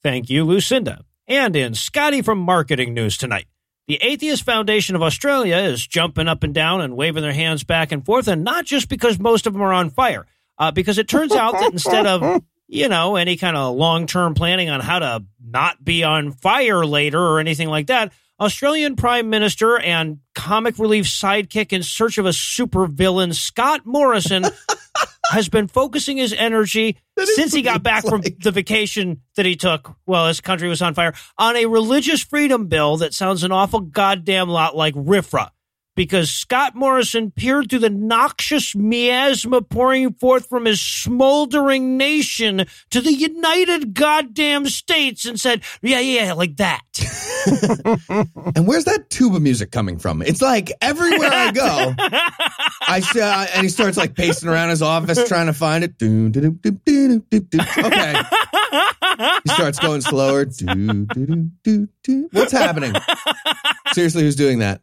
Thank 0.05 0.31
you, 0.31 0.45
Lucinda. 0.45 1.05
And 1.27 1.57
in 1.57 1.75
Scotty 1.75 2.23
from 2.23 2.39
Marketing 2.39 2.95
News 2.95 3.17
tonight. 3.17 3.47
The 3.89 3.99
Atheist 4.01 4.45
Foundation 4.45 4.95
of 4.95 5.03
Australia 5.03 5.57
is 5.57 5.85
jumping 5.85 6.29
up 6.29 6.45
and 6.45 6.55
down 6.55 6.83
and 6.83 6.97
waving 6.97 7.23
their 7.23 7.33
hands 7.33 7.65
back 7.65 7.91
and 7.91 8.07
forth, 8.07 8.29
and 8.29 8.45
not 8.45 8.65
just 8.65 8.89
because 8.89 9.19
most 9.19 9.49
of 9.49 9.55
them 9.55 9.63
are 9.63 9.73
on 9.73 9.91
fire, 9.91 10.27
uh, 10.59 10.71
because 10.71 10.99
it 10.99 11.09
turns 11.09 11.33
out 11.33 11.55
that 11.55 11.73
instead 11.73 12.07
of, 12.07 12.45
you 12.71 12.89
know, 12.89 13.17
any 13.17 13.37
kind 13.37 13.57
of 13.57 13.75
long 13.75 14.07
term 14.07 14.35
planning 14.35 14.71
on 14.71 14.81
how 14.81 15.01
to 15.01 15.25
not 15.45 15.85
be 15.85 16.05
on 16.05 16.33
fire 16.33 16.87
later 16.87 17.21
or 17.21 17.41
anything 17.41 17.69
like 17.69 17.89
that, 17.89 18.13
Australian 18.39 18.95
Prime 18.95 19.29
Minister 19.29 19.79
and 19.79 20.21
comic 20.37 20.79
relief 20.79 21.05
sidekick 21.07 21.73
in 21.73 21.83
search 21.83 22.17
of 22.17 22.27
a 22.27 22.31
supervillain, 22.31 23.35
Scott 23.35 23.85
Morrison, 23.85 24.45
has 25.31 25.49
been 25.49 25.67
focusing 25.67 26.17
his 26.17 26.33
energy 26.33 26.97
since 27.19 27.53
he 27.53 27.63
got 27.63 27.83
back 27.83 28.05
from 28.05 28.23
the 28.41 28.53
vacation 28.53 29.21
that 29.35 29.45
he 29.45 29.57
took 29.57 29.95
while 30.05 30.29
his 30.29 30.41
country 30.41 30.69
was 30.69 30.81
on 30.81 30.95
fire 30.95 31.13
on 31.39 31.57
a 31.57 31.67
religious 31.67 32.23
freedom 32.23 32.69
bill 32.69 32.99
that 32.99 33.13
sounds 33.13 33.43
an 33.43 33.51
awful 33.51 33.81
goddamn 33.81 34.49
lot 34.49 34.77
like 34.77 34.95
RFRA. 34.95 35.51
Because 36.01 36.31
Scott 36.31 36.75
Morrison 36.75 37.31
peered 37.31 37.69
through 37.69 37.81
the 37.81 37.91
noxious 37.91 38.75
miasma 38.75 39.61
pouring 39.61 40.15
forth 40.15 40.49
from 40.49 40.65
his 40.65 40.81
smoldering 40.81 41.99
nation 41.99 42.65
to 42.89 43.03
the 43.03 43.13
United 43.13 43.93
Goddamn 43.93 44.65
States 44.65 45.27
and 45.27 45.39
said, 45.39 45.61
Yeah, 45.83 46.01
yeah, 46.01 46.33
like 46.33 46.57
that. 46.57 46.81
and 48.57 48.67
where's 48.67 48.85
that 48.87 49.11
tuba 49.11 49.41
music 49.41 49.73
coming 49.73 49.99
from? 49.99 50.23
It's 50.23 50.41
like 50.41 50.73
everywhere 50.81 51.29
I 51.31 51.51
go, 51.51 51.95
I 51.99 53.03
uh, 53.17 53.47
and 53.53 53.63
he 53.63 53.69
starts 53.69 53.99
like 53.99 54.15
pacing 54.15 54.49
around 54.49 54.71
his 54.71 54.81
office 54.81 55.29
trying 55.29 55.49
to 55.49 55.53
find 55.53 55.85
it. 55.85 55.97
Okay. 57.77 58.15
He 59.45 59.51
starts 59.51 59.79
going 59.79 60.01
slower. 60.01 60.47
Doo, 60.47 60.65
doo, 60.67 61.05
doo, 61.05 61.51
doo, 61.63 61.89
doo. 62.03 62.29
What's 62.33 62.53
happening? 62.53 62.95
Seriously, 63.93 64.23
who's 64.23 64.37
doing 64.37 64.61
that? 64.61 64.81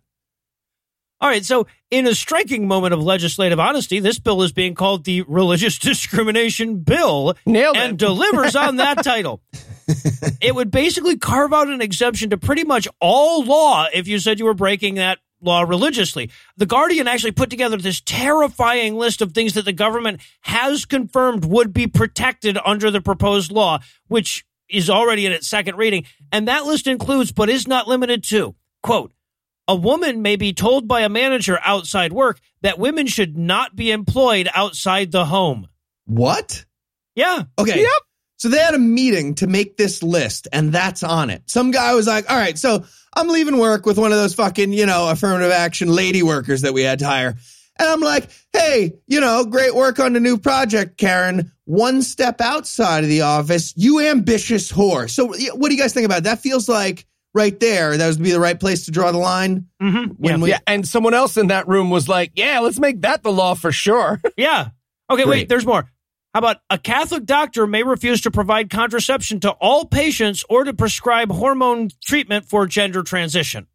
All 1.19 1.29
right, 1.29 1.43
so 1.43 1.65
in 1.89 2.05
a 2.05 2.13
striking 2.13 2.67
moment 2.67 2.93
of 2.93 3.01
legislative 3.01 3.59
honesty, 3.59 3.99
this 3.99 4.19
bill 4.19 4.43
is 4.43 4.51
being 4.51 4.75
called 4.75 5.03
the 5.03 5.23
Religious 5.23 5.77
Discrimination 5.79 6.79
Bill 6.81 7.33
Nailed 7.45 7.75
it. 7.75 7.81
and 7.81 7.97
delivers 7.99 8.55
on 8.55 8.75
that 8.75 9.03
title. 9.03 9.41
it 10.41 10.53
would 10.53 10.69
basically 10.69 11.17
carve 11.17 11.53
out 11.53 11.69
an 11.69 11.81
exemption 11.81 12.29
to 12.29 12.37
pretty 12.37 12.63
much 12.63 12.87
all 13.01 13.43
law 13.43 13.87
if 13.93 14.07
you 14.07 14.19
said 14.19 14.37
you 14.37 14.45
were 14.45 14.53
breaking 14.53 14.95
that 14.95 15.17
law 15.41 15.61
religiously. 15.61 16.29
The 16.57 16.65
Guardian 16.65 17.07
actually 17.07 17.31
put 17.31 17.49
together 17.49 17.77
this 17.77 18.01
terrifying 18.01 18.95
list 18.95 19.21
of 19.21 19.31
things 19.31 19.53
that 19.53 19.65
the 19.65 19.73
government 19.73 20.21
has 20.41 20.85
confirmed 20.85 21.45
would 21.45 21.73
be 21.73 21.87
protected 21.87 22.57
under 22.65 22.91
the 22.91 23.01
proposed 23.01 23.51
law, 23.51 23.79
which 24.07 24.45
is 24.69 24.89
already 24.89 25.25
in 25.25 25.31
its 25.31 25.47
second 25.47 25.77
reading. 25.77 26.05
And 26.31 26.47
that 26.47 26.65
list 26.65 26.85
includes, 26.87 27.31
but 27.31 27.49
is 27.49 27.67
not 27.67 27.87
limited 27.87 28.23
to, 28.25 28.55
quote, 28.83 29.13
a 29.67 29.75
woman 29.75 30.21
may 30.21 30.35
be 30.35 30.53
told 30.53 30.87
by 30.87 31.01
a 31.01 31.09
manager 31.09 31.59
outside 31.63 32.13
work 32.13 32.39
that 32.61 32.79
women 32.79 33.07
should 33.07 33.37
not 33.37 33.75
be 33.75 33.91
employed 33.91 34.49
outside 34.53 35.11
the 35.11 35.25
home. 35.25 35.67
What? 36.05 36.65
Yeah. 37.15 37.43
Okay. 37.59 37.81
Yep. 37.81 37.91
So 38.37 38.49
they 38.49 38.59
had 38.59 38.75
a 38.75 38.79
meeting 38.79 39.35
to 39.35 39.47
make 39.47 39.77
this 39.77 40.03
list, 40.03 40.47
and 40.53 40.71
that's 40.71 41.01
on 41.01 41.31
it. 41.31 41.41
Some 41.47 41.71
guy 41.71 41.95
was 41.95 42.05
like, 42.05 42.29
all 42.29 42.37
right, 42.37 42.57
so 42.57 42.85
I'm 43.15 43.29
leaving 43.29 43.57
work 43.57 43.87
with 43.87 43.97
one 43.97 44.11
of 44.11 44.19
those 44.19 44.35
fucking, 44.35 44.73
you 44.73 44.85
know, 44.85 45.09
affirmative 45.09 45.51
action 45.51 45.89
lady 45.89 46.21
workers 46.21 46.61
that 46.61 46.73
we 46.73 46.83
had 46.83 46.99
to 46.99 47.07
hire. 47.07 47.35
And 47.79 47.87
I'm 47.89 47.99
like, 47.99 48.29
hey, 48.53 48.93
you 49.07 49.21
know, 49.21 49.45
great 49.45 49.73
work 49.73 49.99
on 49.99 50.13
the 50.13 50.19
new 50.19 50.37
project, 50.37 50.97
Karen. 50.97 51.51
One 51.65 52.03
step 52.03 52.39
outside 52.39 53.03
of 53.03 53.09
the 53.09 53.21
office, 53.21 53.73
you 53.75 54.07
ambitious 54.07 54.71
whore. 54.71 55.09
So 55.09 55.27
what 55.27 55.69
do 55.69 55.75
you 55.75 55.81
guys 55.81 55.93
think 55.93 56.05
about 56.05 56.19
it? 56.19 56.23
That 56.25 56.39
feels 56.39 56.69
like 56.69 57.07
right 57.37 57.57
there, 57.59 57.95
that 57.95 58.07
would 58.09 58.21
be 58.21 58.31
the 58.31 58.39
right 58.39 58.59
place 58.59 58.85
to 58.85 58.91
draw 58.91 59.11
the 59.13 59.17
line. 59.19 59.67
Mm-hmm. 59.81 60.13
When 60.17 60.37
yeah, 60.39 60.43
we- 60.43 60.49
yeah, 60.49 60.59
and 60.67 60.85
someone 60.87 61.13
else 61.13 61.37
in 61.37 61.47
that 61.47 61.67
room 61.67 61.89
was 61.89 62.09
like, 62.09 62.31
"Yeah, 62.35 62.59
let's 62.59 62.79
make 62.79 63.01
that 63.03 63.23
the 63.23 63.31
law 63.31 63.53
for 63.53 63.71
sure." 63.71 64.19
Yeah. 64.35 64.69
Okay, 65.09 65.23
Great. 65.23 65.27
wait, 65.27 65.49
there's 65.49 65.65
more. 65.65 65.89
How 66.33 66.39
about 66.39 66.57
a 66.69 66.77
Catholic 66.77 67.25
doctor 67.25 67.65
may 67.65 67.83
refuse 67.83 68.21
to 68.21 68.31
provide 68.31 68.69
contraception 68.69 69.39
to 69.39 69.51
all 69.51 69.85
patients 69.85 70.43
or 70.49 70.65
to 70.65 70.73
prescribe 70.73 71.31
hormone 71.31 71.89
treatment 72.03 72.45
for 72.45 72.67
gender 72.67 73.01
transition? 73.03 73.67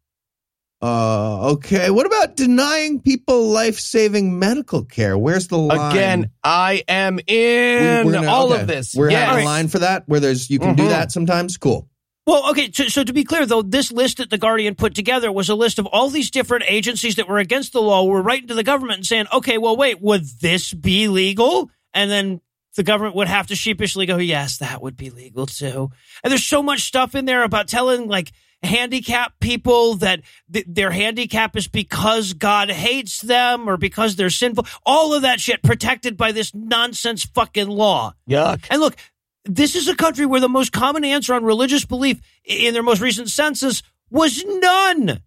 Uh, 0.81 1.51
okay. 1.53 1.89
What 1.89 2.05
about 2.05 2.35
denying 2.35 2.99
people 3.01 3.47
life 3.47 3.79
saving 3.79 4.37
medical 4.37 4.83
care? 4.83 5.17
Where's 5.17 5.47
the 5.47 5.57
line? 5.57 5.91
Again, 5.91 6.29
I 6.43 6.83
am 6.87 7.19
in 7.25 7.99
We- 7.99 8.03
we're 8.05 8.11
gonna- 8.11 8.29
all 8.29 8.51
okay. 8.53 8.61
of 8.61 8.67
this. 8.67 8.93
We're 8.93 9.09
yes. 9.11 9.29
having 9.29 9.43
a 9.43 9.47
line 9.47 9.67
for 9.69 9.79
that 9.79 10.03
where 10.07 10.19
there's 10.19 10.49
you 10.49 10.59
can 10.59 10.75
do 10.75 10.83
Mhm. 10.83 10.89
that 10.89 11.11
sometimes. 11.11 11.57
Cool. 11.57 11.87
Well, 12.25 12.49
okay, 12.51 12.71
so, 12.71 12.87
so 12.87 13.03
to 13.03 13.11
be 13.11 13.25
clear, 13.25 13.45
though, 13.45 13.61
this 13.61 13.91
list 13.91 14.17
that 14.17 14.29
The 14.29 14.37
Guardian 14.37 14.75
put 14.75 14.95
together 14.95 15.31
was 15.31 15.49
a 15.49 15.55
list 15.55 15.77
of 15.77 15.85
all 15.87 16.09
these 16.09 16.31
different 16.31 16.63
agencies 16.67 17.15
that 17.15 17.27
were 17.27 17.37
against 17.37 17.73
the 17.73 17.81
law, 17.81 18.05
were 18.05 18.21
writing 18.21 18.47
to 18.47 18.53
the 18.53 18.63
government 18.63 18.99
and 18.99 19.05
saying, 19.05 19.25
okay, 19.33 19.57
well, 19.57 19.75
wait, 19.75 20.01
would 20.01 20.23
this 20.39 20.73
be 20.73 21.09
legal? 21.09 21.69
And 21.93 22.09
then 22.09 22.39
the 22.75 22.83
government 22.83 23.15
would 23.15 23.27
have 23.27 23.47
to 23.47 23.55
sheepishly 23.55 24.05
go, 24.05 24.17
yes, 24.17 24.59
that 24.59 24.81
would 24.81 24.95
be 24.95 25.09
legal 25.09 25.45
too. 25.45 25.91
And 26.23 26.31
there's 26.31 26.45
so 26.45 26.63
much 26.63 26.81
stuff 26.81 27.13
in 27.13 27.25
there 27.25 27.43
about 27.43 27.67
telling, 27.67 28.07
like, 28.07 28.31
handicapped 28.63 29.39
people 29.39 29.95
that 29.95 30.21
th- 30.51 30.65
their 30.67 30.91
handicap 30.91 31.55
is 31.55 31.67
because 31.67 32.33
God 32.33 32.71
hates 32.71 33.21
them 33.21 33.69
or 33.69 33.77
because 33.77 34.15
they're 34.15 34.29
sinful. 34.29 34.65
All 34.85 35.13
of 35.13 35.23
that 35.23 35.41
shit 35.41 35.61
protected 35.61 36.15
by 36.15 36.31
this 36.31 36.55
nonsense 36.55 37.25
fucking 37.25 37.67
law. 37.67 38.13
Yuck. 38.29 38.65
And 38.69 38.79
look, 38.81 38.95
this 39.45 39.75
is 39.75 39.87
a 39.87 39.95
country 39.95 40.25
where 40.25 40.39
the 40.39 40.49
most 40.49 40.71
common 40.71 41.03
answer 41.03 41.33
on 41.33 41.43
religious 41.43 41.85
belief 41.85 42.21
in 42.45 42.73
their 42.73 42.83
most 42.83 43.01
recent 43.01 43.29
census 43.29 43.83
was 44.09 44.43
none. 44.45 45.21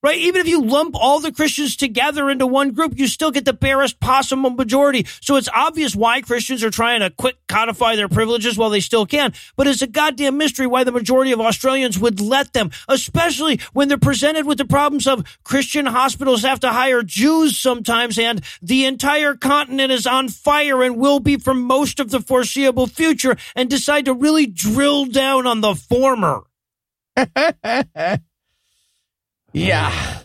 Right? 0.00 0.18
Even 0.18 0.40
if 0.40 0.46
you 0.46 0.62
lump 0.62 0.94
all 0.94 1.18
the 1.18 1.32
Christians 1.32 1.74
together 1.74 2.30
into 2.30 2.46
one 2.46 2.70
group, 2.70 2.96
you 2.96 3.08
still 3.08 3.32
get 3.32 3.44
the 3.44 3.52
barest 3.52 3.98
possible 3.98 4.50
majority. 4.50 5.04
So 5.20 5.34
it's 5.34 5.48
obvious 5.52 5.96
why 5.96 6.20
Christians 6.20 6.62
are 6.62 6.70
trying 6.70 7.00
to 7.00 7.10
quick 7.10 7.36
codify 7.48 7.96
their 7.96 8.08
privileges 8.08 8.56
while 8.56 8.70
they 8.70 8.78
still 8.78 9.06
can. 9.06 9.32
But 9.56 9.66
it's 9.66 9.82
a 9.82 9.88
goddamn 9.88 10.36
mystery 10.36 10.68
why 10.68 10.84
the 10.84 10.92
majority 10.92 11.32
of 11.32 11.40
Australians 11.40 11.98
would 11.98 12.20
let 12.20 12.52
them, 12.52 12.70
especially 12.86 13.58
when 13.72 13.88
they're 13.88 13.98
presented 13.98 14.46
with 14.46 14.58
the 14.58 14.64
problems 14.64 15.08
of 15.08 15.26
Christian 15.42 15.86
hospitals 15.86 16.42
have 16.42 16.60
to 16.60 16.70
hire 16.70 17.02
Jews 17.02 17.58
sometimes 17.58 18.20
and 18.20 18.40
the 18.62 18.84
entire 18.84 19.34
continent 19.34 19.90
is 19.90 20.06
on 20.06 20.28
fire 20.28 20.80
and 20.84 20.96
will 20.96 21.18
be 21.18 21.38
for 21.38 21.54
most 21.54 21.98
of 21.98 22.10
the 22.10 22.20
foreseeable 22.20 22.86
future 22.86 23.36
and 23.56 23.68
decide 23.68 24.04
to 24.04 24.14
really 24.14 24.46
drill 24.46 25.06
down 25.06 25.44
on 25.44 25.60
the 25.60 25.74
former. 25.74 26.44
Yeah. 29.52 30.20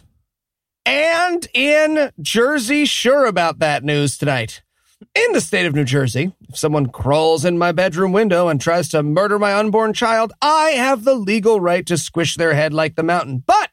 And 0.86 1.48
in 1.54 2.12
Jersey, 2.22 2.86
sure 2.86 3.26
about 3.26 3.60
that 3.60 3.84
news 3.84 4.18
tonight. 4.18 4.62
In 5.16 5.34
the 5.34 5.42
state 5.42 5.66
of 5.66 5.76
New 5.76 5.84
Jersey, 5.84 6.34
if 6.50 6.58
someone 6.58 6.88
crawls 6.88 7.46
in 7.46 7.58
my 7.58 7.72
bedroom 7.72 8.12
window 8.12 8.48
and 8.48 8.60
tries 8.60 8.90
to 8.90 9.04
murder 9.04 9.38
my 9.38 9.54
unborn 9.54 9.94
child, 9.94 10.34
I 10.42 10.72
have 10.72 11.04
the 11.04 11.14
legal 11.14 11.60
right 11.60 11.86
to 11.88 11.98
squish 11.98 12.36
their 12.36 12.54
head 12.54 12.74
like 12.74 12.96
the 12.96 13.04
mountain. 13.04 13.44
But 13.46 13.70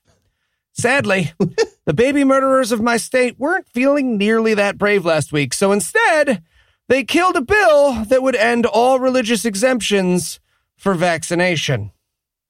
sadly, 0.73 1.33
the 1.87 1.95
baby 1.95 2.25
murderers 2.25 2.73
of 2.73 2.81
my 2.81 2.97
state 2.97 3.39
weren't 3.39 3.69
feeling 3.69 4.19
nearly 4.19 4.55
that 4.55 4.79
brave 4.79 5.05
last 5.05 5.33
week. 5.33 5.55
So 5.55 5.73
instead, 5.73 6.43
they 6.89 7.05
killed 7.05 7.37
a 7.37 7.41
bill 7.41 8.05
that 8.05 8.23
would 8.23 8.37
end 8.37 8.67
all 8.67 8.99
religious 8.99 9.45
exemptions 9.45 10.41
for 10.77 10.95
vaccination. 10.95 11.93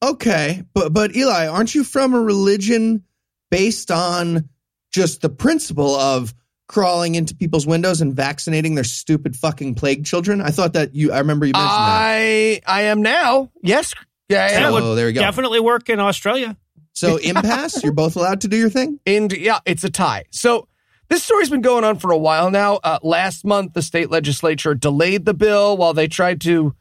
Okay, 0.02 0.62
but 0.72 0.92
but 0.92 1.14
Eli, 1.14 1.46
aren't 1.46 1.74
you 1.74 1.84
from 1.84 2.14
a 2.14 2.20
religion 2.20 3.04
based 3.50 3.90
on 3.90 4.48
just 4.92 5.20
the 5.20 5.28
principle 5.28 5.94
of 5.94 6.34
crawling 6.68 7.16
into 7.16 7.34
people's 7.34 7.66
windows 7.66 8.00
and 8.00 8.14
vaccinating 8.14 8.74
their 8.74 8.84
stupid 8.84 9.36
fucking 9.36 9.74
plague 9.74 10.04
children? 10.04 10.40
I 10.40 10.50
thought 10.50 10.72
that 10.72 10.94
you. 10.94 11.12
I 11.12 11.18
remember 11.18 11.44
you 11.44 11.52
mentioned 11.52 11.70
that. 11.70 11.76
I 11.76 12.60
I 12.66 12.82
am 12.82 13.02
now. 13.02 13.50
Yes. 13.62 13.92
Yeah, 14.28 14.46
I 14.46 14.52
That 14.52 14.72
would 14.72 14.82
Oh, 14.82 14.94
there 14.94 15.08
you 15.08 15.14
go. 15.14 15.20
Definitely 15.20 15.60
work 15.60 15.88
in 15.90 16.00
Australia. 16.00 16.56
So 16.92 17.16
impasse, 17.16 17.82
you're 17.82 17.92
both 17.92 18.16
allowed 18.16 18.42
to 18.42 18.48
do 18.48 18.56
your 18.56 18.70
thing. 18.70 19.00
And 19.06 19.32
yeah, 19.32 19.58
it's 19.64 19.84
a 19.84 19.90
tie. 19.90 20.24
So 20.30 20.68
this 21.08 21.22
story's 21.22 21.50
been 21.50 21.62
going 21.62 21.82
on 21.82 21.98
for 21.98 22.10
a 22.10 22.18
while 22.18 22.50
now. 22.50 22.76
Uh, 22.76 22.98
last 23.02 23.44
month, 23.44 23.72
the 23.72 23.82
state 23.82 24.10
legislature 24.10 24.74
delayed 24.74 25.24
the 25.24 25.34
bill 25.34 25.76
while 25.76 25.94
they 25.94 26.08
tried 26.08 26.40
to 26.42 26.74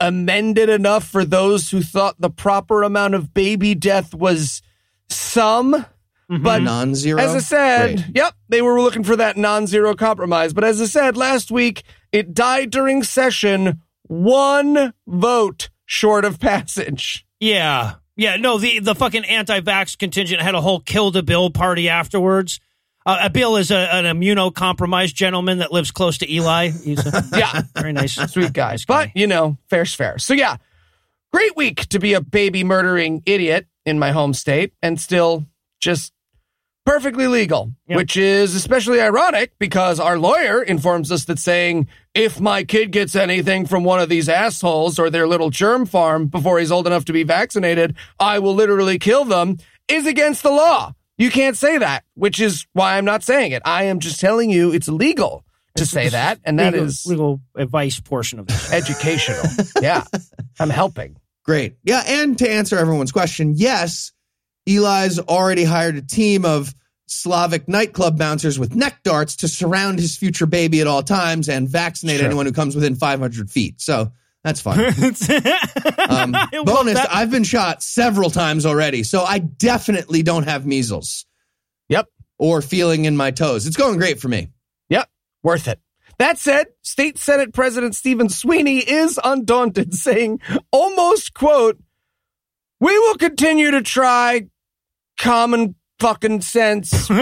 amend 0.00 0.58
it 0.58 0.68
enough 0.68 1.06
for 1.06 1.24
those 1.24 1.70
who 1.70 1.82
thought 1.82 2.20
the 2.20 2.30
proper 2.30 2.82
amount 2.82 3.14
of 3.14 3.32
baby 3.34 3.74
death 3.74 4.14
was 4.14 4.62
some. 5.08 5.72
Mm-hmm. 6.30 6.42
But 6.42 6.62
Non-zero. 6.62 7.20
as 7.20 7.34
I 7.34 7.38
said, 7.38 7.96
Great. 7.96 8.16
yep, 8.16 8.34
they 8.48 8.60
were 8.60 8.80
looking 8.80 9.04
for 9.04 9.14
that 9.16 9.36
non-zero 9.36 9.94
compromise. 9.94 10.52
But 10.52 10.64
as 10.64 10.80
I 10.80 10.86
said 10.86 11.16
last 11.16 11.50
week, 11.52 11.84
it 12.10 12.34
died 12.34 12.70
during 12.70 13.04
session, 13.04 13.80
one 14.02 14.92
vote 15.06 15.68
short 15.84 16.24
of 16.24 16.40
passage. 16.40 17.24
Yeah. 17.38 17.94
Yeah, 18.16 18.36
no, 18.36 18.58
the, 18.58 18.80
the 18.80 18.94
fucking 18.94 19.24
anti-vax 19.24 19.96
contingent 19.98 20.40
had 20.42 20.54
a 20.56 20.60
whole 20.60 20.80
kill 20.80 21.10
the 21.12 21.22
bill 21.22 21.50
party 21.50 21.88
afterwards. 21.88 22.58
Uh, 23.06 23.28
Bill 23.28 23.56
is 23.56 23.70
a, 23.70 23.76
an 23.94 24.04
immunocompromised 24.04 25.14
gentleman 25.14 25.58
that 25.58 25.70
lives 25.72 25.92
close 25.92 26.18
to 26.18 26.30
Eli. 26.30 26.70
He's 26.70 27.06
a 27.06 27.22
Yeah. 27.36 27.62
very 27.76 27.92
nice. 27.92 28.14
sweet 28.32 28.52
guys. 28.52 28.84
But, 28.84 29.10
you 29.14 29.26
know, 29.28 29.56
fair's 29.70 29.94
fair. 29.94 30.18
So, 30.18 30.34
yeah, 30.34 30.56
great 31.32 31.56
week 31.56 31.86
to 31.90 32.00
be 32.00 32.14
a 32.14 32.20
baby 32.20 32.64
murdering 32.64 33.22
idiot 33.24 33.68
in 33.84 33.98
my 34.00 34.10
home 34.10 34.34
state 34.34 34.72
and 34.82 35.00
still 35.00 35.46
just 35.80 36.12
perfectly 36.84 37.28
legal, 37.28 37.72
Yep. 37.88 37.96
which 37.96 38.16
is 38.16 38.54
especially 38.56 39.00
ironic 39.00 39.52
because 39.60 40.00
our 40.00 40.18
lawyer 40.18 40.60
informs 40.62 41.12
us 41.12 41.24
that 41.26 41.38
saying, 41.38 41.86
if 42.14 42.40
my 42.40 42.64
kid 42.64 42.90
gets 42.90 43.14
anything 43.14 43.66
from 43.66 43.84
one 43.84 44.00
of 44.00 44.08
these 44.08 44.28
assholes 44.28 44.98
or 44.98 45.10
their 45.10 45.28
little 45.28 45.50
germ 45.50 45.86
farm 45.86 46.26
before 46.26 46.58
he's 46.58 46.72
old 46.72 46.86
enough 46.88 47.04
to 47.04 47.12
be 47.12 47.22
vaccinated, 47.22 47.94
I 48.18 48.40
will 48.40 48.54
literally 48.54 48.98
kill 48.98 49.24
them, 49.24 49.58
is 49.88 50.06
against 50.06 50.42
the 50.42 50.50
law. 50.50 50.92
You 51.18 51.30
can't 51.30 51.56
say 51.56 51.78
that, 51.78 52.04
which 52.14 52.40
is 52.40 52.66
why 52.72 52.96
I'm 52.98 53.04
not 53.04 53.22
saying 53.22 53.52
it. 53.52 53.62
I 53.64 53.84
am 53.84 54.00
just 54.00 54.20
telling 54.20 54.50
you 54.50 54.72
it's 54.72 54.88
legal 54.88 55.44
to 55.76 55.86
say 55.86 56.08
that, 56.10 56.40
and 56.44 56.58
that 56.58 56.72
legal, 56.72 56.86
is 56.88 57.06
legal 57.06 57.40
advice 57.54 58.00
portion 58.00 58.38
of 58.38 58.46
this. 58.46 58.72
educational. 58.72 59.42
yeah, 59.82 60.04
I'm 60.60 60.70
helping. 60.70 61.16
Great. 61.44 61.76
Yeah, 61.84 62.02
and 62.06 62.36
to 62.38 62.50
answer 62.50 62.76
everyone's 62.76 63.12
question, 63.12 63.52
yes, 63.56 64.12
Eli's 64.66 65.18
already 65.18 65.64
hired 65.64 65.96
a 65.96 66.02
team 66.02 66.44
of 66.44 66.74
Slavic 67.06 67.68
nightclub 67.68 68.18
bouncers 68.18 68.58
with 68.58 68.74
neck 68.74 68.98
darts 69.04 69.36
to 69.36 69.48
surround 69.48 69.98
his 70.00 70.16
future 70.16 70.46
baby 70.46 70.80
at 70.80 70.86
all 70.86 71.02
times 71.02 71.48
and 71.48 71.68
vaccinate 71.68 72.16
Sure. 72.16 72.26
anyone 72.26 72.46
who 72.46 72.52
comes 72.52 72.74
within 72.74 72.94
500 72.96 73.48
feet. 73.50 73.80
So 73.80 74.10
that's 74.46 74.60
fine. 74.60 74.78
Um, 76.08 76.32
bonus, 76.64 76.94
that. 76.94 77.08
I've 77.12 77.32
been 77.32 77.42
shot 77.42 77.82
several 77.82 78.30
times 78.30 78.64
already, 78.64 79.02
so 79.02 79.22
I 79.24 79.38
definitely 79.40 80.22
don't 80.22 80.44
have 80.44 80.64
measles 80.64 81.26
Yep, 81.88 82.06
or 82.38 82.62
feeling 82.62 83.06
in 83.06 83.16
my 83.16 83.32
toes. 83.32 83.66
It's 83.66 83.76
going 83.76 83.98
great 83.98 84.20
for 84.20 84.28
me. 84.28 84.48
yep, 84.88 85.08
worth 85.42 85.66
it. 85.66 85.80
That 86.18 86.38
said, 86.38 86.68
State 86.82 87.18
Senate 87.18 87.52
President 87.52 87.96
Stephen 87.96 88.28
Sweeney 88.28 88.78
is 88.78 89.18
undaunted, 89.22 89.94
saying, 90.06 90.40
almost 90.70 91.34
quote, 91.34 91.78
we 92.80 92.96
will 92.98 93.16
continue 93.16 93.72
to 93.72 93.82
try 93.82 94.42
common 95.18 95.74
fucking 95.98 96.42
sense 96.42 97.10
in 97.10 97.16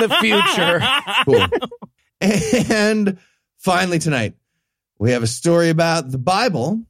the 0.00 0.16
future. 0.20 0.80
Cool. 1.24 1.46
and 2.20 3.18
finally, 3.58 3.98
tonight, 3.98 4.34
we 5.02 5.10
have 5.10 5.24
a 5.24 5.26
story 5.26 5.68
about 5.68 6.12
the 6.12 6.18
Bible, 6.18 6.80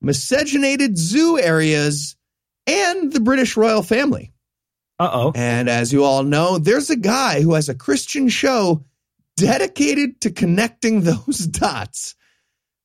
miscegenated 0.00 0.96
zoo 0.96 1.38
areas, 1.38 2.16
and 2.66 3.12
the 3.12 3.20
British 3.20 3.54
royal 3.54 3.82
family. 3.82 4.32
Uh 4.98 5.10
oh. 5.12 5.32
And 5.34 5.68
as 5.68 5.92
you 5.92 6.04
all 6.04 6.22
know, 6.22 6.56
there's 6.56 6.88
a 6.88 6.96
guy 6.96 7.42
who 7.42 7.52
has 7.52 7.68
a 7.68 7.74
Christian 7.74 8.30
show 8.30 8.86
dedicated 9.36 10.22
to 10.22 10.30
connecting 10.30 11.00
those 11.02 11.46
dots. 11.46 12.14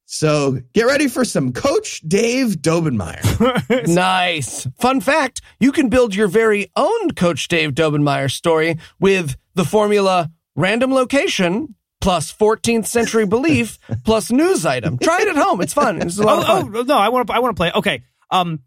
So 0.08 0.60
get 0.74 0.88
ready 0.88 1.08
for 1.08 1.24
some 1.24 1.54
Coach 1.54 2.02
Dave 2.02 2.58
Daubenmire. 2.58 3.88
nice. 3.96 4.68
Fun 4.78 5.00
fact 5.00 5.40
you 5.62 5.72
can 5.72 5.88
build 5.88 6.14
your 6.14 6.28
very 6.28 6.70
own 6.76 7.12
Coach 7.12 7.48
Dave 7.48 7.76
Daubenmire 7.76 8.30
story 8.30 8.78
with 9.00 9.38
the 9.56 9.64
formula 9.64 10.30
random 10.58 10.94
location 10.94 11.76
plus 12.02 12.32
14th 12.34 12.86
century 12.88 13.26
belief 13.26 13.78
plus 14.06 14.32
news 14.32 14.66
item. 14.66 14.98
Try 14.98 15.22
it 15.22 15.28
at 15.28 15.36
home. 15.36 15.62
It's 15.62 15.74
fun. 15.74 16.02
It's 16.02 16.18
a 16.18 16.24
lot 16.24 16.40
of 16.40 16.44
Oh, 16.50 16.62
fun. 16.62 16.76
oh 16.78 16.82
no, 16.84 16.98
I 16.98 17.10
want 17.10 17.28
to. 17.28 17.34
I 17.34 17.40
want 17.40 17.56
to 17.56 17.60
play. 17.60 17.72
Okay. 17.74 18.04
Um, 18.32 18.60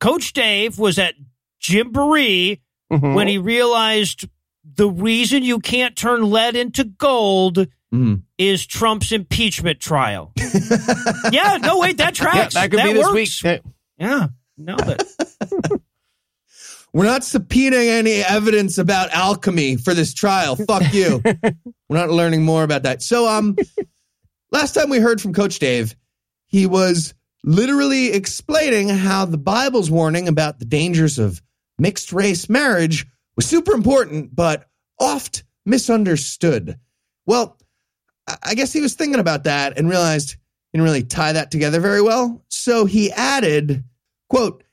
Coach 0.00 0.32
Dave 0.32 0.78
was 0.78 0.98
at 0.98 1.14
Gymboree 1.60 2.60
Mhm. 2.92 3.14
when 3.14 3.28
he 3.28 3.38
realized 3.38 4.28
the 4.64 4.88
reason 4.88 5.42
you 5.42 5.58
can't 5.58 5.96
turn 5.96 6.22
lead 6.30 6.56
into 6.56 6.84
gold 6.84 7.66
Mhm. 7.92 8.22
is 8.38 8.64
Trump's 8.66 9.12
impeachment 9.12 9.80
trial. 9.80 10.32
yeah. 11.32 11.58
No, 11.60 11.78
wait. 11.80 11.96
That 11.98 12.18
yeah, 12.18 12.24
tracks. 12.24 12.54
that 12.54 12.70
could 12.70 12.82
be 12.82 12.92
this 12.92 13.10
week. 13.12 13.28
Yeah. 13.42 13.58
Yeah. 13.98 14.26
No, 14.56 14.76
that. 14.76 15.80
We're 16.92 17.04
not 17.04 17.20
subpoenaing 17.22 17.88
any 17.88 18.14
evidence 18.22 18.78
about 18.78 19.10
alchemy 19.10 19.76
for 19.76 19.94
this 19.94 20.14
trial. 20.14 20.56
Fuck 20.56 20.92
you. 20.92 21.22
We're 21.88 21.98
not 21.98 22.10
learning 22.10 22.44
more 22.44 22.62
about 22.62 22.82
that. 22.84 23.02
So, 23.02 23.28
um, 23.28 23.56
last 24.52 24.72
time 24.74 24.88
we 24.90 24.98
heard 24.98 25.20
from 25.20 25.32
Coach 25.34 25.58
Dave, 25.58 25.94
he 26.46 26.66
was 26.66 27.14
literally 27.44 28.12
explaining 28.12 28.88
how 28.88 29.24
the 29.26 29.38
Bible's 29.38 29.90
warning 29.90 30.28
about 30.28 30.58
the 30.58 30.64
dangers 30.64 31.18
of 31.18 31.42
mixed 31.78 32.12
race 32.12 32.48
marriage 32.48 33.06
was 33.36 33.46
super 33.46 33.72
important, 33.72 34.34
but 34.34 34.66
oft 34.98 35.44
misunderstood. 35.66 36.78
Well, 37.26 37.56
I- 38.26 38.38
I 38.42 38.54
guess 38.54 38.72
he 38.72 38.80
was 38.80 38.94
thinking 38.94 39.20
about 39.20 39.44
that 39.44 39.78
and 39.78 39.88
realized 39.88 40.32
he 40.72 40.78
didn't 40.78 40.84
really 40.84 41.04
tie 41.04 41.32
that 41.32 41.50
together 41.50 41.80
very 41.80 42.02
well. 42.02 42.42
So 42.48 42.84
he 42.84 43.12
added, 43.12 43.84
quote, 44.28 44.64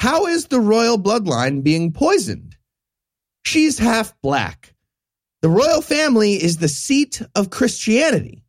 how 0.00 0.24
is 0.24 0.46
the 0.46 0.60
royal 0.60 0.98
bloodline 0.98 1.62
being 1.62 1.92
poisoned? 1.92 2.56
She's 3.44 3.78
half 3.78 4.18
black. 4.22 4.74
The 5.42 5.50
royal 5.50 5.82
family 5.82 6.42
is 6.42 6.56
the 6.56 6.68
seat 6.68 7.20
of 7.34 7.50
Christianity. 7.50 8.42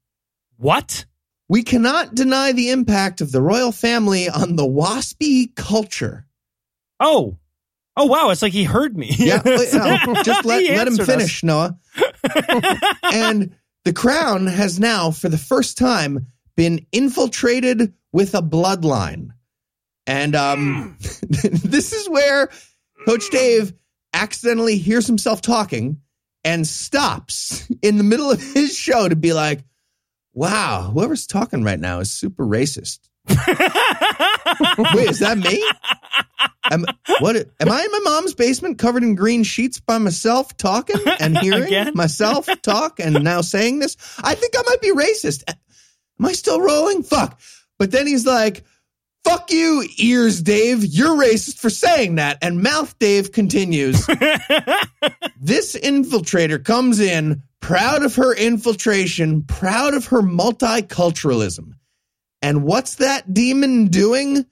What? 0.56 1.04
We 1.50 1.64
cannot 1.64 2.16
deny 2.16 2.54
the 2.54 2.70
impact 2.70 3.20
of 3.20 3.34
the 3.34 3.42
royal 3.42 3.74
family 3.74 4.30
on 4.30 4.56
the 4.56 4.66
waspy 4.66 5.54
culture. 5.54 6.26
Oh. 7.02 7.38
Oh 7.98 8.06
wow, 8.06 8.30
it's 8.30 8.42
like 8.42 8.54
he 8.54 8.64
heard 8.64 8.96
me. 8.96 9.14
Yeah, 9.18 9.42
no, 9.46 10.24
just 10.24 10.46
let, 10.46 10.64
let 10.64 10.64
him 10.64 10.94
answered 10.94 11.02
us. 11.02 11.08
finish, 11.08 11.44
Noah. 11.44 11.78
and 13.12 13.54
the 13.84 13.92
crown 13.92 14.48
has 14.48 14.80
now, 14.80 15.12
for 15.12 15.28
the 15.28 15.38
first 15.38 15.78
time, 15.78 16.28
been 16.56 16.86
infiltrated 16.94 17.94
with 18.14 18.36
a 18.36 18.42
bloodline. 18.42 19.32
And 20.08 20.36
um, 20.36 20.98
this 21.00 21.94
is 21.94 22.10
where 22.10 22.50
Coach 23.06 23.30
Dave 23.30 23.74
accidentally 24.14 24.78
hears 24.78 25.08
himself 25.08 25.42
talking 25.42 26.02
and 26.44 26.68
stops 26.68 27.68
in 27.82 27.98
the 27.98 28.04
middle 28.04 28.32
of 28.32 28.42
his 28.42 28.76
show 28.76 29.08
to 29.08 29.16
be 29.16 29.34
like, 29.34 29.64
wow, 30.34 30.90
whoever's 30.94 31.28
talking 31.28 31.64
right 31.64 31.80
now 31.80 32.00
is 32.00 32.12
super 32.12 32.46
racist. 32.46 33.00
Wait, 33.28 35.10
is 35.10 35.20
that 35.20 35.38
me? 35.38 35.64
Am, 36.72 36.86
what? 37.20 37.36
Am 37.36 37.70
I 37.70 37.84
in 37.84 37.92
my 37.92 38.00
mom's 38.04 38.34
basement 38.34 38.80
covered 38.80 39.04
in 39.04 39.16
green 39.16 39.44
sheets 39.44 39.80
by 39.80 39.98
myself 39.98 40.56
talking 40.58 40.96
and 41.20 41.38
hearing 41.42 41.64
Again? 41.64 41.92
myself 41.96 42.48
talk 42.62 43.00
and 43.00 43.24
now 43.24 43.42
saying 43.42 43.80
this? 43.80 43.98
I 44.24 44.36
think 44.36 44.54
I 44.58 44.64
might 44.66 44.82
be 44.82 44.94
racist. 44.94 45.44
Am 45.48 46.26
I 46.26 46.32
still 46.34 46.62
rolling? 46.62 47.04
Fuck. 47.04 47.40
But 47.78 47.92
then 47.92 48.08
he's 48.08 48.26
like, 48.26 48.64
fuck 49.24 49.52
you, 49.52 49.88
ears, 49.98 50.42
Dave. 50.42 50.84
You're 50.84 51.18
racist 51.18 51.60
for 51.60 51.70
saying 51.70 52.16
that. 52.16 52.38
And 52.42 52.62
mouth 52.62 52.98
Dave 53.00 53.32
continues. 53.32 54.06
this 55.40 55.76
infiltrator 55.76 56.64
comes 56.64 57.00
in 57.00 57.44
proud 57.60 58.04
of 58.04 58.16
her 58.16 58.36
infiltration, 58.36 59.44
proud 59.44 59.94
of 59.94 60.08
her 60.08 60.22
multiculturalism. 60.22 61.74
And 62.42 62.64
what's 62.64 62.96
that 62.96 63.34
demon 63.34 63.88
doing? 63.88 64.46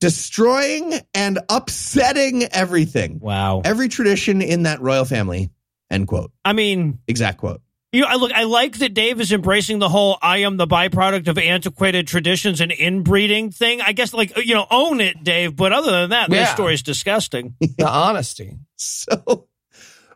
Destroying 0.00 0.94
and 1.14 1.40
upsetting 1.48 2.44
everything. 2.44 3.18
Wow. 3.20 3.62
Every 3.64 3.88
tradition 3.88 4.42
in 4.42 4.64
that 4.64 4.80
royal 4.80 5.04
family. 5.04 5.50
End 5.90 6.06
quote. 6.06 6.32
I 6.44 6.52
mean, 6.52 6.98
Exact 7.08 7.38
quote. 7.38 7.62
You 7.92 8.02
know, 8.02 8.06
I 8.08 8.16
look. 8.16 8.32
I 8.32 8.44
like 8.44 8.78
that 8.78 8.92
Dave 8.94 9.20
is 9.20 9.32
embracing 9.32 9.78
the 9.78 9.88
whole 9.88 10.18
"I 10.20 10.38
am 10.38 10.56
the 10.56 10.66
byproduct 10.66 11.26
of 11.28 11.38
antiquated 11.38 12.06
traditions 12.06 12.60
and 12.60 12.70
inbreeding" 12.70 13.50
thing. 13.50 13.80
I 13.80 13.92
guess, 13.92 14.12
like 14.12 14.36
you 14.44 14.54
know, 14.54 14.66
own 14.70 15.00
it, 15.00 15.24
Dave. 15.24 15.56
But 15.56 15.72
other 15.72 15.90
than 15.92 16.10
that, 16.10 16.28
this 16.30 16.38
Yeah. 16.40 16.54
story's 16.54 16.82
disgusting. 16.82 17.54
The 17.78 17.88
honesty. 17.88 18.58
So, 18.76 19.46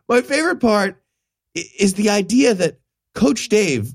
my 0.07 0.21
favorite 0.21 0.59
part 0.59 1.01
is 1.55 1.93
the 1.95 2.09
idea 2.11 2.53
that 2.53 2.79
Coach 3.15 3.49
Dave, 3.49 3.91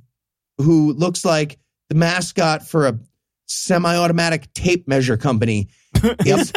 who 0.59 0.93
looks 0.93 1.25
like 1.25 1.59
the 1.89 1.95
mascot 1.95 2.67
for 2.67 2.87
a 2.87 2.99
semi 3.47 3.95
automatic 3.97 4.53
tape 4.55 4.89
measure 4.89 5.17
company, 5.17 5.69
is 6.27 6.53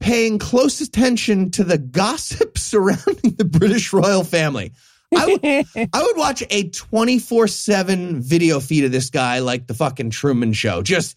paying 0.00 0.38
close 0.38 0.80
attention 0.80 1.50
to 1.52 1.64
the 1.64 1.78
gossip 1.78 2.58
surrounding 2.58 3.34
the 3.36 3.44
British 3.44 3.92
royal 3.92 4.24
family. 4.24 4.72
I 5.16 5.26
would, 5.26 5.88
I 5.92 6.02
would 6.02 6.16
watch 6.16 6.42
a 6.50 6.68
24 6.68 7.48
7 7.48 8.20
video 8.20 8.60
feed 8.60 8.84
of 8.84 8.92
this 8.92 9.10
guy 9.10 9.40
like 9.40 9.66
the 9.66 9.74
fucking 9.74 10.10
Truman 10.10 10.52
Show. 10.52 10.82
Just 10.82 11.16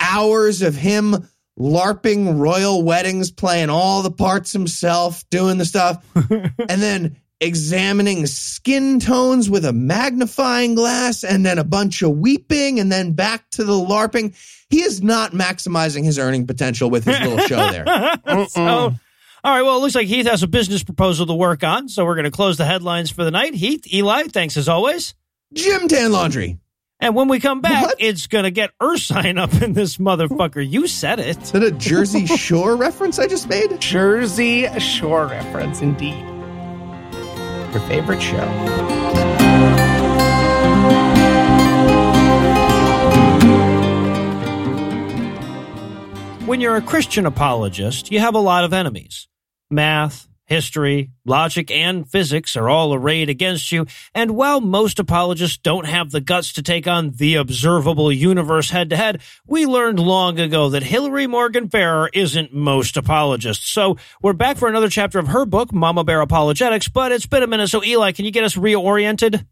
hours 0.00 0.62
of 0.62 0.74
him 0.74 1.28
LARPing 1.58 2.38
royal 2.38 2.82
weddings, 2.82 3.30
playing 3.30 3.70
all 3.70 4.02
the 4.02 4.10
parts 4.10 4.52
himself, 4.52 5.28
doing 5.30 5.58
the 5.58 5.64
stuff, 5.64 6.04
and 6.14 6.82
then 6.82 7.16
examining 7.40 8.26
skin 8.26 8.98
tones 8.98 9.48
with 9.48 9.64
a 9.64 9.72
magnifying 9.72 10.74
glass, 10.74 11.24
and 11.24 11.44
then 11.44 11.58
a 11.58 11.64
bunch 11.64 12.02
of 12.02 12.10
weeping, 12.10 12.78
and 12.78 12.92
then 12.92 13.12
back 13.12 13.48
to 13.52 13.64
the 13.64 13.72
LARPing. 13.72 14.34
He 14.68 14.82
is 14.82 15.02
not 15.02 15.32
maximizing 15.32 16.04
his 16.04 16.18
earning 16.18 16.46
potential 16.46 16.90
with 16.90 17.04
his 17.04 17.18
little 17.20 17.38
show 17.46 17.70
there. 17.70 18.46
so, 18.48 18.94
all 19.44 19.52
right. 19.54 19.62
Well, 19.62 19.76
it 19.76 19.80
looks 19.80 19.94
like 19.94 20.06
Heath 20.08 20.26
has 20.26 20.42
a 20.42 20.48
business 20.48 20.82
proposal 20.82 21.26
to 21.26 21.34
work 21.34 21.62
on, 21.64 21.88
so 21.88 22.04
we're 22.04 22.14
going 22.14 22.24
to 22.24 22.30
close 22.30 22.56
the 22.56 22.64
headlines 22.64 23.10
for 23.10 23.24
the 23.24 23.30
night. 23.30 23.54
Heath, 23.54 23.92
Eli, 23.92 24.24
thanks 24.24 24.56
as 24.56 24.68
always. 24.68 25.14
Jim 25.52 25.86
Tan 25.88 26.12
Laundry. 26.12 26.58
And 26.98 27.14
when 27.14 27.28
we 27.28 27.40
come 27.40 27.60
back, 27.60 27.82
What? 27.84 27.96
it's 27.98 28.26
going 28.26 28.44
to 28.44 28.50
get 28.50 28.70
Ursine 28.80 29.38
up 29.42 29.52
in 29.62 29.74
this 29.74 29.98
motherfucker. 29.98 30.66
You 30.66 30.86
said 30.86 31.20
it. 31.20 31.40
Is 31.42 31.52
that 31.52 31.62
a 31.62 31.70
Jersey 31.70 32.24
Shore 32.36 32.74
reference 32.76 33.18
I 33.18 33.26
just 33.26 33.48
made? 33.48 33.78
Jersey 33.80 34.66
Shore 34.80 35.26
reference, 35.26 35.82
indeed. 35.82 36.24
Your 37.72 37.80
favorite 37.86 38.22
show. 38.22 38.46
When 46.46 46.60
you're 46.60 46.76
a 46.76 46.80
Christian 46.80 47.26
apologist, 47.26 48.12
you 48.12 48.20
have 48.20 48.36
a 48.36 48.38
lot 48.38 48.62
of 48.62 48.72
enemies. 48.72 49.26
Math, 49.68 50.28
history, 50.44 51.10
logic, 51.24 51.72
and 51.72 52.08
physics 52.08 52.54
are 52.54 52.68
all 52.68 52.94
arrayed 52.94 53.28
against 53.28 53.72
you. 53.72 53.86
And 54.14 54.36
while 54.36 54.60
most 54.60 55.00
apologists 55.00 55.56
don't 55.56 55.86
have 55.86 56.12
the 56.12 56.20
guts 56.20 56.52
to 56.52 56.62
take 56.62 56.86
on 56.86 57.10
the 57.10 57.34
observable 57.34 58.12
universe 58.12 58.70
head 58.70 58.90
to 58.90 58.96
head, 58.96 59.22
we 59.44 59.66
learned 59.66 59.98
long 59.98 60.38
ago 60.38 60.68
that 60.68 60.84
Hillary 60.84 61.26
Morgan 61.26 61.68
Ferrer 61.68 62.10
isn't 62.14 62.54
most 62.54 62.96
apologists. 62.96 63.68
So 63.68 63.96
we're 64.22 64.32
back 64.32 64.56
for 64.56 64.68
another 64.68 64.88
chapter 64.88 65.18
of 65.18 65.26
her 65.26 65.46
book, 65.46 65.72
Mama 65.72 66.04
Bear 66.04 66.20
Apologetics, 66.20 66.86
but 66.86 67.10
it's 67.10 67.26
been 67.26 67.42
a 67.42 67.48
minute. 67.48 67.70
So 67.70 67.82
Eli, 67.82 68.12
can 68.12 68.24
you 68.24 68.30
get 68.30 68.44
us 68.44 68.54
reoriented? 68.54 69.44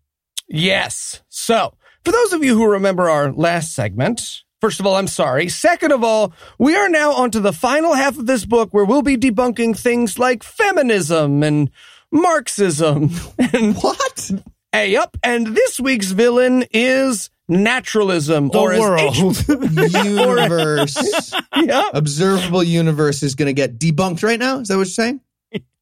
Yes. 0.47 1.25
So, 1.29 1.75
for 2.05 2.13
those 2.13 2.33
of 2.33 2.45
you 2.45 2.57
who 2.57 2.71
remember 2.71 3.11
our 3.11 3.33
last 3.33 3.75
segment, 3.75 4.44
first 4.65 4.81
of 4.81 4.87
all, 4.87 4.97
I'm 4.97 5.09
sorry. 5.09 5.51
Second 5.51 5.93
of 5.93 6.03
all, 6.03 6.33
we 6.59 6.75
are 6.75 6.89
now 6.89 7.13
onto 7.13 7.39
the 7.39 7.53
final 7.53 7.93
half 7.93 8.17
of 8.17 8.25
this 8.25 8.47
book 8.47 8.71
where 8.73 8.87
we'll 8.87 9.03
be 9.03 9.19
debunking 9.19 9.79
things 9.79 10.19
like 10.19 10.43
feminism 10.43 11.43
and 11.43 11.71
Marxism 12.11 13.11
and 13.39 13.77
What? 13.77 14.31
hey, 14.73 14.91
yep. 14.91 15.19
And 15.23 15.49
this 15.49 15.79
week's 15.79 16.13
villain 16.13 16.65
is 16.71 17.29
naturalism 17.47 18.49
The 18.49 18.59
or 18.59 18.73
as 18.73 18.81
world. 18.81 19.49
Universe. 20.07 21.35
Yep. 21.57 21.85
Observable 21.93 22.63
universe 22.65 23.23
is 23.23 23.35
going 23.35 23.47
to 23.47 23.53
get 23.53 23.79
debunked 23.79 24.23
right 24.23 24.41
now. 24.41 24.61
Is 24.61 24.69
that 24.69 24.77
what 24.77 24.87
you're 24.87 24.87
saying? 24.87 25.21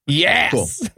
Yes. 0.09 0.89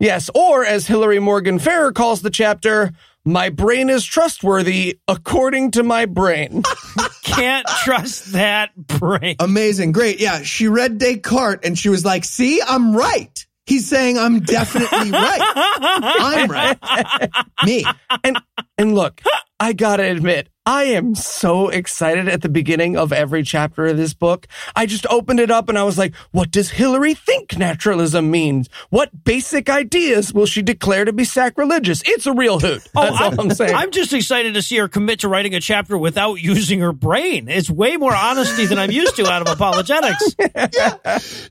yes. 0.00 0.30
Or 0.34 0.64
as 0.64 0.88
Hillary 0.88 1.20
Morgan 1.20 1.60
Ferrer 1.60 1.92
calls 1.92 2.22
the 2.22 2.30
chapter, 2.30 2.92
my 3.24 3.50
brain 3.50 3.90
is 3.90 4.04
trustworthy 4.04 4.98
according 5.06 5.72
to 5.72 5.82
my 5.82 6.06
brain. 6.06 6.62
Can't 7.22 7.66
trust 7.84 8.32
that 8.32 8.74
brain. 8.76 9.36
Amazing. 9.38 9.92
Great. 9.92 10.20
Yeah. 10.20 10.42
She 10.42 10.68
read 10.68 10.98
Descartes 10.98 11.64
and 11.64 11.78
she 11.78 11.88
was 11.88 12.04
like, 12.04 12.24
see, 12.24 12.60
I'm 12.66 12.96
right. 12.96 13.46
He's 13.66 13.88
saying 13.88 14.18
I'm 14.18 14.40
definitely 14.40 15.10
right. 15.12 15.40
I'm 15.56 16.50
right. 16.50 17.30
Me. 17.64 17.84
and 18.24 18.38
and 18.76 18.94
look, 18.94 19.20
I 19.60 19.74
gotta 19.74 20.04
admit, 20.10 20.48
I 20.70 20.84
am 20.84 21.16
so 21.16 21.68
excited 21.68 22.28
at 22.28 22.42
the 22.42 22.48
beginning 22.48 22.96
of 22.96 23.12
every 23.12 23.42
chapter 23.42 23.86
of 23.86 23.96
this 23.96 24.14
book. 24.14 24.46
I 24.76 24.86
just 24.86 25.04
opened 25.08 25.40
it 25.40 25.50
up 25.50 25.68
and 25.68 25.76
I 25.76 25.82
was 25.82 25.98
like, 25.98 26.14
what 26.30 26.52
does 26.52 26.70
Hillary 26.70 27.14
think 27.14 27.58
naturalism 27.58 28.30
means? 28.30 28.68
What 28.88 29.24
basic 29.24 29.68
ideas 29.68 30.32
will 30.32 30.46
she 30.46 30.62
declare 30.62 31.06
to 31.06 31.12
be 31.12 31.24
sacrilegious? 31.24 32.04
It's 32.06 32.26
a 32.26 32.32
real 32.32 32.60
hoot. 32.60 32.82
Oh, 32.94 33.02
That's 33.02 33.20
all 33.20 33.40
I'm 33.40 33.50
saying. 33.50 33.74
I'm 33.74 33.90
just 33.90 34.12
excited 34.12 34.54
to 34.54 34.62
see 34.62 34.76
her 34.76 34.86
commit 34.86 35.18
to 35.20 35.28
writing 35.28 35.56
a 35.56 35.60
chapter 35.60 35.98
without 35.98 36.34
using 36.34 36.78
her 36.78 36.92
brain. 36.92 37.48
It's 37.48 37.68
way 37.68 37.96
more 37.96 38.14
honesty 38.14 38.66
than 38.66 38.78
I'm 38.78 38.92
used 38.92 39.16
to 39.16 39.26
out 39.26 39.42
of 39.42 39.48
apologetics. 39.52 40.36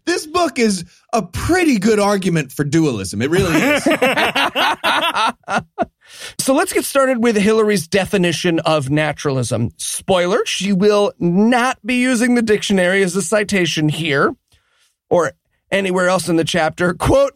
This 0.06 0.28
book 0.28 0.60
is 0.60 0.86
a 1.12 1.24
pretty 1.24 1.78
good 1.78 2.00
argument 2.00 2.54
for 2.54 2.64
dualism. 2.64 3.22
It 3.22 3.30
really 3.30 3.54
is. 3.54 3.86
So 6.38 6.54
let's 6.54 6.74
get 6.74 6.86
started 6.86 7.24
with 7.24 7.36
Hillary's 7.36 7.88
definition 7.88 8.60
of 8.60 8.90
naturalism. 8.90 9.72
Spoiler, 9.78 10.46
she 10.46 10.74
will 10.74 11.14
not 11.20 11.78
be 11.86 11.96
using 11.96 12.36
the 12.36 12.42
dictionary 12.42 13.04
as 13.04 13.16
a 13.16 13.22
citation 13.22 13.90
here, 13.90 14.36
or 15.10 15.34
anywhere 15.72 16.10
else 16.10 16.30
in 16.30 16.36
the 16.36 16.44
chapter, 16.44 16.94
quote, 16.94 17.36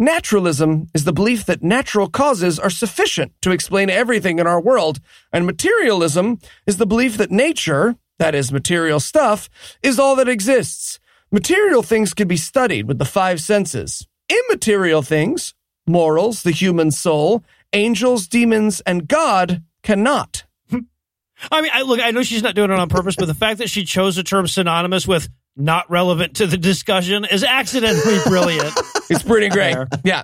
Naturalism 0.00 0.86
is 0.94 1.02
the 1.02 1.12
belief 1.12 1.44
that 1.46 1.60
natural 1.60 2.08
causes 2.08 2.60
are 2.60 2.70
sufficient 2.70 3.32
to 3.42 3.50
explain 3.50 3.90
everything 3.90 4.38
in 4.38 4.46
our 4.46 4.60
world, 4.60 5.00
and 5.32 5.44
materialism 5.44 6.38
is 6.68 6.76
the 6.76 6.86
belief 6.86 7.16
that 7.16 7.32
nature, 7.32 7.96
that 8.20 8.32
is, 8.32 8.52
material 8.52 9.00
stuff, 9.00 9.50
is 9.82 9.98
all 9.98 10.14
that 10.14 10.28
exists. 10.28 11.00
Material 11.32 11.82
things 11.82 12.14
can 12.14 12.28
be 12.28 12.36
studied 12.36 12.86
with 12.86 12.98
the 12.98 13.04
five 13.04 13.40
senses. 13.40 14.06
Immaterial 14.28 15.02
things, 15.02 15.52
morals, 15.88 16.42
the 16.42 16.50
human 16.50 16.90
soul, 16.90 17.44
angels, 17.72 18.26
demons, 18.28 18.80
and 18.80 19.08
God 19.08 19.62
cannot. 19.82 20.44
I 20.72 21.60
mean, 21.60 21.70
I, 21.72 21.82
look, 21.82 22.00
I 22.00 22.10
know 22.10 22.22
she's 22.22 22.42
not 22.42 22.54
doing 22.54 22.70
it 22.70 22.78
on 22.78 22.88
purpose, 22.88 23.16
but 23.16 23.26
the 23.26 23.34
fact 23.34 23.58
that 23.58 23.70
she 23.70 23.84
chose 23.84 24.18
a 24.18 24.22
term 24.22 24.46
synonymous 24.46 25.06
with 25.06 25.28
not 25.56 25.90
relevant 25.90 26.36
to 26.36 26.46
the 26.46 26.56
discussion 26.56 27.24
is 27.24 27.42
accidentally 27.42 28.18
brilliant. 28.26 28.72
It's 29.10 29.22
pretty 29.22 29.48
great. 29.48 29.76
Yeah. 30.04 30.22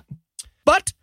But 0.63 0.93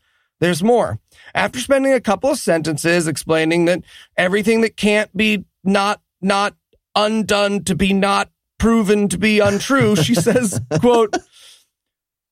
there's 0.40 0.62
more. 0.62 0.98
After 1.34 1.60
spending 1.60 1.92
a 1.92 2.00
couple 2.00 2.30
of 2.30 2.38
sentences 2.38 3.06
explaining 3.06 3.66
that 3.66 3.82
everything 4.16 4.62
that 4.62 4.76
can't 4.76 5.14
be 5.16 5.44
not, 5.62 6.00
not 6.20 6.56
undone 6.96 7.64
to 7.64 7.74
be 7.74 7.92
not 7.92 8.30
proven 8.58 9.08
to 9.08 9.18
be 9.18 9.40
untrue, 9.40 9.96
she 9.96 10.14
says, 10.16 10.60
quote, 10.80 11.16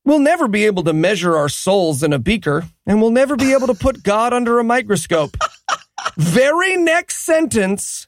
We'll 0.03 0.19
never 0.19 0.47
be 0.47 0.65
able 0.65 0.83
to 0.83 0.93
measure 0.93 1.37
our 1.37 1.49
souls 1.49 2.01
in 2.03 2.11
a 2.11 2.19
beaker, 2.19 2.65
and 2.85 3.01
we'll 3.01 3.11
never 3.11 3.35
be 3.35 3.53
able 3.53 3.67
to 3.67 3.73
put 3.75 4.03
God 4.03 4.33
under 4.33 4.59
a 4.59 4.63
microscope. 4.63 5.37
Very 6.17 6.75
next 6.75 7.17
sentence 7.17 8.07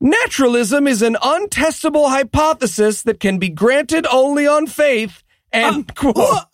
Naturalism 0.00 0.86
is 0.86 1.02
an 1.02 1.16
untestable 1.16 2.08
hypothesis 2.08 3.02
that 3.02 3.20
can 3.20 3.38
be 3.38 3.50
granted 3.50 4.06
only 4.10 4.46
on 4.46 4.66
faith. 4.66 5.22
End 5.52 5.94
quote. 5.94 6.16
Wha- 6.16 6.44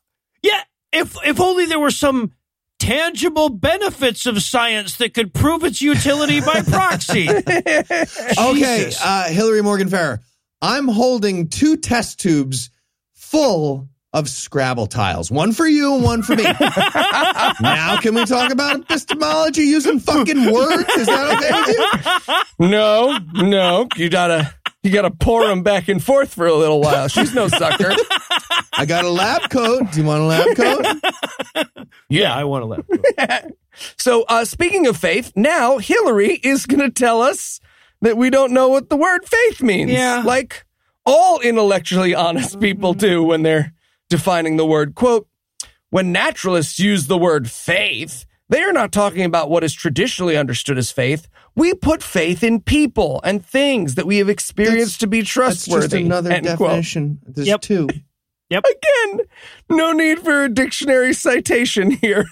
yeah, 0.42 0.62
if 0.92 1.16
if 1.24 1.40
only 1.40 1.66
there 1.66 1.78
were 1.78 1.92
some 1.92 2.32
tangible 2.80 3.48
benefits 3.48 4.26
of 4.26 4.42
science 4.42 4.96
that 4.96 5.14
could 5.14 5.32
prove 5.32 5.62
its 5.62 5.80
utility 5.80 6.40
by 6.40 6.62
proxy. 6.62 7.28
Okay, 8.38 8.92
uh, 9.02 9.28
Hillary 9.28 9.62
Morgan 9.62 9.88
Ferrer. 9.88 10.20
I'm 10.60 10.88
holding 10.88 11.48
two 11.48 11.76
test 11.76 12.18
tubes 12.18 12.70
full 13.14 13.88
of 14.16 14.30
Scrabble 14.30 14.86
tiles. 14.86 15.30
One 15.30 15.52
for 15.52 15.66
you 15.66 15.94
and 15.94 16.02
one 16.02 16.22
for 16.22 16.34
me. 16.34 16.42
now, 17.60 17.98
can 18.00 18.14
we 18.14 18.24
talk 18.24 18.50
about 18.50 18.80
epistemology 18.80 19.62
using 19.64 20.00
fucking 20.00 20.50
words? 20.50 20.88
Is 20.96 21.06
that 21.06 21.36
okay 21.36 21.52
with 21.52 22.46
you? 22.58 22.68
No, 22.70 23.18
no, 23.34 23.86
you 23.96 24.08
gotta 24.08 24.54
you 24.82 24.90
gotta 24.90 25.10
pour 25.10 25.46
them 25.46 25.62
back 25.62 25.88
and 25.88 26.02
forth 26.02 26.32
for 26.32 26.46
a 26.46 26.54
little 26.54 26.80
while. 26.80 27.08
She's 27.08 27.34
no 27.34 27.48
sucker. 27.48 27.92
I 28.72 28.86
got 28.86 29.04
a 29.04 29.10
lab 29.10 29.50
coat. 29.50 29.92
Do 29.92 30.00
you 30.00 30.06
want 30.06 30.22
a 30.22 30.24
lab 30.24 30.56
coat? 30.56 31.66
yeah, 32.08 32.34
I 32.34 32.44
want 32.44 32.62
to 32.62 32.96
let. 33.26 33.52
So, 33.98 34.22
uh, 34.22 34.46
speaking 34.46 34.86
of 34.86 34.96
faith, 34.96 35.32
now 35.36 35.76
Hillary 35.76 36.40
is 36.42 36.64
gonna 36.64 36.90
tell 36.90 37.20
us 37.20 37.60
that 38.00 38.16
we 38.16 38.30
don't 38.30 38.52
know 38.52 38.68
what 38.68 38.88
the 38.88 38.96
word 38.96 39.26
faith 39.26 39.60
means. 39.60 39.90
Yeah. 39.90 40.22
like 40.24 40.64
all 41.04 41.40
intellectually 41.40 42.14
honest 42.14 42.58
people 42.60 42.94
do 42.94 43.22
when 43.22 43.42
they're 43.42 43.74
defining 44.08 44.56
the 44.56 44.66
word. 44.66 44.94
Quote: 44.94 45.28
When 45.90 46.12
naturalists 46.12 46.78
use 46.78 47.06
the 47.06 47.18
word 47.18 47.50
faith. 47.50 48.24
They 48.48 48.62
are 48.62 48.72
not 48.72 48.92
talking 48.92 49.24
about 49.24 49.50
what 49.50 49.64
is 49.64 49.74
traditionally 49.74 50.36
understood 50.36 50.78
as 50.78 50.92
faith. 50.92 51.26
We 51.56 51.74
put 51.74 52.00
faith 52.00 52.44
in 52.44 52.60
people 52.60 53.20
and 53.24 53.44
things 53.44 53.96
that 53.96 54.06
we 54.06 54.18
have 54.18 54.28
experienced 54.28 55.00
to 55.00 55.08
be 55.08 55.22
trustworthy. 55.22 55.80
That's 55.80 55.90
trustworthy. 55.90 55.98
just 55.98 56.06
another 56.06 56.30
End 56.32 56.56
quote. 56.56 56.68
definition. 56.70 57.18
There's 57.26 57.48
Yep. 57.48 57.60
two. 57.62 57.88
Again, 58.52 59.20
no 59.68 59.90
need 59.90 60.20
for 60.20 60.44
a 60.44 60.48
dictionary 60.48 61.12
citation 61.12 61.90
here. 61.90 62.26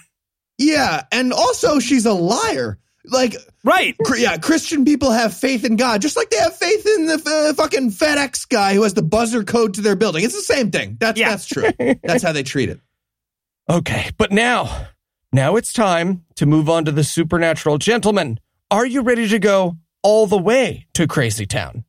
Yeah, 0.57 1.03
and 1.11 1.33
also 1.33 1.79
she's 1.79 2.05
a 2.05 2.13
liar. 2.13 2.79
Like, 3.09 3.35
Right. 3.63 3.95
yeah, 4.15 4.37
Christian 4.37 4.85
people 4.85 5.11
have 5.11 5.35
faith 5.35 5.63
in 5.65 5.75
God, 5.75 6.01
just 6.01 6.15
like 6.17 6.29
they 6.29 6.37
have 6.37 6.55
faith 6.55 6.85
in 6.97 7.05
the 7.07 7.49
uh, 7.49 7.53
fucking 7.53 7.91
FedEx 7.91 8.47
guy 8.47 8.73
who 8.73 8.83
has 8.83 8.93
the 8.93 9.01
buzzer 9.01 9.43
code 9.43 9.73
to 9.75 9.81
their 9.81 9.95
building. 9.95 10.23
It's 10.23 10.35
the 10.35 10.41
same 10.41 10.71
thing. 10.71 10.97
That's 10.99 11.19
Yeah. 11.19 11.29
that's 11.29 11.45
true. 11.47 11.71
That's 12.03 12.23
how 12.23 12.31
they 12.31 12.43
treat 12.43 12.69
it. 12.69 12.79
Okay, 13.69 14.11
but 14.17 14.31
now, 14.31 14.87
now 15.33 15.55
it's 15.55 15.73
time 15.73 16.23
to 16.35 16.45
move 16.45 16.69
on 16.69 16.85
to 16.85 16.91
the 16.91 17.03
supernatural. 17.03 17.77
Gentlemen, 17.79 18.39
are 18.69 18.85
you 18.85 19.01
ready 19.01 19.27
to 19.27 19.39
go 19.39 19.77
all 20.03 20.27
the 20.27 20.37
way 20.37 20.85
to 20.93 21.07
Crazy 21.07 21.45
Town? 21.47 21.83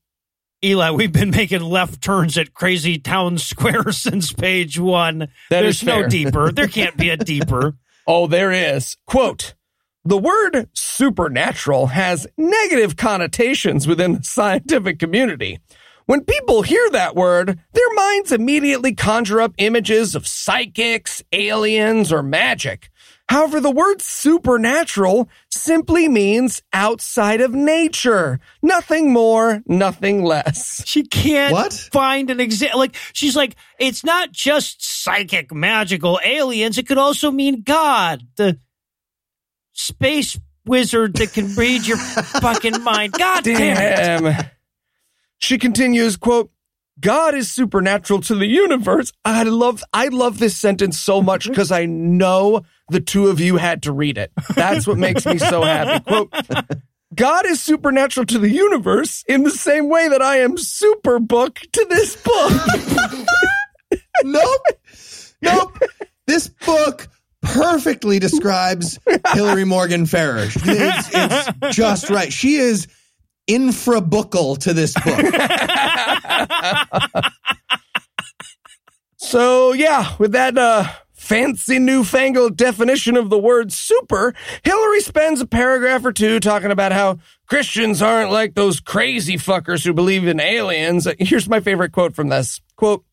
Eli, 0.65 0.91
we've 0.91 1.13
been 1.13 1.31
making 1.31 1.61
left 1.61 2.01
turns 2.01 2.39
at 2.39 2.55
Crazy 2.55 2.99
Town 2.99 3.37
Square 3.37 3.91
since 3.93 4.33
page 4.33 4.79
one. 4.81 5.19
That 5.19 5.29
There's 5.63 5.83
is 5.83 5.87
no 5.87 6.09
deeper. 6.09 6.51
There 6.51 6.67
can't 6.67 6.97
be 6.97 7.11
a 7.11 7.17
deeper. 7.17 7.75
Oh, 8.09 8.29
there 8.29 8.53
is. 8.53 8.97
Quote, 9.09 9.55
the 10.07 10.17
word 10.19 10.69
supernatural 10.73 11.89
has 11.89 12.27
negative 12.39 12.97
connotations 12.97 13.87
within 13.87 14.15
the 14.15 14.23
scientific 14.23 14.99
community. 14.99 15.59
When 16.07 16.25
people 16.25 16.63
hear 16.63 16.89
that 16.91 17.17
word, 17.17 17.59
their 17.73 17.95
minds 17.95 18.31
immediately 18.31 18.95
conjure 18.95 19.41
up 19.41 19.55
images 19.59 20.15
of 20.15 20.27
psychics, 20.27 21.23
aliens, 21.33 22.13
or 22.13 22.23
magic. 22.23 22.91
However, 23.29 23.59
the 23.59 23.73
word 23.73 24.01
supernatural 24.01 25.29
simply 25.51 26.09
means 26.09 26.63
outside 26.73 27.41
of 27.41 27.53
nature. 27.53 28.39
Nothing 28.63 29.13
more, 29.13 29.63
nothing 29.67 30.23
less. 30.23 30.85
She 30.87 31.03
can't 31.03 31.53
What? 31.53 31.73
find 31.73 32.31
an 32.31 32.39
example. 32.39 32.79
Like 32.79 32.95
she's 33.13 33.35
like, 33.35 33.57
it's 33.81 34.05
not 34.05 34.31
just 34.31 34.85
psychic, 35.03 35.53
magical 35.53 36.21
aliens. 36.25 36.79
It 36.79 36.87
could 36.87 36.99
also 36.99 37.33
mean 37.33 37.63
God, 37.63 38.23
the 38.37 38.61
space 39.77 40.39
wizard 40.67 41.15
that 41.15 41.33
can 41.33 41.55
read 41.55 41.87
your 41.87 41.97
fucking 42.41 42.83
mind. 42.83 43.13
God 43.13 43.45
damn 43.45 44.27
it! 44.27 44.47
She 45.39 45.59
continues, 45.59 46.17
quote, 46.17 46.51
God 46.99 47.35
is 47.35 47.51
supernatural 47.51 48.23
to 48.23 48.35
the 48.35 48.47
universe. 48.47 49.13
I 49.25 49.43
love 49.43 49.85
I 49.93 50.09
love 50.09 50.39
this 50.39 50.57
sentence 50.57 50.99
so 50.99 51.21
much 51.21 51.45
mm-hmm. 51.45 51.53
because 51.53 51.71
I 51.71 51.85
know 51.85 52.63
the 52.89 53.01
two 53.01 53.29
of 53.29 53.39
you 53.39 53.57
had 53.57 53.83
to 53.83 53.93
read 53.93 54.17
it. 54.17 54.33
That's 54.55 54.87
what 54.87 54.97
makes 54.97 55.27
me 55.27 55.39
so 55.39 55.63
happy. 55.63 56.03
Quote, 56.09 56.33
God 57.15 57.47
is 57.47 57.61
supernatural 57.61 58.27
to 58.27 58.39
the 58.39 58.51
universe 58.51 59.25
in 59.29 59.43
the 59.43 59.51
same 59.51 59.89
way 59.89 60.09
that 60.09 60.23
I 60.23 60.39
am 60.39 60.57
super 60.57 61.19
book 61.19 61.61
to 61.73 61.87
this 61.89 62.17
book. 62.17 62.53
nope. 64.25 64.63
Nope. 65.43 65.79
This 66.27 66.49
book 66.49 67.09
perfectly 67.55 68.19
describes 68.19 68.99
Hillary 69.35 69.65
Morgan 69.65 70.07
Ferrer. 70.07 70.49
It's, 70.49 71.11
it's 71.13 71.77
just 71.77 72.11
right. 72.11 72.33
She 72.33 72.57
is 72.57 72.87
infrabookal 73.49 74.59
to 74.59 74.73
this 74.75 74.95
book. 74.95 75.35
So 79.19 79.73
yeah, 79.73 80.15
with 80.19 80.33
that 80.33 80.57
uh 80.57 80.85
fancy 81.15 81.81
newfangled 81.81 82.57
definition 82.57 83.17
of 83.17 83.31
the 83.31 83.39
word 83.39 83.73
super, 83.73 84.33
Hillary 84.63 85.01
spends 85.01 85.41
a 85.41 85.47
paragraph 85.47 86.05
or 86.05 86.13
two 86.13 86.39
talking 86.39 86.71
about 86.71 86.93
how 86.93 87.19
Christians 87.49 88.01
aren't 88.03 88.31
like 88.31 88.55
those 88.55 88.79
crazy 88.79 89.37
fuckers 89.37 89.85
who 89.85 89.93
believe 89.93 90.29
in 90.29 90.39
aliens. 90.39 91.09
Here's 91.19 91.49
my 91.49 91.59
favorite 91.59 91.91
quote 91.91 92.15
from 92.15 92.29
this. 92.29 92.61
Quote, 92.77 93.05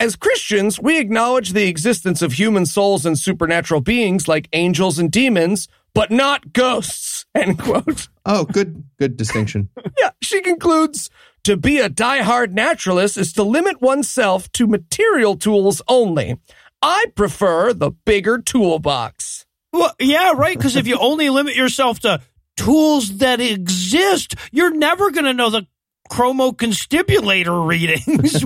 as 0.00 0.16
Christians, 0.16 0.80
we 0.80 0.98
acknowledge 0.98 1.52
the 1.52 1.68
existence 1.68 2.22
of 2.22 2.32
human 2.32 2.66
souls 2.66 3.04
and 3.04 3.18
supernatural 3.18 3.80
beings 3.80 4.28
like 4.28 4.48
angels 4.52 4.98
and 4.98 5.10
demons, 5.10 5.68
but 5.94 6.10
not 6.10 6.52
ghosts. 6.52 7.26
End 7.34 7.58
quote. 7.58 8.08
Oh, 8.24 8.44
good, 8.44 8.84
good 8.98 9.16
distinction. 9.16 9.68
Yeah, 9.98 10.10
she 10.22 10.42
concludes 10.42 11.10
to 11.42 11.56
be 11.56 11.78
a 11.78 11.90
diehard 11.90 12.52
naturalist 12.52 13.16
is 13.16 13.32
to 13.32 13.42
limit 13.42 13.80
oneself 13.80 14.52
to 14.52 14.68
material 14.68 15.36
tools 15.36 15.82
only. 15.88 16.38
I 16.80 17.06
prefer 17.16 17.72
the 17.72 17.90
bigger 17.90 18.38
toolbox. 18.38 19.44
Well, 19.72 19.92
yeah, 19.98 20.34
right. 20.36 20.56
Because 20.56 20.76
if 20.76 20.86
you 20.86 20.98
only 21.00 21.30
limit 21.30 21.56
yourself 21.56 21.98
to 22.00 22.20
tools 22.56 23.18
that 23.18 23.40
exist, 23.40 24.36
you're 24.52 24.74
never 24.74 25.10
going 25.10 25.24
to 25.24 25.34
know 25.34 25.50
the 25.50 25.66
chromoconstibulator 26.10 27.66
readings. 27.66 28.44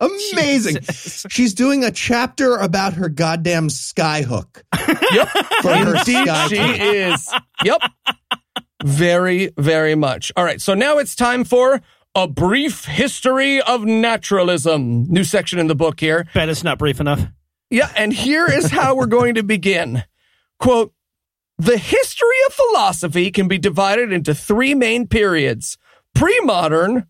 Amazing. 0.00 0.82
She's 0.92 1.54
doing 1.54 1.84
a 1.84 1.90
chapter 1.90 2.56
about 2.56 2.94
her 2.94 3.08
goddamn 3.08 3.68
skyhook. 3.68 4.62
Yep, 5.12 5.28
For 5.62 5.74
her 5.74 5.96
indeed 5.96 6.26
sky 6.26 6.48
she 6.48 6.56
hook. 6.58 6.76
is. 6.80 7.32
Yep, 7.64 7.80
very, 8.84 9.50
very 9.56 9.94
much. 9.94 10.30
All 10.36 10.44
right, 10.44 10.60
so 10.60 10.74
now 10.74 10.98
it's 10.98 11.14
time 11.14 11.44
for 11.44 11.80
a 12.14 12.26
brief 12.28 12.84
history 12.84 13.60
of 13.62 13.84
naturalism. 13.84 15.04
New 15.08 15.24
section 15.24 15.58
in 15.58 15.66
the 15.66 15.74
book 15.74 16.00
here. 16.00 16.26
Bet 16.34 16.48
it's 16.48 16.64
not 16.64 16.78
brief 16.78 17.00
enough. 17.00 17.20
Yeah, 17.70 17.90
and 17.96 18.12
here 18.12 18.46
is 18.50 18.70
how 18.70 18.94
we're 18.94 19.06
going 19.06 19.34
to 19.36 19.42
begin. 19.42 20.04
Quote, 20.58 20.92
the 21.58 21.78
history 21.78 22.28
of 22.46 22.52
philosophy 22.52 23.30
can 23.30 23.48
be 23.48 23.58
divided 23.58 24.12
into 24.12 24.34
three 24.34 24.74
main 24.74 25.06
periods 25.08 25.78
pre 26.14 26.38
modern, 26.40 27.06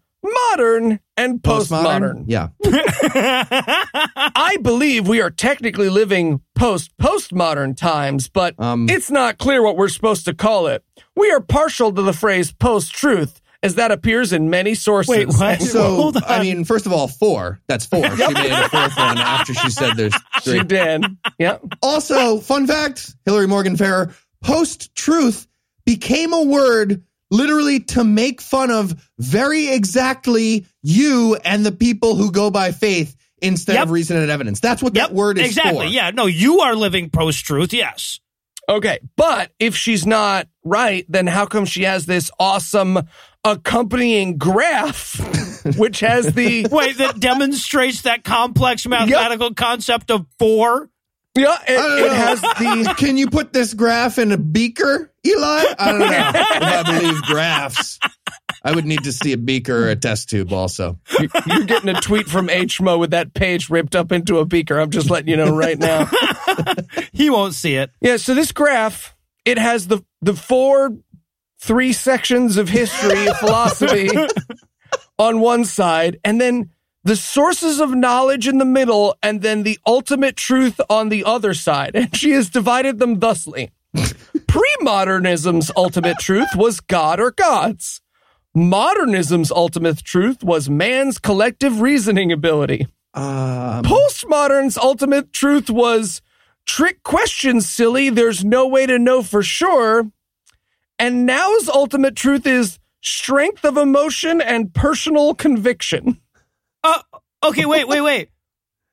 modern 0.50 1.00
and 1.16 1.40
postmodern. 1.42 2.24
Yeah. 2.26 2.48
I 2.64 4.58
believe 4.62 5.08
we 5.08 5.20
are 5.20 5.30
technically 5.30 5.88
living 5.88 6.40
post 6.54 6.96
postmodern 6.98 7.76
times, 7.76 8.28
but 8.28 8.58
Um, 8.60 8.88
it's 8.88 9.10
not 9.10 9.38
clear 9.38 9.62
what 9.62 9.76
we're 9.76 9.88
supposed 9.88 10.24
to 10.26 10.34
call 10.34 10.66
it. 10.66 10.84
We 11.14 11.30
are 11.30 11.40
partial 11.40 11.92
to 11.92 12.02
the 12.02 12.12
phrase 12.12 12.52
post 12.52 12.92
truth, 12.92 13.40
as 13.62 13.76
that 13.76 13.90
appears 13.90 14.32
in 14.32 14.50
many 14.50 14.74
sources. 14.74 15.08
Wait, 15.10 15.28
what? 15.28 15.62
So, 15.62 15.96
Hold 15.96 16.16
on. 16.16 16.22
I 16.26 16.40
mean, 16.42 16.64
first 16.64 16.86
of 16.86 16.92
all, 16.92 17.08
four. 17.08 17.60
That's 17.68 17.86
four. 17.86 18.02
She 18.16 18.32
made 18.32 18.52
a 18.52 18.68
fourth 18.68 18.96
one 18.96 19.18
after 19.18 19.54
she 19.54 19.70
said 19.70 19.96
there's 19.96 20.14
three. 20.42 20.58
She 20.58 20.64
did. 20.64 21.04
Yeah. 21.38 21.58
Also, 21.82 22.38
fun 22.40 22.66
fact 22.66 23.14
Hillary 23.24 23.48
Morgan 23.48 23.76
Ferrer, 23.76 24.14
post 24.42 24.94
truth 24.94 25.46
became 25.84 26.32
a 26.32 26.42
word 26.42 27.02
literally 27.30 27.80
to 27.80 28.04
make 28.04 28.40
fun 28.40 28.70
of 28.70 28.94
very 29.18 29.68
exactly 29.68 30.66
you 30.82 31.36
and 31.44 31.64
the 31.66 31.72
people 31.72 32.14
who 32.16 32.30
go 32.30 32.50
by 32.50 32.72
faith 32.72 33.16
instead 33.42 33.74
Yep. 33.74 33.82
of 33.84 33.90
reason 33.90 34.16
and 34.16 34.30
evidence. 34.30 34.60
That's 34.60 34.82
what 34.82 34.94
Yep, 34.94 35.08
that 35.08 35.14
word 35.14 35.38
is 35.38 35.46
exactly. 35.48 35.86
for. 35.86 35.92
Yeah, 35.92 36.10
no, 36.10 36.26
you 36.26 36.60
are 36.60 36.74
living 36.74 37.10
post 37.10 37.44
truth. 37.44 37.72
Yes. 37.72 38.20
Okay. 38.68 38.98
But 39.16 39.52
if 39.60 39.76
she's 39.76 40.06
not 40.06 40.48
right, 40.64 41.04
then 41.08 41.26
how 41.26 41.46
come 41.46 41.64
she 41.66 41.82
has 41.84 42.06
this 42.06 42.30
awesome 42.40 42.98
accompanying 43.44 44.38
graph, 44.38 45.20
which 45.76 46.00
has 46.00 46.32
the. 46.34 46.66
Wait, 46.70 46.98
that 46.98 47.20
demonstrates 47.20 48.02
that 48.02 48.24
complex 48.24 48.86
mathematical 48.86 49.54
concept 49.54 50.10
of 50.10 50.26
four. 50.38 50.90
Yeah, 51.36 51.58
it, 51.68 52.04
it 52.06 52.12
has 52.12 52.40
the. 52.40 52.94
Can 52.98 53.16
you 53.16 53.28
put 53.28 53.52
this 53.52 53.74
graph 53.74 54.18
in 54.18 54.32
a 54.32 54.38
beaker, 54.38 55.12
Eli? 55.24 55.64
I 55.78 55.92
don't 55.92 56.00
know. 56.00 56.06
I 56.08 56.82
believe 56.82 57.22
graphs. 57.22 57.98
I 58.64 58.72
would 58.72 58.84
need 58.84 59.04
to 59.04 59.12
see 59.12 59.32
a 59.32 59.36
beaker 59.36 59.86
or 59.86 59.90
a 59.90 59.96
test 59.96 60.28
tube 60.28 60.52
also. 60.52 60.98
You're 61.46 61.64
getting 61.64 61.88
a 61.88 62.00
tweet 62.00 62.26
from 62.26 62.48
HMO 62.48 62.98
with 62.98 63.10
that 63.10 63.32
page 63.32 63.70
ripped 63.70 63.94
up 63.94 64.10
into 64.10 64.38
a 64.38 64.44
beaker. 64.44 64.80
I'm 64.80 64.90
just 64.90 65.08
letting 65.10 65.28
you 65.28 65.36
know 65.36 65.54
right 65.54 65.78
now. 65.78 66.10
He 67.12 67.28
won't 67.28 67.54
see 67.54 67.76
it. 67.76 67.90
Yeah, 68.00 68.16
so 68.16 68.34
this 68.34 68.50
graph, 68.52 69.14
it 69.44 69.58
has 69.58 69.88
the 69.88 70.02
the 70.22 70.34
four 70.34 70.96
three 71.60 71.92
sections 71.92 72.56
of 72.56 72.68
history 72.68 73.26
of 73.26 73.36
philosophy 73.38 74.08
on 75.18 75.40
one 75.40 75.64
side, 75.64 76.18
and 76.24 76.40
then 76.40 76.70
the 77.06 77.14
sources 77.14 77.78
of 77.78 77.94
knowledge 77.94 78.48
in 78.48 78.58
the 78.58 78.64
middle, 78.64 79.16
and 79.22 79.40
then 79.40 79.62
the 79.62 79.78
ultimate 79.86 80.36
truth 80.36 80.80
on 80.90 81.08
the 81.08 81.22
other 81.22 81.54
side. 81.54 81.94
And 81.94 82.14
she 82.16 82.32
has 82.32 82.50
divided 82.50 82.98
them 82.98 83.20
thusly. 83.20 83.70
Pre-modernism's 84.48 85.70
ultimate 85.76 86.18
truth 86.18 86.48
was 86.56 86.80
God 86.80 87.20
or 87.20 87.30
gods. 87.30 88.00
Modernism's 88.56 89.52
ultimate 89.52 90.02
truth 90.02 90.42
was 90.42 90.68
man's 90.68 91.20
collective 91.20 91.80
reasoning 91.80 92.32
ability. 92.32 92.88
Um, 93.14 93.84
Postmodern's 93.84 94.76
ultimate 94.76 95.32
truth 95.32 95.70
was 95.70 96.22
trick 96.64 97.04
questions, 97.04 97.68
silly. 97.68 98.10
There's 98.10 98.44
no 98.44 98.66
way 98.66 98.84
to 98.84 98.98
know 98.98 99.22
for 99.22 99.44
sure. 99.44 100.10
And 100.98 101.24
now's 101.24 101.68
ultimate 101.68 102.16
truth 102.16 102.48
is 102.48 102.80
strength 103.00 103.64
of 103.64 103.76
emotion 103.76 104.40
and 104.40 104.74
personal 104.74 105.36
conviction. 105.36 106.20
Uh, 107.42 107.48
okay, 107.48 107.66
wait, 107.66 107.88
wait, 107.88 108.00
wait. 108.00 108.30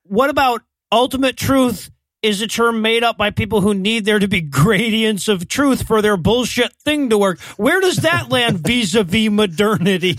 What 0.04 0.30
about 0.30 0.62
ultimate 0.91 1.38
truth 1.38 1.89
is 2.24 2.41
a 2.41 2.48
term 2.48 2.82
made 2.82 3.04
up 3.04 3.18
by 3.18 3.30
people 3.30 3.62
who 3.62 3.74
need 3.74 4.06
there 4.06 4.18
to 4.18 4.28
be 4.30 4.39
gradients 4.41 5.28
of 5.28 5.48
truth 5.48 5.86
for 5.86 6.02
their 6.02 6.16
bullshit 6.16 6.72
thing 6.86 7.10
to 7.10 7.18
work. 7.18 7.39
Where 7.58 7.82
does 7.82 7.98
that 7.98 8.30
land 8.30 8.60
vis-a-vis 8.60 9.30
modernity? 9.30 10.16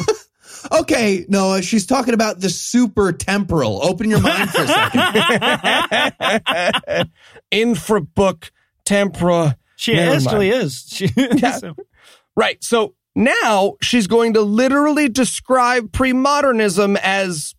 okay, 0.72 1.26
Noah, 1.28 1.60
she's 1.62 1.86
talking 1.86 2.14
about 2.14 2.40
the 2.40 2.48
super 2.48 3.12
temporal. 3.12 3.84
Open 3.84 4.08
your 4.08 4.20
mind 4.20 4.50
for 4.50 4.62
a 4.62 4.68
second. 4.68 5.00
Infrabook 7.52 8.50
tempora. 8.84 9.58
She 9.74 9.98
actually 9.98 10.50
is. 10.50 10.86
She, 10.88 11.10
Yeah. 11.16 11.72
Right. 12.36 12.62
So 12.62 12.94
now 13.14 13.74
she's 13.80 14.06
going 14.06 14.34
to 14.34 14.40
literally 14.42 15.08
describe 15.08 15.92
pre-modernism 15.92 16.96
as 16.96 17.54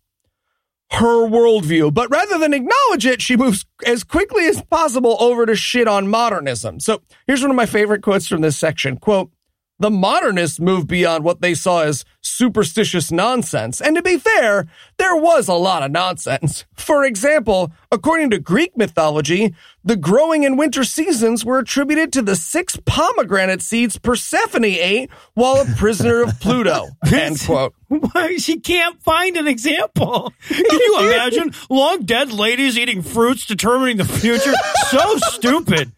her 0.92 1.28
worldview. 1.28 1.92
But 1.92 2.10
rather 2.10 2.38
than 2.38 2.54
acknowledge 2.54 3.06
it, 3.06 3.20
she 3.20 3.36
moves 3.36 3.64
as 3.84 4.04
quickly 4.04 4.46
as 4.46 4.62
possible 4.62 5.16
over 5.20 5.46
to 5.46 5.56
shit 5.56 5.88
on 5.88 6.08
modernism. 6.08 6.80
So 6.80 7.02
here's 7.26 7.42
one 7.42 7.50
of 7.50 7.56
my 7.56 7.66
favorite 7.66 8.02
quotes 8.02 8.28
from 8.28 8.40
this 8.40 8.56
section. 8.56 8.96
Quote, 8.96 9.30
the 9.78 9.90
modernists 9.90 10.58
moved 10.58 10.88
beyond 10.88 11.24
what 11.24 11.40
they 11.40 11.54
saw 11.54 11.82
as 11.82 12.04
superstitious 12.20 13.12
nonsense. 13.12 13.80
And 13.80 13.96
to 13.96 14.02
be 14.02 14.18
fair, 14.18 14.66
there 14.96 15.16
was 15.16 15.48
a 15.48 15.54
lot 15.54 15.82
of 15.82 15.90
nonsense. 15.90 16.64
For 16.74 17.04
example, 17.04 17.72
according 17.92 18.30
to 18.30 18.38
Greek 18.38 18.76
mythology, 18.76 19.54
the 19.84 19.96
growing 19.96 20.44
and 20.44 20.58
winter 20.58 20.82
seasons 20.84 21.44
were 21.44 21.58
attributed 21.58 22.12
to 22.14 22.22
the 22.22 22.36
six 22.36 22.78
pomegranate 22.86 23.62
seeds 23.62 23.98
Persephone 23.98 24.64
ate 24.64 25.10
while 25.34 25.60
a 25.60 25.64
prisoner 25.76 26.22
of 26.22 26.40
Pluto. 26.40 26.88
End 27.12 27.40
quote. 27.40 27.74
Why 27.88 28.36
she 28.38 28.58
can't 28.58 29.00
find 29.02 29.36
an 29.36 29.46
example. 29.46 30.32
Can 30.48 30.64
you 30.64 30.98
imagine 31.00 31.52
long 31.70 32.02
dead 32.02 32.32
ladies 32.32 32.76
eating 32.76 33.02
fruits 33.02 33.46
determining 33.46 33.98
the 33.98 34.04
future? 34.04 34.54
So 34.90 35.16
stupid. 35.18 35.92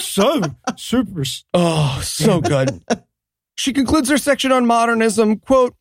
So 0.00 0.42
super. 0.76 1.22
Oh, 1.54 2.00
so 2.02 2.40
good. 2.40 2.82
She 3.58 3.72
concludes 3.72 4.08
her 4.08 4.18
section 4.18 4.52
on 4.52 4.66
modernism, 4.66 5.36
quote, 5.40 5.74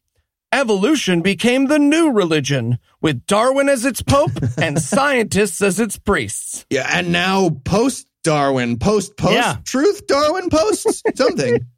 evolution 0.51 1.21
became 1.21 1.67
the 1.67 1.77
new 1.77 2.11
religion, 2.11 2.79
with 3.01 3.23
Darwin 3.27 3.69
as 3.69 3.85
its 3.85 4.01
pope 4.01 4.31
and 4.57 4.81
scientists 4.81 5.61
as 5.61 5.79
its 5.79 5.97
priests. 5.99 6.65
yeah, 6.71 6.89
and 6.91 7.11
now 7.11 7.49
post 7.65 8.07
Darwin, 8.23 8.79
post 8.79 9.15
post 9.15 9.33
Yeah. 9.35 9.57
truth 9.63 10.07
Darwin 10.07 10.49
posts 10.49 11.03
something. 11.15 11.59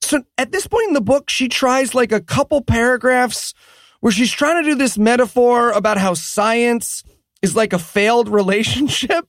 So 0.00 0.22
at 0.38 0.52
this 0.52 0.66
point 0.66 0.88
in 0.88 0.94
the 0.94 1.00
book, 1.02 1.28
she 1.28 1.48
tries 1.48 1.94
like 1.94 2.12
a 2.12 2.20
couple 2.20 2.62
paragraphs 2.62 3.52
where 4.00 4.12
she's 4.12 4.30
trying 4.32 4.62
to 4.62 4.70
do 4.70 4.76
this 4.76 4.96
metaphor 4.96 5.70
about 5.72 5.98
how 5.98 6.14
science 6.14 7.02
is 7.42 7.54
like 7.56 7.72
a 7.74 7.78
failed 7.78 8.28
relationship. 8.40 9.26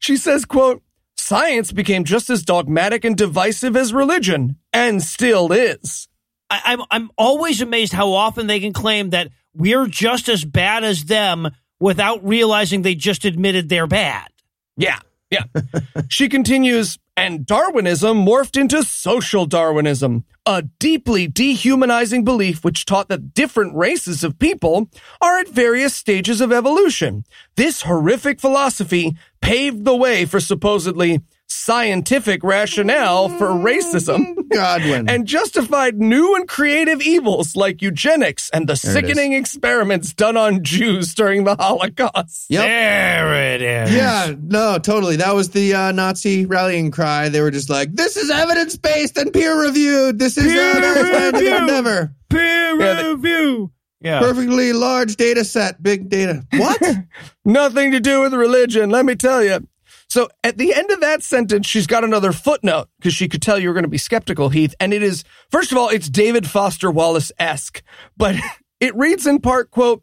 She 0.00 0.16
says, 0.16 0.46
quote, 0.46 0.82
science 1.24 1.72
became 1.72 2.04
just 2.04 2.28
as 2.28 2.42
dogmatic 2.42 3.04
and 3.04 3.16
divisive 3.16 3.76
as 3.76 3.94
religion 3.94 4.56
and 4.72 5.02
still 5.02 5.52
is. 5.52 6.06
I, 6.50 6.60
I'm 6.66 6.82
I'm 6.90 7.10
always 7.16 7.62
amazed 7.62 7.94
how 7.94 8.12
often 8.12 8.46
they 8.46 8.60
can 8.60 8.72
claim 8.72 9.10
that 9.10 9.28
we're 9.54 9.86
just 9.86 10.28
as 10.28 10.44
bad 10.44 10.84
as 10.84 11.06
them 11.06 11.50
without 11.80 12.24
realizing 12.24 12.82
they 12.82 12.94
just 12.94 13.24
admitted 13.24 13.68
they're 13.68 13.86
bad. 13.86 14.28
Yeah, 14.76 14.98
yeah. 15.30 15.44
she 16.08 16.28
continues, 16.28 16.98
and 17.16 17.46
Darwinism 17.46 18.24
morphed 18.24 18.60
into 18.60 18.82
social 18.82 19.46
Darwinism, 19.46 20.24
a 20.44 20.62
deeply 20.78 21.26
dehumanizing 21.26 22.24
belief 22.24 22.64
which 22.64 22.84
taught 22.84 23.08
that 23.08 23.32
different 23.32 23.74
races 23.74 24.24
of 24.24 24.38
people 24.38 24.90
are 25.20 25.38
at 25.38 25.48
various 25.48 25.94
stages 25.94 26.40
of 26.40 26.52
evolution. 26.52 27.24
This 27.56 27.82
horrific 27.82 28.40
philosophy 28.40 29.16
paved 29.44 29.84
the 29.84 29.94
way 29.96 30.24
for 30.24 30.40
supposedly 30.40 31.20
scientific 31.46 32.42
rationale 32.42 33.28
for 33.28 33.48
racism. 33.48 34.34
Godwin. 34.50 35.08
And 35.08 35.26
justified 35.26 35.96
new 35.98 36.34
and 36.34 36.48
creative 36.48 37.00
evils 37.02 37.54
like 37.56 37.82
eugenics 37.82 38.50
and 38.50 38.64
the 38.68 38.78
There 38.82 38.92
sickening 38.92 39.32
experiments 39.32 40.12
done 40.14 40.36
on 40.36 40.62
Jews 40.64 41.14
during 41.14 41.44
the 41.44 41.56
Holocaust. 41.56 42.46
Yep. 42.48 42.62
There 42.62 43.54
it 43.54 43.62
is. 43.62 43.94
Yeah, 43.94 44.34
no, 44.40 44.78
totally. 44.78 45.16
That 45.16 45.34
was 45.34 45.50
the 45.50 45.74
uh, 45.74 45.92
Nazi 45.92 46.46
rallying 46.46 46.90
cry. 46.90 47.28
They 47.28 47.40
were 47.40 47.50
just 47.50 47.70
like, 47.70 47.92
"This 47.92 48.16
is 48.16 48.30
evidence 48.30 48.76
based 48.76 49.16
and 49.18 49.32
peer 49.32 49.60
reviewed. 49.60 50.18
This 50.18 50.36
is 50.38 50.44
Peer 50.44 50.70
uh, 50.70 50.80
very 50.80 50.94
scientific 51.12 51.34
reviewed. 51.34 51.60
endeavor. 51.60 52.14
Peer 52.30 52.80
Yeah, 52.80 53.02
they- 53.02 53.08
review. 53.14 53.70
Yeah. 54.00 54.20
Perfectly 54.20 54.72
large 54.72 55.16
data 55.16 55.44
set, 55.44 55.82
big 55.82 56.08
data. 56.08 56.44
What? 56.52 56.82
Nothing 57.44 57.92
to 57.92 58.00
do 58.00 58.20
with 58.20 58.34
religion, 58.34 58.90
let 58.90 59.06
me 59.06 59.14
tell 59.14 59.42
you. 59.42 59.66
So 60.08 60.28
at 60.44 60.58
the 60.58 60.74
end 60.74 60.90
of 60.90 61.00
that 61.00 61.22
sentence, 61.22 61.66
she's 61.66 61.86
got 61.86 62.04
another 62.04 62.32
footnote 62.32 62.88
because 62.98 63.14
she 63.14 63.28
could 63.28 63.42
tell 63.42 63.58
you 63.58 63.68
were 63.68 63.74
going 63.74 63.84
to 63.84 63.88
be 63.88 63.98
skeptical, 63.98 64.50
Heath. 64.50 64.74
And 64.78 64.92
it 64.92 65.02
is, 65.02 65.24
first 65.50 65.72
of 65.72 65.78
all, 65.78 65.88
it's 65.88 66.08
David 66.08 66.48
Foster 66.48 66.90
Wallace 66.90 67.32
esque, 67.38 67.82
but 68.16 68.36
it 68.80 68.94
reads 68.94 69.26
in 69.26 69.40
part, 69.40 69.70
quote, 69.70 70.02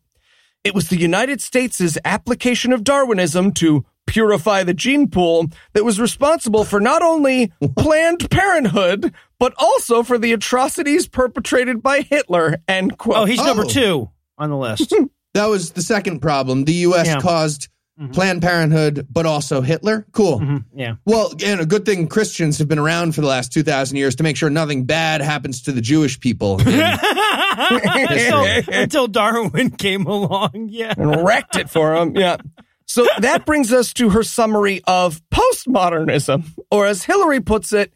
it 0.63 0.75
was 0.75 0.89
the 0.89 0.97
United 0.97 1.41
States' 1.41 1.97
application 2.05 2.71
of 2.71 2.83
Darwinism 2.83 3.51
to 3.53 3.85
purify 4.05 4.63
the 4.63 4.73
gene 4.73 5.07
pool 5.09 5.47
that 5.73 5.85
was 5.85 5.99
responsible 5.99 6.63
for 6.63 6.79
not 6.79 7.01
only 7.01 7.51
Planned 7.77 8.29
Parenthood, 8.29 9.13
but 9.41 9.55
also 9.57 10.03
for 10.03 10.19
the 10.19 10.33
atrocities 10.33 11.07
perpetrated 11.07 11.81
by 11.81 12.01
Hitler, 12.01 12.59
end 12.67 12.95
quote. 12.99 13.17
Oh, 13.17 13.25
he's 13.25 13.43
number 13.43 13.63
Oh. 13.65 13.67
two 13.67 14.09
on 14.37 14.51
the 14.51 14.55
list. 14.57 14.93
that 15.33 15.47
was 15.47 15.71
the 15.71 15.81
second 15.81 16.19
problem. 16.19 16.63
The 16.65 16.73
U.S. 16.87 17.07
Yeah. 17.07 17.19
caused 17.21 17.67
Planned 18.13 18.41
Parenthood, 18.43 19.07
but 19.11 19.25
also 19.25 19.61
Hitler. 19.61 20.05
Cool. 20.11 20.39
Mm-hmm. 20.39 20.79
Yeah. 20.79 20.95
Well, 21.05 21.33
and 21.43 21.59
a 21.59 21.65
good 21.65 21.85
thing 21.85 22.07
Christians 22.07 22.57
have 22.59 22.67
been 22.67 22.79
around 22.79 23.13
for 23.15 23.21
the 23.21 23.27
last 23.27 23.51
2,000 23.53 23.97
years 23.97 24.15
to 24.17 24.23
make 24.23 24.37
sure 24.37 24.49
nothing 24.51 24.85
bad 24.85 25.21
happens 25.21 25.63
to 25.63 25.71
the 25.71 25.81
Jewish 25.81 26.19
people. 26.19 26.59
until, 26.65 28.45
until 28.73 29.07
Darwin 29.07 29.69
came 29.77 30.05
along. 30.05 30.67
Yeah. 30.69 30.93
and 30.97 31.23
wrecked 31.25 31.55
it 31.57 31.69
for 31.69 31.95
him. 31.95 32.15
Yeah. 32.15 32.37
So 32.85 33.07
that 33.19 33.45
brings 33.45 33.71
us 33.71 33.93
to 33.93 34.09
her 34.09 34.23
summary 34.23 34.81
of 34.85 35.21
postmodernism, 35.29 36.43
or 36.69 36.87
as 36.87 37.03
Hillary 37.03 37.39
puts 37.39 37.71
it, 37.71 37.93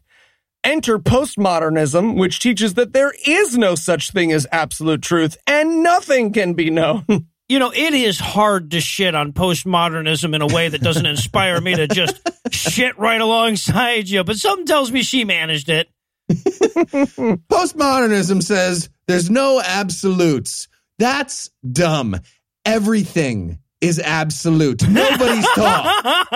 enter 0.66 0.98
postmodernism, 0.98 2.16
which 2.16 2.40
teaches 2.40 2.74
that 2.74 2.92
there 2.92 3.12
is 3.24 3.56
no 3.56 3.74
such 3.74 4.10
thing 4.10 4.32
as 4.32 4.46
absolute 4.50 5.00
truth 5.00 5.38
and 5.46 5.82
nothing 5.82 6.32
can 6.32 6.54
be 6.54 6.70
known. 6.70 7.04
You 7.48 7.60
know, 7.60 7.70
it 7.72 7.94
is 7.94 8.18
hard 8.18 8.72
to 8.72 8.80
shit 8.80 9.14
on 9.14 9.32
postmodernism 9.32 10.34
in 10.34 10.42
a 10.42 10.48
way 10.48 10.68
that 10.68 10.80
doesn't 10.80 11.06
inspire 11.06 11.60
me 11.60 11.76
to 11.76 11.86
just 11.86 12.20
shit 12.50 12.98
right 12.98 13.20
alongside 13.20 14.08
you, 14.08 14.24
but 14.24 14.34
something 14.34 14.66
tells 14.66 14.90
me 14.90 15.04
she 15.04 15.22
managed 15.22 15.68
it. 15.68 15.86
Postmodernism 16.28 18.42
says 18.42 18.88
there's 19.06 19.30
no 19.30 19.62
absolutes. 19.64 20.66
That's 20.98 21.50
dumb. 21.70 22.16
Everything 22.64 23.60
is 23.80 24.00
absolute. 24.00 24.82
Nobody's 24.88 25.46
taught. 25.54 26.26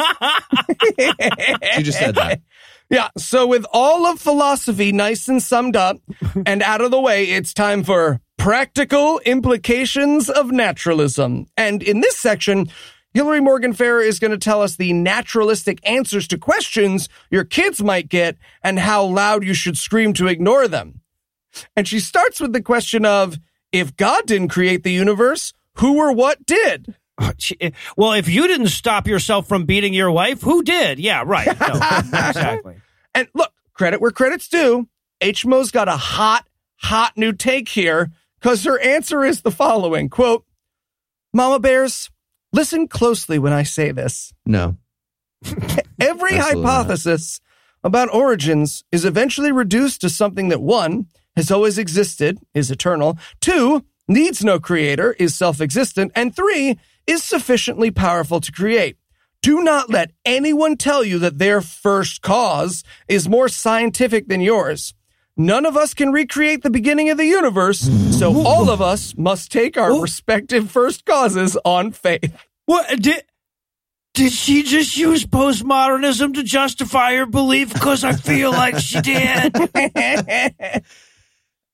She 1.74 1.82
just 1.82 1.98
said 1.98 2.14
that. 2.14 2.40
Yeah. 2.90 3.08
So 3.16 3.46
with 3.46 3.64
all 3.72 4.06
of 4.06 4.20
philosophy 4.20 4.90
nice 4.90 5.28
and 5.28 5.40
summed 5.40 5.76
up 5.76 5.98
and 6.46 6.62
out 6.62 6.80
of 6.80 6.90
the 6.90 7.00
way, 7.00 7.24
it's 7.30 7.54
time 7.54 7.84
for 7.84 8.20
practical 8.36 9.20
implications 9.20 10.28
of 10.28 10.50
naturalism. 10.50 11.46
And 11.56 11.82
in 11.82 12.00
this 12.00 12.16
section, 12.16 12.70
Hillary 13.14 13.40
Morgan 13.40 13.72
Ferrer 13.72 14.02
is 14.02 14.18
going 14.18 14.30
to 14.32 14.38
tell 14.38 14.62
us 14.62 14.76
the 14.76 14.92
naturalistic 14.92 15.78
answers 15.88 16.26
to 16.28 16.38
questions 16.38 17.08
your 17.30 17.44
kids 17.44 17.82
might 17.82 18.08
get 18.08 18.36
and 18.62 18.78
how 18.78 19.04
loud 19.04 19.44
you 19.44 19.54
should 19.54 19.78
scream 19.78 20.12
to 20.14 20.26
ignore 20.26 20.66
them. 20.68 21.00
And 21.76 21.86
she 21.86 22.00
starts 22.00 22.40
with 22.40 22.52
the 22.52 22.62
question 22.62 23.04
of 23.04 23.38
if 23.72 23.96
God 23.96 24.26
didn't 24.26 24.48
create 24.48 24.82
the 24.82 24.92
universe, 24.92 25.52
who 25.76 25.96
or 25.98 26.12
what 26.12 26.44
did? 26.46 26.96
She- 27.38 27.56
eh, 27.60 27.70
Well, 27.96 28.12
if 28.12 28.28
you 28.28 28.46
didn't 28.46 28.68
stop 28.68 29.06
yourself 29.06 29.48
from 29.48 29.64
beating 29.64 29.94
your 29.94 30.10
wife, 30.10 30.42
who 30.42 30.62
did? 30.62 30.98
Yeah, 30.98 31.22
right. 31.26 31.46
No, 31.60 31.66
exactly. 32.28 32.76
And 33.14 33.28
look, 33.34 33.52
credit 33.74 34.00
where 34.00 34.10
credit's 34.10 34.48
due. 34.48 34.88
HMO's 35.20 35.70
got 35.70 35.88
a 35.88 35.96
hot, 35.96 36.46
hot 36.76 37.12
new 37.16 37.32
take 37.32 37.68
here 37.68 38.10
because 38.40 38.64
her 38.64 38.78
answer 38.80 39.22
is 39.24 39.42
the 39.42 39.50
following 39.50 40.08
quote, 40.08 40.44
Mama 41.32 41.58
Bears, 41.60 42.10
listen 42.52 42.88
closely 42.88 43.38
when 43.38 43.52
I 43.52 43.62
say 43.62 43.92
this. 43.92 44.32
No. 44.46 44.76
Every 46.00 46.34
Absolutely 46.34 46.62
not. 46.62 46.70
hypothesis 46.70 47.40
about 47.84 48.12
origins 48.12 48.84
is 48.92 49.04
eventually 49.04 49.52
reduced 49.52 50.00
to 50.02 50.10
something 50.10 50.48
that 50.48 50.60
one 50.60 51.06
has 51.36 51.50
always 51.50 51.78
existed, 51.78 52.38
is 52.54 52.70
eternal, 52.70 53.18
two 53.40 53.84
needs 54.08 54.44
no 54.44 54.58
creator, 54.58 55.12
is 55.18 55.34
self 55.34 55.60
existent, 55.60 56.12
and 56.14 56.34
three 56.34 56.78
is 57.10 57.22
sufficiently 57.24 57.90
powerful 57.90 58.40
to 58.40 58.52
create. 58.52 58.96
Do 59.42 59.62
not 59.62 59.90
let 59.90 60.12
anyone 60.24 60.76
tell 60.76 61.02
you 61.02 61.18
that 61.18 61.38
their 61.38 61.60
first 61.60 62.22
cause 62.22 62.84
is 63.08 63.28
more 63.28 63.48
scientific 63.48 64.28
than 64.28 64.40
yours. 64.40 64.94
None 65.36 65.66
of 65.66 65.76
us 65.76 65.94
can 65.94 66.12
recreate 66.12 66.62
the 66.62 66.70
beginning 66.70 67.08
of 67.08 67.16
the 67.16 67.24
universe, 67.24 67.80
so 68.16 68.46
all 68.46 68.68
of 68.70 68.82
us 68.82 69.16
must 69.16 69.50
take 69.50 69.78
our 69.78 70.00
respective 70.00 70.70
first 70.70 71.04
causes 71.04 71.56
on 71.64 71.92
faith. 71.92 72.32
What 72.66 72.92
uh, 72.92 72.96
did 72.96 73.24
did 74.12 74.32
she 74.32 74.62
just 74.62 74.96
use 74.96 75.24
postmodernism 75.24 76.34
to 76.34 76.42
justify 76.42 77.16
her 77.16 77.26
belief? 77.26 77.72
Because 77.72 78.04
I 78.04 78.12
feel 78.12 78.50
like 78.50 78.78
she 78.78 79.00
did. 79.00 79.56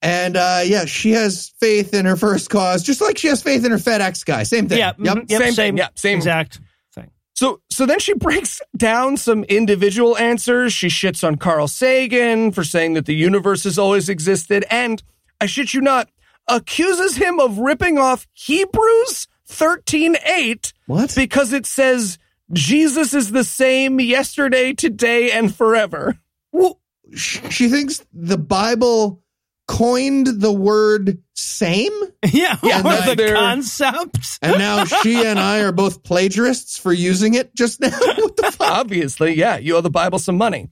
And 0.06 0.36
uh, 0.36 0.60
yeah, 0.64 0.84
she 0.84 1.10
has 1.12 1.52
faith 1.58 1.92
in 1.92 2.06
her 2.06 2.14
first 2.14 2.48
cause, 2.48 2.84
just 2.84 3.00
like 3.00 3.18
she 3.18 3.26
has 3.26 3.42
faith 3.42 3.64
in 3.64 3.72
her 3.72 3.76
FedEx 3.76 4.24
guy. 4.24 4.44
Same 4.44 4.68
thing. 4.68 4.78
Yeah, 4.78 4.92
Yep. 5.00 5.16
mhm, 5.16 5.30
yep, 5.30 5.40
Same- 5.42 5.52
same, 5.52 5.76
yeah, 5.76 5.88
same. 5.96 6.16
exact 6.18 6.60
thing. 6.92 7.10
So, 7.34 7.60
so 7.70 7.86
then 7.86 7.98
she 7.98 8.14
breaks 8.14 8.60
down 8.76 9.16
some 9.16 9.42
individual 9.44 10.16
answers. 10.16 10.72
She 10.72 10.86
shits 10.86 11.26
on 11.26 11.36
Carl 11.36 11.66
Sagan 11.66 12.52
for 12.52 12.62
saying 12.62 12.94
that 12.94 13.06
the 13.06 13.16
universe 13.16 13.64
has 13.64 13.78
always 13.80 14.08
existed. 14.08 14.64
And 14.70 15.02
I 15.40 15.46
shit 15.46 15.74
you 15.74 15.80
not, 15.80 16.08
accuses 16.46 17.16
him 17.16 17.40
of 17.40 17.58
ripping 17.58 17.98
off 17.98 18.28
Hebrews 18.32 19.26
13 19.48 20.16
8 20.24 20.72
What? 20.86 21.12
because 21.16 21.52
it 21.52 21.66
says 21.66 22.16
Jesus 22.52 23.12
is 23.12 23.32
the 23.32 23.42
same 23.42 23.98
yesterday, 23.98 24.72
today, 24.72 25.32
and 25.32 25.52
forever. 25.52 26.16
Well, 26.52 26.78
she 27.12 27.68
thinks 27.68 28.04
the 28.12 28.38
Bible 28.38 29.20
coined 29.68 30.26
the 30.40 30.52
word 30.52 31.18
same, 31.34 31.92
Yeah, 32.32 32.56
Yeah, 32.62 32.78
or 32.80 33.06
the 33.08 33.14
they're- 33.16 33.34
concept. 33.34 34.38
and 34.42 34.58
now 34.58 34.84
she 34.84 35.24
and 35.26 35.38
I 35.38 35.60
are 35.60 35.72
both 35.72 36.02
plagiarists 36.02 36.78
for 36.78 36.92
using 36.92 37.34
it 37.34 37.54
just 37.54 37.80
now. 37.80 37.90
What 38.16 38.36
the 38.36 38.52
fuck? 38.52 38.70
Obviously, 38.70 39.34
yeah, 39.34 39.56
you 39.56 39.76
owe 39.76 39.80
the 39.80 39.90
Bible 39.90 40.18
some 40.18 40.36
money. 40.38 40.68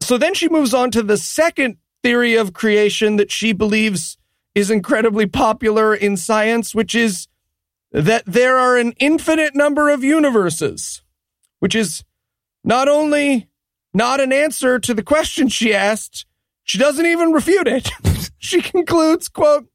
So 0.00 0.16
then 0.18 0.34
she 0.34 0.48
moves 0.48 0.72
on 0.74 0.90
to 0.92 1.02
the 1.02 1.16
second 1.16 1.76
theory 2.02 2.36
of 2.36 2.52
creation 2.52 3.16
that 3.16 3.32
she 3.32 3.52
believes 3.52 4.16
is 4.54 4.70
incredibly 4.70 5.26
popular 5.26 5.94
in 5.94 6.16
science, 6.16 6.74
which 6.74 6.94
is 6.94 7.26
that 7.92 8.22
there 8.26 8.56
are 8.56 8.76
an 8.76 8.92
infinite 8.98 9.54
number 9.56 9.88
of 9.90 10.04
universes, 10.04 11.02
which 11.58 11.74
is 11.74 12.04
not 12.62 12.88
only 12.88 13.48
not 13.94 14.20
an 14.20 14.32
answer 14.32 14.78
to 14.78 14.94
the 14.94 15.02
question 15.02 15.48
she 15.48 15.74
asked, 15.74 16.24
she 16.64 16.78
doesn't 16.78 17.06
even 17.06 17.32
refute 17.32 17.66
it. 17.66 17.90
She 18.38 18.62
concludes, 18.62 19.28
quote, 19.28 19.68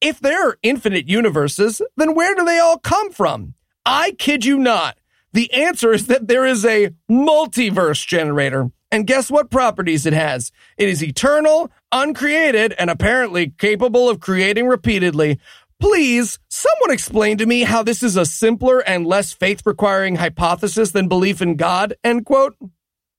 if 0.00 0.20
there 0.20 0.48
are 0.48 0.58
infinite 0.62 1.08
universes, 1.08 1.82
then 1.96 2.14
where 2.14 2.34
do 2.34 2.44
they 2.44 2.58
all 2.58 2.78
come 2.78 3.10
from? 3.10 3.54
I 3.84 4.12
kid 4.12 4.44
you 4.44 4.58
not. 4.58 4.98
The 5.32 5.52
answer 5.52 5.92
is 5.92 6.06
that 6.06 6.26
there 6.26 6.44
is 6.44 6.64
a 6.64 6.90
multiverse 7.10 8.06
generator. 8.06 8.70
And 8.90 9.06
guess 9.06 9.30
what 9.30 9.50
properties 9.50 10.06
it 10.06 10.12
has? 10.12 10.50
It 10.76 10.88
is 10.88 11.04
eternal, 11.04 11.70
uncreated, 11.92 12.74
and 12.78 12.90
apparently 12.90 13.50
capable 13.50 14.08
of 14.08 14.18
creating 14.18 14.66
repeatedly. 14.66 15.38
Please, 15.78 16.38
someone 16.48 16.90
explain 16.90 17.38
to 17.38 17.46
me 17.46 17.62
how 17.62 17.82
this 17.82 18.02
is 18.02 18.16
a 18.16 18.26
simpler 18.26 18.80
and 18.80 19.06
less 19.06 19.32
faith 19.32 19.62
requiring 19.64 20.16
hypothesis 20.16 20.90
than 20.90 21.08
belief 21.08 21.40
in 21.40 21.56
God, 21.56 21.94
end 22.02 22.26
quote. 22.26 22.56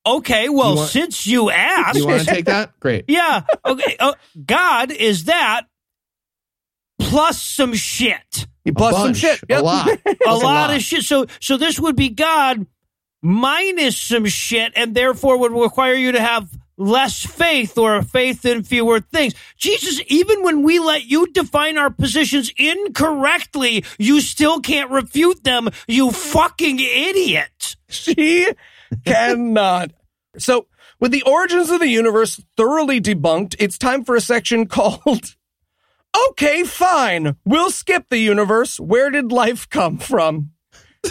Okay, 0.06 0.50
well, 0.50 0.72
You 0.72 0.76
want- 0.78 0.90
since 0.90 1.28
you 1.28 1.50
asked, 1.52 1.98
You 1.98 2.08
want 2.08 2.22
to 2.22 2.26
take 2.26 2.46
that? 2.46 2.80
Great. 2.80 3.06
yeah, 3.08 3.44
okay, 3.66 3.96
uh, 4.00 4.14
God 4.46 4.92
is 4.92 5.26
that 5.26 5.62
plus 7.00 7.42
some 7.42 7.74
shit. 7.74 8.48
He 8.64 8.70
A 8.72 8.74
plus 8.74 8.96
some 8.96 9.04
bunch, 9.08 9.18
shit. 9.18 9.42
A 9.44 9.46
Yep. 9.50 9.64
lot. 9.64 9.90
a 10.28 10.36
lot, 10.36 10.74
of 10.74 10.82
shit. 10.82 11.04
So, 11.04 11.26
so 11.40 11.58
this 11.58 11.80
would 11.80 11.96
be 11.96 12.10
God 12.10 12.66
minus 13.22 13.98
some 13.98 14.26
shit, 14.26 14.74
and 14.76 14.96
therefore 14.96 15.38
would 15.38 15.52
require 15.52 15.94
you 15.94 16.12
to 16.14 16.22
have 16.22 16.50
less 16.78 17.24
faith 17.24 17.78
or 17.78 17.98
a 17.98 18.04
faith 18.04 18.44
in 18.46 18.64
fewer 18.64 19.00
things. 19.00 19.36
Jesus, 19.58 20.02
even 20.08 20.42
when 20.44 20.64
we 20.64 20.80
let 20.80 21.06
you 21.06 21.28
define 21.28 21.78
our 21.78 21.92
positions 21.92 22.52
incorrectly, 22.58 23.84
you 24.00 24.20
still 24.22 24.60
can't 24.60 24.90
refute 24.90 25.44
them. 25.44 25.70
You 25.88 26.12
fucking 26.12 26.80
idiot. 26.80 27.76
She 27.92 28.48
cannot. 29.06 29.92
So, 30.38 30.68
with 31.00 31.12
the 31.12 31.24
origins 31.24 31.70
of 31.70 31.80
the 31.80 31.88
universe 31.88 32.42
thoroughly 32.56 33.02
debunked, 33.02 33.56
it's 33.60 33.78
time 33.78 34.04
for 34.04 34.16
a 34.16 34.22
section 34.22 34.66
called 34.68 35.36
Okay, 36.30 36.64
fine. 36.64 37.38
We'll 37.46 37.72
skip 37.72 38.06
the 38.10 38.18
universe. 38.18 38.80
Where 38.80 39.10
did 39.10 39.32
life 39.32 39.70
come 39.70 39.98
from? 39.98 40.52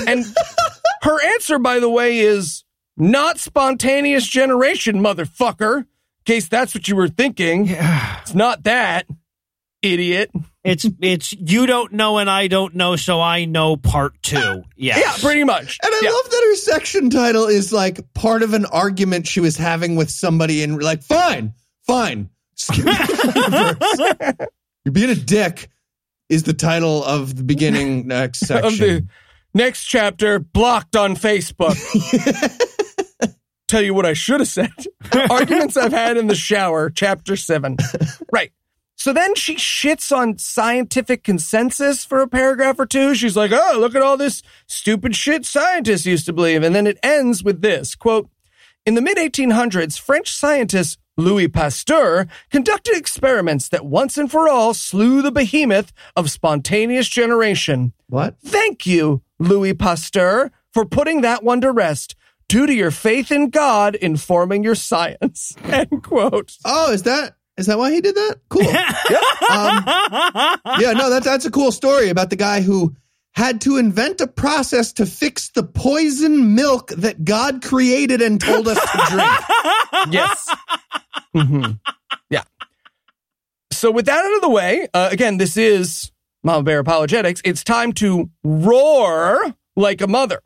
And 0.07 0.24
her 1.03 1.24
answer, 1.35 1.59
by 1.59 1.81
the 1.81 1.89
way, 1.89 2.18
is 2.18 2.64
not 2.97 3.39
spontaneous 3.39 4.26
generation, 4.26 5.01
motherfucker. 5.01 5.78
In 5.78 5.87
case 6.26 6.49
that's 6.49 6.74
what 6.74 6.87
you 6.87 6.97
were 6.97 7.09
thinking. 7.09 7.68
It's 7.70 8.35
not 8.35 8.64
that, 8.64 9.07
idiot. 9.81 10.31
It's 10.63 10.85
it's 11.01 11.33
you 11.33 11.67
don't 11.67 11.93
know 11.93 12.19
and 12.19 12.29
I 12.29 12.47
don't 12.47 12.75
know, 12.75 12.97
so 12.97 13.21
I 13.21 13.47
know 13.47 13.77
part 13.77 14.23
two. 14.23 14.63
Yes. 14.77 14.99
Yeah, 14.99 15.27
pretty 15.27 15.45
much. 15.45 15.79
And 15.83 15.93
I 15.95 16.01
Yeah. 16.03 16.11
love 16.11 16.31
that 16.31 16.43
her 16.51 16.57
section 16.57 17.11
title 17.11 17.47
is 17.47 17.71
like 17.73 18.13
part 18.15 18.43
of 18.43 18.55
an 18.55 18.65
argument 18.67 19.27
she 19.27 19.41
was 19.41 19.57
having 19.57 19.95
with 19.97 20.11
somebody, 20.11 20.63
and 20.63 20.83
like, 20.83 21.03
fine, 21.03 21.53
fine. 21.87 22.31
Skip 22.57 22.85
the 22.85 24.17
universe. 24.37 24.49
You're 24.85 24.93
being 24.93 25.11
a 25.11 25.15
dick 25.15 25.69
is 26.31 26.43
the 26.45 26.53
title 26.55 27.05
of 27.05 27.37
the 27.37 27.43
beginning 27.43 28.07
next 28.09 28.41
section. 28.41 28.67
of 28.67 28.79
the 28.79 29.07
next 29.55 29.85
chapter 29.85 30.39
blocked 30.39 30.97
on 30.97 31.15
Facebook. 31.17 31.77
Tell 33.69 33.83
you 33.83 33.95
what 33.95 34.05
I 34.07 34.15
should 34.15 34.41
have 34.41 34.49
said. 34.49 34.71
Arguments 35.31 35.77
I've 35.77 35.93
had 35.93 36.17
in 36.17 36.27
the 36.27 36.35
shower, 36.35 36.91
chapter 36.91 37.37
seven. 37.37 37.77
Right. 38.33 38.51
So 39.01 39.14
then 39.14 39.34
she 39.34 39.57
shits 39.57 40.14
on 40.14 40.36
scientific 40.36 41.24
consensus 41.24 42.05
for 42.05 42.20
a 42.20 42.28
paragraph 42.28 42.78
or 42.78 42.84
two. 42.84 43.14
She's 43.14 43.34
like, 43.34 43.51
oh, 43.51 43.78
look 43.78 43.94
at 43.94 44.03
all 44.03 44.18
this 44.18 44.42
stupid 44.66 45.16
shit 45.16 45.46
scientists 45.46 46.05
used 46.05 46.26
to 46.26 46.34
believe. 46.34 46.62
And 46.62 46.74
then 46.74 46.86
it 46.86 46.98
ends 47.03 47.42
with 47.42 47.62
this 47.62 47.94
quote, 47.94 48.28
in 48.84 48.96
the 48.96 49.01
mid 49.01 49.16
1800s, 49.16 49.98
French 49.98 50.30
scientist 50.30 50.98
Louis 51.16 51.48
Pasteur 51.48 52.26
conducted 52.51 52.94
experiments 52.94 53.70
that 53.70 53.86
once 53.86 54.18
and 54.18 54.30
for 54.30 54.51
all 54.51 54.74
slew 54.74 55.22
the 55.22 55.32
behemoth 55.32 55.94
of 56.14 56.30
spontaneous 56.30 57.09
generation. 57.09 57.94
What? 58.07 58.36
Thank 58.44 58.84
you, 58.84 59.22
Louis 59.38 59.72
Pasteur, 59.72 60.51
for 60.74 60.84
putting 60.84 61.22
that 61.22 61.42
one 61.42 61.62
to 61.62 61.72
rest. 61.72 62.16
Due 62.48 62.66
to 62.66 62.74
your 62.74 62.90
faith 62.90 63.32
in 63.32 63.48
God 63.48 63.94
informing 63.94 64.62
your 64.62 64.74
science. 64.74 65.57
End 65.64 66.03
quote. 66.03 66.59
Oh, 66.66 66.92
is 66.92 67.05
that 67.05 67.36
is 67.61 67.67
that 67.67 67.79
why 67.79 67.93
he 67.93 68.01
did 68.01 68.15
that? 68.17 68.37
Cool. 68.49 68.63
um, 68.67 68.75
yeah, 70.81 70.93
no, 70.93 71.11
that's 71.11 71.27
that's 71.27 71.45
a 71.45 71.51
cool 71.51 71.71
story 71.71 72.09
about 72.09 72.31
the 72.31 72.37
guy 72.37 72.63
who 72.63 72.97
had 73.33 73.61
to 73.61 73.77
invent 73.77 74.21
a 74.21 74.27
process 74.27 74.95
to 74.95 75.07
fix 75.07 75.51
the 75.51 75.63
poison 75.63 76.57
milk 76.57 76.89
that 76.89 77.25
God 77.25 77.63
created 77.63 78.21
and 78.23 78.41
told 78.41 78.67
us 78.67 78.81
to 78.81 79.07
drink. 79.11 79.31
Yes. 80.11 80.49
Mhm. 81.37 81.79
Yeah. 82.31 82.45
So 83.73 83.91
with 83.91 84.07
that 84.07 84.25
out 84.25 84.35
of 84.35 84.41
the 84.41 84.49
way, 84.49 84.89
uh, 84.95 85.11
again, 85.13 85.37
this 85.37 85.57
is 85.57 86.11
Mama 86.43 86.63
Bear 86.63 86.79
Apologetics. 86.79 87.43
It's 87.45 87.63
time 87.63 87.93
to 87.95 88.31
roar 88.43 89.55
like 89.77 90.01
a 90.01 90.07
mother. 90.07 90.41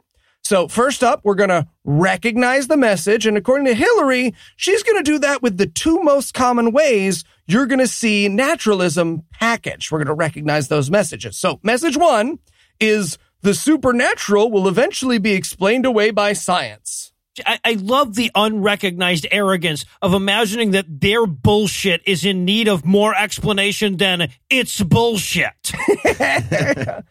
So 0.45 0.68
first 0.68 1.03
up, 1.03 1.20
we're 1.24 1.36
going 1.36 1.49
to 1.49 1.66
recognize 1.84 2.66
the 2.66 2.76
message. 2.76 3.26
And 3.26 3.36
according 3.36 3.64
to 3.66 3.74
Hillary, 3.74 4.34
she's 4.57 4.82
going 4.82 5.03
to 5.03 5.03
do 5.03 5.18
that 5.20 5.40
with 5.40 5.57
the 5.57 5.66
two 5.66 6.03
most 6.03 6.34
common 6.34 6.70
ways 6.70 7.24
you're 7.47 7.66
going 7.66 7.80
to 7.80 7.86
see 7.86 8.28
naturalism 8.28 9.22
packaged. 9.32 9.90
We're 9.90 9.99
going 9.99 10.09
to 10.09 10.14
recognize 10.14 10.68
those 10.68 10.90
messages. 10.90 11.38
So 11.38 11.61
message 11.62 11.97
one 11.97 12.38
is 12.78 13.16
the 13.40 13.55
supernatural 13.55 14.51
will 14.51 14.68
eventually 14.68 15.18
be 15.18 15.32
explained 15.32 15.86
away 15.86 16.11
by 16.11 16.34
science. 16.34 17.12
I, 17.47 17.59
I 17.64 17.72
love 17.72 18.14
the 18.14 18.30
unrecognized 18.34 19.26
arrogance 19.30 19.86
of 20.03 20.12
imagining 20.12 20.72
that 20.72 20.86
their 21.01 21.26
bullshit 21.26 22.03
is 22.07 22.24
in 22.24 22.45
need 22.45 22.68
of 22.68 22.84
more 22.84 23.14
explanation 23.14 23.97
than 23.97 24.28
it's 24.51 24.82
bullshit. 24.82 25.72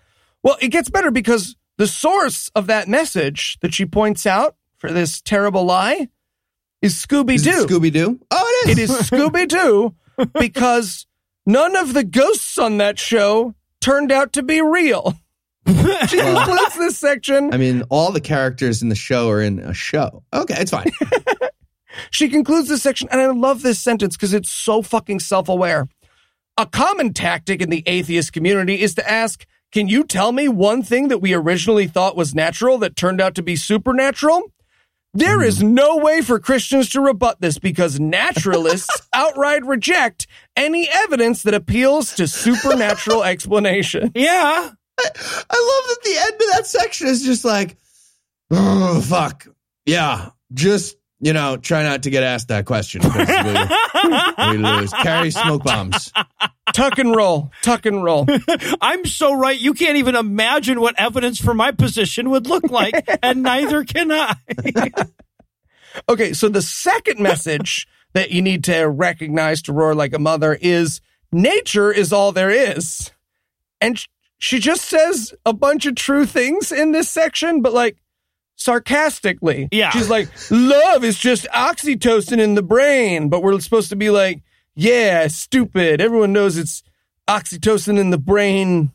Well, 0.44 0.58
it 0.60 0.68
gets 0.68 0.90
better 0.90 1.10
because 1.10 1.56
the 1.78 1.88
source 1.88 2.50
of 2.56 2.68
that 2.68 2.88
message 2.88 3.58
that 3.62 3.74
she 3.74 3.86
points 3.86 4.26
out 4.26 4.56
for 4.78 4.92
this 4.92 5.22
terrible 5.22 5.66
lie 5.66 6.08
is 6.82 6.96
Scooby 6.96 7.42
Doo. 7.42 7.66
Scooby 7.66 7.92
Doo? 7.92 8.20
Oh, 8.30 8.64
it 8.66 8.72
It 8.72 8.80
is. 8.80 8.90
is 9.00 9.10
Scooby 9.10 9.48
Doo 9.48 9.96
because 10.40 11.08
none 11.46 11.76
of 11.76 11.94
the 11.94 12.04
ghosts 12.04 12.58
on 12.58 12.78
that 12.78 13.00
show 13.00 13.56
turned 13.82 14.12
out 14.12 14.34
to 14.34 14.44
be 14.44 14.62
real. 14.62 15.14
She 16.10 16.20
includes 16.20 16.78
this 16.78 16.98
section. 16.98 17.54
I 17.54 17.58
mean, 17.58 17.84
all 17.90 18.12
the 18.12 18.20
characters 18.20 18.82
in 18.82 18.90
the 18.90 18.96
show 18.96 19.30
are 19.30 19.42
in 19.42 19.60
a 19.60 19.74
show. 19.74 20.24
Okay, 20.34 20.56
it's 20.58 20.72
fine. 20.72 20.92
She 22.12 22.30
concludes 22.30 22.70
this 22.70 22.82
section, 22.82 23.08
and 23.12 23.22
I 23.22 23.28
love 23.28 23.62
this 23.62 23.80
sentence 23.80 24.16
because 24.16 24.34
it's 24.34 24.52
so 24.52 24.82
fucking 24.82 25.20
self 25.20 25.50
aware. 25.50 25.88
A 26.58 26.66
common 26.66 27.14
tactic 27.14 27.62
in 27.62 27.70
the 27.70 27.84
atheist 27.86 28.34
community 28.34 28.82
is 28.82 28.96
to 28.96 29.10
ask, 29.10 29.46
Can 29.74 29.88
you 29.88 30.04
tell 30.04 30.32
me 30.32 30.48
one 30.48 30.84
thing 30.84 31.08
that 31.08 31.18
we 31.18 31.34
originally 31.34 31.88
thought 31.88 32.16
was 32.16 32.36
natural 32.36 32.78
that 32.78 32.96
turned 32.96 33.20
out 33.20 33.34
to 33.36 33.42
be 33.42 33.56
supernatural? 33.56 34.54
There 35.16 35.42
is 35.42 35.62
hmm. 35.62 35.74
no 35.74 35.98
way 35.98 36.22
for 36.22 36.40
Christians 36.40 36.90
to 36.90 37.02
rebut 37.02 37.42
this 37.42 37.58
because 37.58 38.00
naturalists 38.00 39.02
outright 39.14 39.66
reject 39.66 40.28
any 40.56 40.88
evidence 40.94 41.42
that 41.44 41.56
appeals 41.56 42.14
to 42.16 42.28
supernatural 42.28 43.24
explanation. 43.24 44.12
yeah. 44.14 44.70
I 45.00 45.06
love 45.06 45.88
that 45.90 46.00
the 46.04 46.18
end 46.20 46.34
of 46.34 46.56
that 46.56 46.68
section 46.68 47.08
is 47.08 47.24
just 47.24 47.44
like, 47.44 47.78
oh, 48.52 49.02
fuck. 49.02 49.48
Yeah, 49.88 50.30
just, 50.54 50.98
you 51.24 51.32
know, 51.32 51.56
try 51.56 51.84
not 51.84 52.04
to 52.04 52.10
get 52.10 52.22
asked 52.24 52.50
that 52.50 52.66
question. 52.66 53.02
We, 53.02 53.10
we 54.52 54.58
lose. 54.58 54.92
Carry 54.92 55.32
smoke 55.32 55.64
bombs. 55.64 56.12
Tuck 56.74 57.00
and 57.00 57.16
roll, 57.16 57.50
tuck 57.62 57.86
and 57.86 58.04
roll. 58.04 58.28
I'm 58.82 59.06
so 59.06 59.34
right. 59.34 59.58
You 59.58 59.74
can't 59.74 59.96
even 59.98 60.16
imagine 60.16 60.82
what 60.82 61.00
evidence 61.00 61.40
for 61.40 61.54
my 61.54 61.72
position 61.72 62.30
would 62.32 62.48
look 62.48 62.70
like, 62.70 63.08
and 63.24 63.42
neither 63.42 63.84
can 63.86 64.12
I. 64.12 64.36
Okay, 66.10 66.34
so 66.34 66.50
the 66.50 66.64
second 66.64 67.20
message 67.20 67.88
that 68.14 68.32
you 68.32 68.42
need 68.42 68.64
to 68.64 68.82
recognize 68.90 69.62
to 69.62 69.74
roar 69.74 69.94
like 69.94 70.12
a 70.12 70.18
mother 70.18 70.58
is 70.60 71.02
nature 71.32 71.92
is 71.92 72.12
all 72.12 72.32
there 72.32 72.50
is. 72.50 73.12
And 73.80 74.04
she 74.40 74.58
just 74.58 74.86
says 74.86 75.36
a 75.46 75.54
bunch 75.54 75.86
of 75.86 75.94
true 75.94 76.26
things 76.26 76.72
in 76.72 76.94
this 76.94 77.12
section, 77.12 77.62
but 77.62 77.74
like 77.74 77.98
sarcastically. 78.56 79.68
Yeah. 79.72 79.90
She's 79.92 80.10
like, 80.10 80.30
love 80.52 81.04
is 81.04 81.18
just 81.18 81.46
oxytocin 81.54 82.40
in 82.40 82.56
the 82.56 82.64
brain, 82.64 83.30
but 83.30 83.44
we're 83.44 83.60
supposed 83.60 83.90
to 83.90 83.96
be 83.96 84.10
like, 84.10 84.42
yeah, 84.76 85.28
stupid. 85.28 86.02
Everyone 86.02 86.34
knows 86.34 86.58
it's 86.58 86.84
oxytocin 87.30 88.00
in 88.00 88.10
the 88.10 88.18
brain 88.18 88.92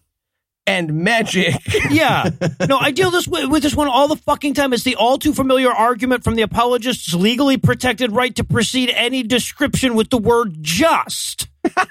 and 0.66 0.92
magic. 0.94 1.54
Yeah. 1.90 2.28
No, 2.68 2.76
I 2.76 2.90
deal 2.90 3.10
this 3.10 3.26
with, 3.26 3.48
with 3.48 3.62
this 3.62 3.74
one 3.74 3.88
all 3.88 4.08
the 4.08 4.16
fucking 4.16 4.52
time. 4.54 4.72
It's 4.74 4.82
the 4.82 4.96
all 4.96 5.16
too 5.18 5.32
familiar 5.32 5.70
argument 5.72 6.22
from 6.22 6.34
the 6.34 6.42
apologist's 6.42 7.14
legally 7.14 7.56
protected 7.56 8.12
right 8.12 8.34
to 8.36 8.44
precede 8.44 8.90
any 8.90 9.22
description 9.22 9.94
with 9.94 10.10
the 10.10 10.18
word 10.18 10.58
just. 10.60 11.48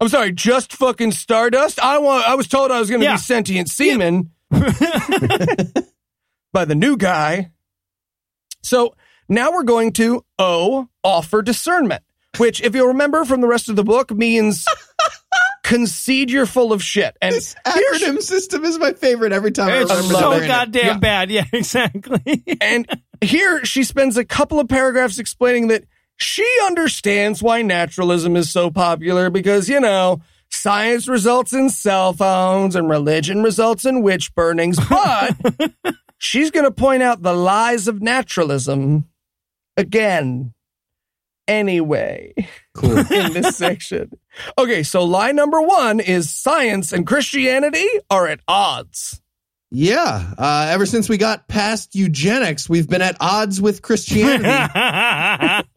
I'm 0.00 0.08
sorry, 0.08 0.30
just 0.32 0.72
fucking 0.72 1.10
stardust. 1.12 1.80
I 1.80 1.98
want. 1.98 2.28
I 2.28 2.36
was 2.36 2.46
told 2.46 2.70
I 2.70 2.78
was 2.78 2.88
going 2.88 3.00
to 3.00 3.06
Yeah. 3.06 3.14
be 3.14 3.18
sentient 3.18 3.68
semen 3.68 4.30
by 6.52 6.64
the 6.64 6.74
new 6.74 6.96
guy. 6.96 7.50
So 8.62 8.94
now 9.28 9.52
we're 9.52 9.62
going 9.64 9.92
to 9.94 10.24
O 10.38 10.88
offer 11.04 11.42
discernment, 11.42 12.02
which, 12.38 12.60
if 12.62 12.74
you'll 12.74 12.88
remember 12.88 13.24
from 13.24 13.40
the 13.40 13.46
rest 13.48 13.68
of 13.68 13.76
the 13.76 13.84
book, 13.84 14.10
means 14.10 14.64
concede 15.62 16.30
you're 16.30 16.46
full 16.46 16.72
of 16.72 16.82
shit. 16.82 17.16
And 17.20 17.34
This 17.34 17.54
here's- 17.66 18.02
acronym 18.02 18.22
system 18.22 18.64
is 18.64 18.78
my 18.78 18.92
favorite 18.94 19.32
every 19.32 19.50
time 19.52 19.68
I 19.68 19.82
It's 19.82 19.90
remember 19.90 20.14
so 20.14 20.30
they're 20.30 20.44
it. 20.44 20.48
goddamn 20.48 20.84
Yeah. 20.86 20.98
bad. 20.98 21.30
Yeah, 21.30 21.44
exactly. 21.52 22.42
And 22.60 22.86
here 23.22 23.64
she 23.64 23.84
spends 23.84 24.16
a 24.16 24.24
couple 24.24 24.60
of 24.60 24.68
paragraphs 24.68 25.18
explaining 25.18 25.68
that 25.68 25.84
she 26.16 26.46
understands 26.64 27.42
why 27.42 27.62
naturalism 27.62 28.34
is 28.36 28.50
so 28.50 28.70
popular 28.70 29.30
because, 29.30 29.68
you 29.68 29.78
know, 29.78 30.20
science 30.50 31.06
results 31.06 31.52
in 31.52 31.68
cell 31.70 32.12
phones 32.12 32.74
and 32.74 32.88
religion 32.88 33.42
results 33.42 33.84
in 33.84 34.02
witch 34.02 34.34
burnings. 34.34 34.78
But 34.88 35.36
she's 36.18 36.50
going 36.50 36.64
to 36.64 36.70
point 36.70 37.02
out 37.02 37.22
the 37.22 37.32
lies 37.32 37.88
of 37.88 38.02
naturalism 38.02 39.08
again. 39.76 40.52
Anyway, 41.46 42.34
Cool. 42.74 42.98
in 43.10 43.32
this 43.32 43.56
section. 43.56 44.10
Okay, 44.58 44.82
so 44.82 45.04
lie 45.04 45.32
number 45.32 45.62
one 45.62 45.98
is 45.98 46.30
science 46.30 46.92
and 46.92 47.06
Christianity 47.06 47.86
are 48.10 48.26
at 48.26 48.40
odds. 48.46 49.22
Yeah. 49.70 50.34
Uh, 50.36 50.68
ever 50.70 50.84
since 50.84 51.08
we 51.08 51.16
got 51.16 51.48
past 51.48 51.94
eugenics, 51.94 52.68
we've 52.68 52.88
been 52.88 53.02
at 53.02 53.16
odds 53.20 53.60
with 53.62 53.80
Christianity. 53.80 54.48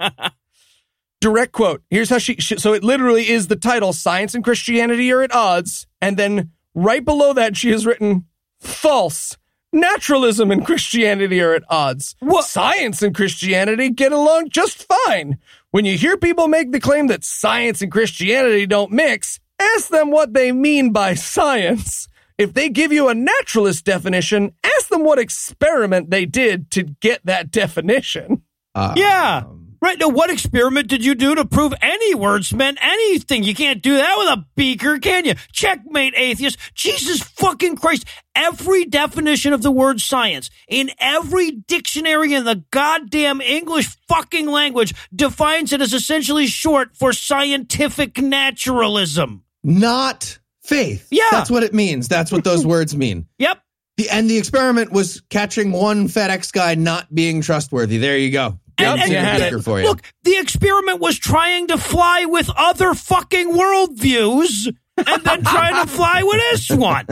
direct 1.22 1.54
quote. 1.54 1.84
Here's 1.90 2.10
how 2.10 2.18
she, 2.18 2.36
she, 2.36 2.58
so 2.58 2.74
it 2.74 2.84
literally 2.84 3.30
is 3.30 3.48
the 3.48 3.56
title 3.56 3.94
Science 3.94 4.36
and 4.36 4.44
Christianity 4.44 5.12
are 5.14 5.22
at 5.22 5.34
odds. 5.34 5.88
And 6.02 6.18
then 6.18 6.52
right 6.74 7.04
below 7.04 7.34
that, 7.34 7.56
she 7.56 7.70
has 7.72 7.86
written 7.86 8.26
false. 8.60 9.38
Naturalism 9.74 10.52
and 10.52 10.66
Christianity 10.66 11.42
are 11.42 11.54
at 11.54 11.64
odds. 11.70 12.16
What? 12.20 12.46
Science 12.46 13.02
and 13.02 13.16
Christianity 13.16 13.90
get 13.90 14.12
along 14.12 14.50
just 14.50 14.86
fine. 15.06 15.38
When 15.72 15.86
you 15.86 15.98
hear 15.98 16.18
people 16.18 16.50
make 16.50 16.72
the 16.72 16.80
claim 16.80 17.08
that 17.08 17.24
science 17.24 17.82
and 17.82 17.92
Christianity 17.92 18.66
don't 18.66 18.92
mix, 18.92 19.40
ask 19.60 19.88
them 19.90 20.12
what 20.12 20.34
they 20.34 20.52
mean 20.52 20.92
by 20.92 21.14
science. 21.14 22.10
If 22.38 22.54
they 22.54 22.70
give 22.70 22.92
you 22.92 23.08
a 23.08 23.14
naturalist 23.14 23.86
definition, 23.86 24.54
ask 24.64 24.90
them 24.90 25.04
what 25.06 25.20
experiment 25.20 26.10
they 26.10 26.26
did 26.26 26.72
to 26.72 26.84
get 26.84 27.26
that 27.26 27.52
definition. 27.52 28.42
Uh, 28.76 28.94
yeah. 28.98 29.44
Right. 29.82 29.98
Now, 29.98 30.10
what 30.10 30.30
experiment 30.30 30.88
did 30.90 31.04
you 31.04 31.16
do 31.16 31.34
to 31.34 31.44
prove 31.44 31.74
any 31.82 32.14
words 32.14 32.54
meant 32.54 32.78
anything? 32.80 33.42
You 33.44 33.56
can't 33.56 33.82
do 33.82 33.96
that 33.98 34.16
with 34.16 34.28
a 34.28 34.46
beaker, 34.56 35.00
can 35.00 35.26
you? 35.26 35.34
Checkmate, 35.52 36.14
atheist. 36.16 36.60
Jesus 36.76 37.24
fucking 37.24 37.78
Christ. 37.78 38.06
Every 38.36 38.86
definition 38.86 39.54
of 39.54 39.64
the 39.64 39.72
word 39.72 40.00
science 40.00 40.52
in 40.68 40.92
every 41.00 41.50
dictionary 41.50 42.34
in 42.34 42.46
the 42.46 42.64
goddamn 42.70 43.42
English 43.42 43.98
fucking 44.08 44.46
language 44.46 44.94
defines 45.14 45.74
it 45.74 45.82
as 45.82 45.94
essentially 45.94 46.46
short 46.46 46.96
for 46.96 47.12
scientific 47.12 48.20
naturalism. 48.20 49.44
Not 49.64 50.38
faith. 50.62 51.08
Yeah. 51.10 51.24
That's 51.32 51.50
what 51.50 51.64
it 51.64 51.74
means. 51.74 52.08
That's 52.08 52.32
what 52.32 52.44
those 52.44 52.66
words 52.68 52.96
mean. 52.96 53.26
Yep. 53.40 53.58
The, 53.98 54.10
and 54.10 54.30
the 54.30 54.38
experiment 54.38 54.92
was 54.92 55.22
catching 55.30 55.72
one 55.72 56.08
FedEx 56.08 56.54
guy 56.54 56.76
not 56.76 57.14
being 57.14 57.42
trustworthy. 57.42 57.98
There 57.98 58.18
you 58.18 58.32
go. 58.32 58.60
Yep, 58.80 59.00
and- 59.00 59.12
you 59.12 59.18
had 59.18 59.38
Sticker 59.42 59.58
it. 59.58 59.64
for 59.64 59.80
you. 59.80 59.88
Look, 59.88 60.02
the 60.24 60.38
experiment 60.38 61.00
was 61.00 61.18
trying 61.18 61.68
to 61.68 61.78
fly 61.78 62.26
with 62.26 62.50
other 62.56 62.94
fucking 62.94 63.52
worldviews 63.54 64.74
and 64.98 65.24
then 65.24 65.44
trying 65.44 65.86
to 65.86 65.92
fly 65.92 66.24
with 66.24 66.40
this 66.52 66.70
one. 66.70 67.06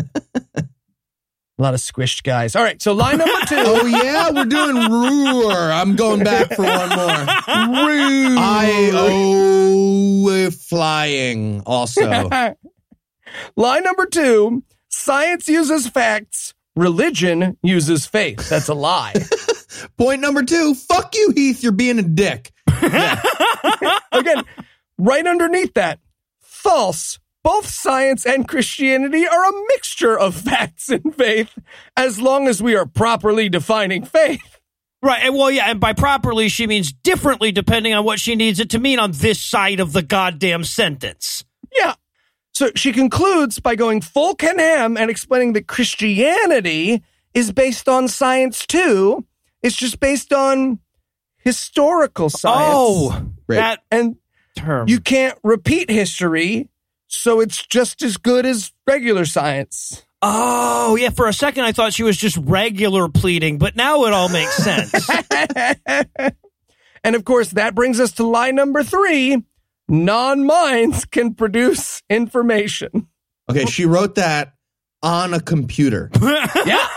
A 0.56 1.62
lot 1.62 1.74
of 1.74 1.82
squished 1.82 2.24
guys. 2.24 2.56
All 2.56 2.64
right, 2.64 2.82
so 2.82 2.94
line 2.94 3.18
number 3.18 3.34
two. 3.48 3.56
Oh 3.60 3.86
yeah, 3.86 4.32
we're 4.32 4.46
doing 4.46 4.76
roar. 4.90 5.52
I'm 5.72 5.96
going 5.98 6.24
back 6.24 6.54
for 6.54 6.64
one 6.64 6.90
more. 6.90 7.08
I 8.38 8.92
oh 8.94 10.50
flying 10.52 11.62
also. 11.66 12.02
line 13.56 13.84
number 13.84 14.06
two 14.06 14.64
science 14.90 15.48
uses 15.48 15.88
facts, 15.88 16.54
religion 16.76 17.58
uses 17.62 18.06
faith. 18.06 18.48
That's 18.50 18.70
a 18.70 18.74
lie. 18.74 19.14
Point 19.98 20.22
number 20.22 20.44
two. 20.44 20.76
Fuck 20.76 21.16
you, 21.16 21.32
Heath. 21.36 21.64
You're 21.64 21.72
being 21.72 22.00
a 22.00 22.04
dick. 22.04 22.52
Again, 24.12 24.44
right 24.98 25.26
underneath 25.26 25.74
that, 25.76 26.00
false. 26.40 27.20
Both 27.42 27.68
science 27.68 28.26
and 28.26 28.48
Christianity 28.48 29.26
are 29.26 29.46
a 29.46 29.64
mixture 29.70 30.18
of 30.18 30.36
facts 30.42 30.90
and 30.90 31.16
faith, 31.16 31.58
as 31.96 32.20
long 32.20 32.48
as 32.48 32.62
we 32.62 32.76
are 32.76 32.86
properly 32.86 33.50
defining 33.50 34.04
faith. 34.04 34.60
Right. 35.02 35.24
And 35.24 35.36
well, 35.36 35.50
yeah. 35.50 35.72
And 35.72 35.80
by 35.80 35.94
properly, 35.94 36.50
she 36.50 36.68
means 36.68 36.92
differently 36.92 37.52
depending 37.52 37.94
on 37.94 38.04
what 38.04 38.20
she 38.20 38.36
needs 38.36 38.60
it 38.60 38.70
to 38.72 38.80
mean 38.80 39.00
on 39.00 39.14
this 39.14 39.42
side 39.42 39.80
of 39.80 39.94
the 39.94 40.02
goddamn 40.02 40.66
sentence. 40.66 41.46
Yeah. 41.74 41.94
So 42.54 42.72
she 42.76 42.92
concludes 42.92 43.60
by 43.60 43.76
going 43.76 44.02
full 44.02 44.36
Ken 44.36 44.60
Ham 44.60 44.98
and 44.98 45.10
explaining 45.10 45.54
that 45.54 45.68
Christianity 45.68 47.02
is 47.34 47.54
based 47.54 47.88
on 47.88 48.10
science 48.10 48.66
too. 48.66 49.26
It's 49.62 49.76
just 49.76 50.00
based 50.00 50.32
on 50.34 50.80
historical 51.38 52.26
oh, 52.26 52.30
science. 52.30 52.74
Oh, 52.76 53.26
Right. 53.48 53.56
that 53.58 53.80
And 53.92 54.18
term. 54.58 54.88
you 54.88 55.00
can't 55.00 55.38
repeat 55.44 55.90
history, 55.90 56.70
so 57.08 57.40
it's 57.40 57.66
just 57.66 58.02
as 58.04 58.18
good 58.18 58.46
as 58.46 58.72
regular 58.88 59.26
science. 59.26 60.04
oh, 60.22 60.96
yeah. 60.98 61.10
For 61.10 61.28
a 61.28 61.34
second, 61.34 61.64
I 61.64 61.72
thought 61.72 61.94
she 61.94 62.04
was 62.04 62.18
just 62.18 62.38
regular 62.38 63.10
pleading, 63.10 63.58
but 63.58 63.76
now 63.76 64.06
it 64.06 64.14
all 64.14 64.30
makes 64.30 64.56
sense. 64.58 65.10
and 67.04 67.16
of 67.16 67.24
course, 67.26 67.50
that 67.52 67.74
brings 67.76 68.00
us 68.00 68.12
to 68.14 68.28
line 68.28 68.56
number 68.56 68.84
three 68.84 69.44
non 69.88 70.46
minds 70.46 71.06
can 71.06 71.34
produce 71.34 72.04
information. 72.10 73.08
Okay, 73.50 73.66
she 73.66 73.86
wrote 73.86 74.16
that 74.16 74.54
on 75.02 75.34
a 75.34 75.40
computer. 75.40 76.12
Yeah. 76.22 76.88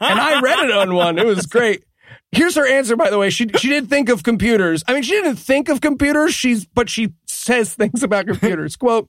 and 0.00 0.18
I 0.20 0.40
read 0.40 0.58
it 0.60 0.70
on 0.72 0.94
one. 0.94 1.18
It 1.18 1.26
was 1.26 1.46
great. 1.46 1.84
Here's 2.32 2.56
her 2.56 2.66
answer, 2.66 2.96
by 2.96 3.10
the 3.10 3.18
way. 3.18 3.30
She 3.30 3.46
she 3.58 3.68
did 3.68 3.88
think 3.88 4.08
of 4.08 4.22
computers. 4.22 4.82
I 4.88 4.92
mean, 4.94 5.02
she 5.02 5.12
didn't 5.12 5.36
think 5.36 5.68
of 5.68 5.80
computers. 5.80 6.34
She's 6.34 6.64
but 6.66 6.88
she 6.90 7.12
says 7.26 7.74
things 7.74 8.02
about 8.02 8.26
computers. 8.26 8.76
Quote: 8.76 9.08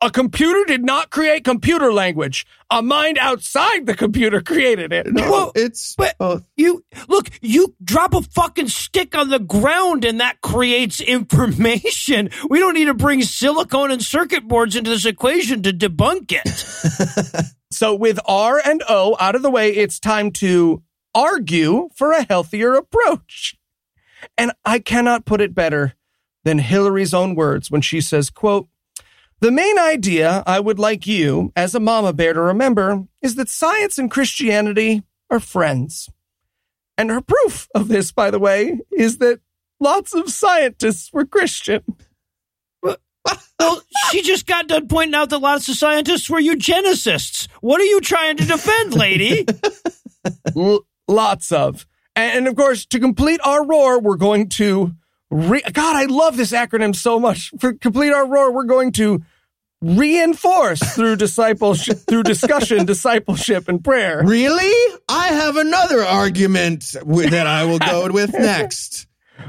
A 0.00 0.10
computer 0.10 0.64
did 0.66 0.82
not 0.82 1.10
create 1.10 1.44
computer 1.44 1.92
language. 1.92 2.46
A 2.70 2.82
mind 2.82 3.16
outside 3.18 3.86
the 3.86 3.94
computer 3.94 4.40
created 4.40 4.92
it. 4.92 5.06
No, 5.12 5.30
Well, 5.30 5.52
it's 5.54 5.94
but- 5.96 6.16
both. 6.18 6.44
You 6.56 6.84
look, 7.08 7.28
you 7.40 7.74
drop 7.84 8.12
a 8.14 8.22
fucking 8.22 8.68
stick 8.68 9.16
on 9.16 9.28
the 9.28 9.38
ground 9.38 10.04
and 10.04 10.20
that 10.20 10.40
creates 10.40 11.00
information. 11.00 12.30
We 12.48 12.58
don't 12.58 12.74
need 12.74 12.86
to 12.86 12.94
bring 12.94 13.22
silicone 13.22 13.90
and 13.90 14.02
circuit 14.02 14.48
boards 14.48 14.74
into 14.74 14.90
this 14.90 15.06
equation 15.06 15.62
to 15.62 15.72
debunk 15.72 16.32
it. 16.32 17.44
So 17.70 17.94
with 17.94 18.18
R 18.24 18.60
and 18.64 18.82
O 18.88 19.14
out 19.20 19.34
of 19.34 19.42
the 19.42 19.50
way, 19.50 19.68
it's 19.76 20.00
time 20.00 20.32
to 20.32 20.82
argue 21.14 21.88
for 21.94 22.12
a 22.12 22.24
healthier 22.24 22.74
approach. 22.74 23.56
And 24.36 24.52
I 24.64 24.78
cannot 24.78 25.24
put 25.24 25.40
it 25.40 25.54
better 25.54 25.94
than 26.44 26.58
Hillary's 26.58 27.14
own 27.14 27.34
words 27.34 27.70
when 27.70 27.80
she 27.80 28.00
says, 28.00 28.30
quote, 28.30 28.68
the 29.40 29.52
main 29.52 29.78
idea 29.78 30.42
I 30.46 30.58
would 30.58 30.78
like 30.80 31.06
you, 31.06 31.52
as 31.54 31.74
a 31.74 31.80
mama 31.80 32.12
bear, 32.12 32.32
to 32.32 32.40
remember 32.40 33.04
is 33.22 33.36
that 33.36 33.48
science 33.48 33.96
and 33.96 34.10
Christianity 34.10 35.04
are 35.30 35.38
friends. 35.38 36.08
And 36.96 37.10
her 37.10 37.20
proof 37.20 37.68
of 37.74 37.86
this, 37.86 38.10
by 38.10 38.32
the 38.32 38.40
way, 38.40 38.80
is 38.90 39.18
that 39.18 39.40
lots 39.78 40.12
of 40.12 40.30
scientists 40.30 41.12
were 41.12 41.24
Christian. 41.24 41.82
well, 42.82 42.96
oh, 43.60 43.80
she 44.10 44.22
just 44.22 44.46
got 44.46 44.66
done 44.66 44.88
pointing 44.88 45.14
out 45.14 45.30
that 45.30 45.38
lots 45.38 45.68
of 45.68 45.76
scientists 45.76 46.28
were 46.28 46.40
eugenicists. 46.40 47.46
What 47.60 47.80
are 47.80 47.84
you 47.84 48.00
trying 48.00 48.38
to 48.38 48.44
defend, 48.44 48.94
lady? 48.94 49.46
L- 50.56 50.84
lots 51.08 51.50
of. 51.52 51.86
And, 52.14 52.46
of 52.46 52.56
course, 52.56 52.84
to 52.86 52.98
complete 52.98 53.40
our 53.44 53.64
roar, 53.64 54.00
we're 54.00 54.16
going 54.16 54.48
to 54.50 54.92
re- 55.30 55.62
God, 55.72 55.96
I 55.96 56.04
love 56.06 56.36
this 56.36 56.52
acronym 56.52 56.94
so 56.94 57.18
much. 57.20 57.52
For 57.58 57.72
complete 57.72 58.12
our 58.12 58.26
roar, 58.26 58.52
we're 58.52 58.64
going 58.64 58.92
to 58.92 59.22
reinforce 59.80 60.80
through 60.94 61.16
discipleship, 61.16 61.98
through 62.08 62.24
discussion, 62.24 62.86
discipleship, 62.86 63.68
and 63.68 63.82
prayer. 63.82 64.22
Really? 64.24 64.98
I 65.08 65.28
have 65.28 65.56
another 65.56 66.00
argument 66.02 66.84
that 66.92 67.46
I 67.46 67.64
will 67.64 67.78
go 67.78 68.08
with 68.12 68.32
next. 68.32 69.06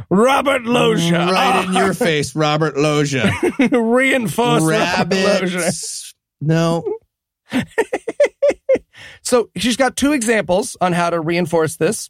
Robert 0.10 0.64
Loja. 0.64 1.28
Mm, 1.28 1.32
right 1.32 1.66
in 1.66 1.74
your 1.74 1.96
face, 1.96 2.36
Robert 2.36 2.76
Loja. 2.76 3.32
reinforce 3.96 4.64
Robert 4.64 5.10
Loja. 5.10 6.14
No. 6.42 6.84
So 9.30 9.52
she's 9.56 9.78
got 9.78 9.96
two 9.96 10.12
examples 10.12 10.76
on 10.82 10.92
how 10.92 11.12
to 11.12 11.20
reinforce 11.20 11.76
this. 11.76 12.10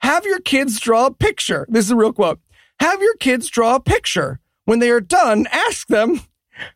Have 0.00 0.24
your 0.24 0.38
kids 0.38 0.78
draw 0.78 1.06
a 1.06 1.10
picture. 1.12 1.66
This 1.68 1.86
is 1.86 1.90
a 1.90 1.96
real 1.96 2.12
quote. 2.12 2.38
Have 2.78 3.02
your 3.02 3.16
kids 3.16 3.48
draw 3.48 3.74
a 3.74 3.80
picture. 3.80 4.38
When 4.64 4.78
they 4.78 4.90
are 4.90 5.00
done, 5.00 5.48
ask 5.50 5.88
them, 5.88 6.20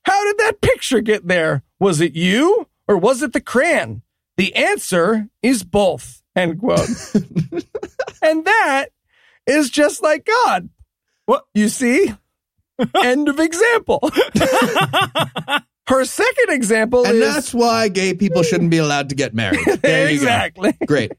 how 0.03 0.25
did 0.25 0.39
that 0.39 0.61
picture 0.61 1.01
get 1.01 1.29
there? 1.29 1.63
Was 1.79 2.01
it 2.01 2.17
you 2.17 2.67
or 2.89 2.97
was 2.97 3.23
it 3.23 3.33
the 3.33 3.41
crayon? 3.41 4.03
The 4.37 4.57
answer 4.57 5.29
is 5.41 5.63
both. 5.63 6.21
End 6.35 6.59
quote. 6.59 6.81
and 8.23 8.45
that 8.45 8.87
is 9.47 9.71
just 9.71 10.03
like 10.03 10.29
God. 10.47 10.69
What 11.27 11.45
you 11.55 11.69
see? 11.69 12.13
End 13.05 13.29
of 13.29 13.39
example. 13.39 14.11
Her 15.89 16.05
second 16.05 16.51
example 16.51 17.07
And 17.07 17.17
is 17.17 17.35
that's 17.35 17.55
why 17.55 17.89
gay 17.89 18.13
people 18.15 18.43
shouldn't 18.43 18.71
be 18.71 18.79
allowed 18.79 19.09
to 19.11 19.15
get 19.15 19.35
married. 19.35 19.61
There 19.83 20.11
you 20.11 20.19
go. 20.19 20.25
exactly. 20.25 20.77
Great. 20.87 21.13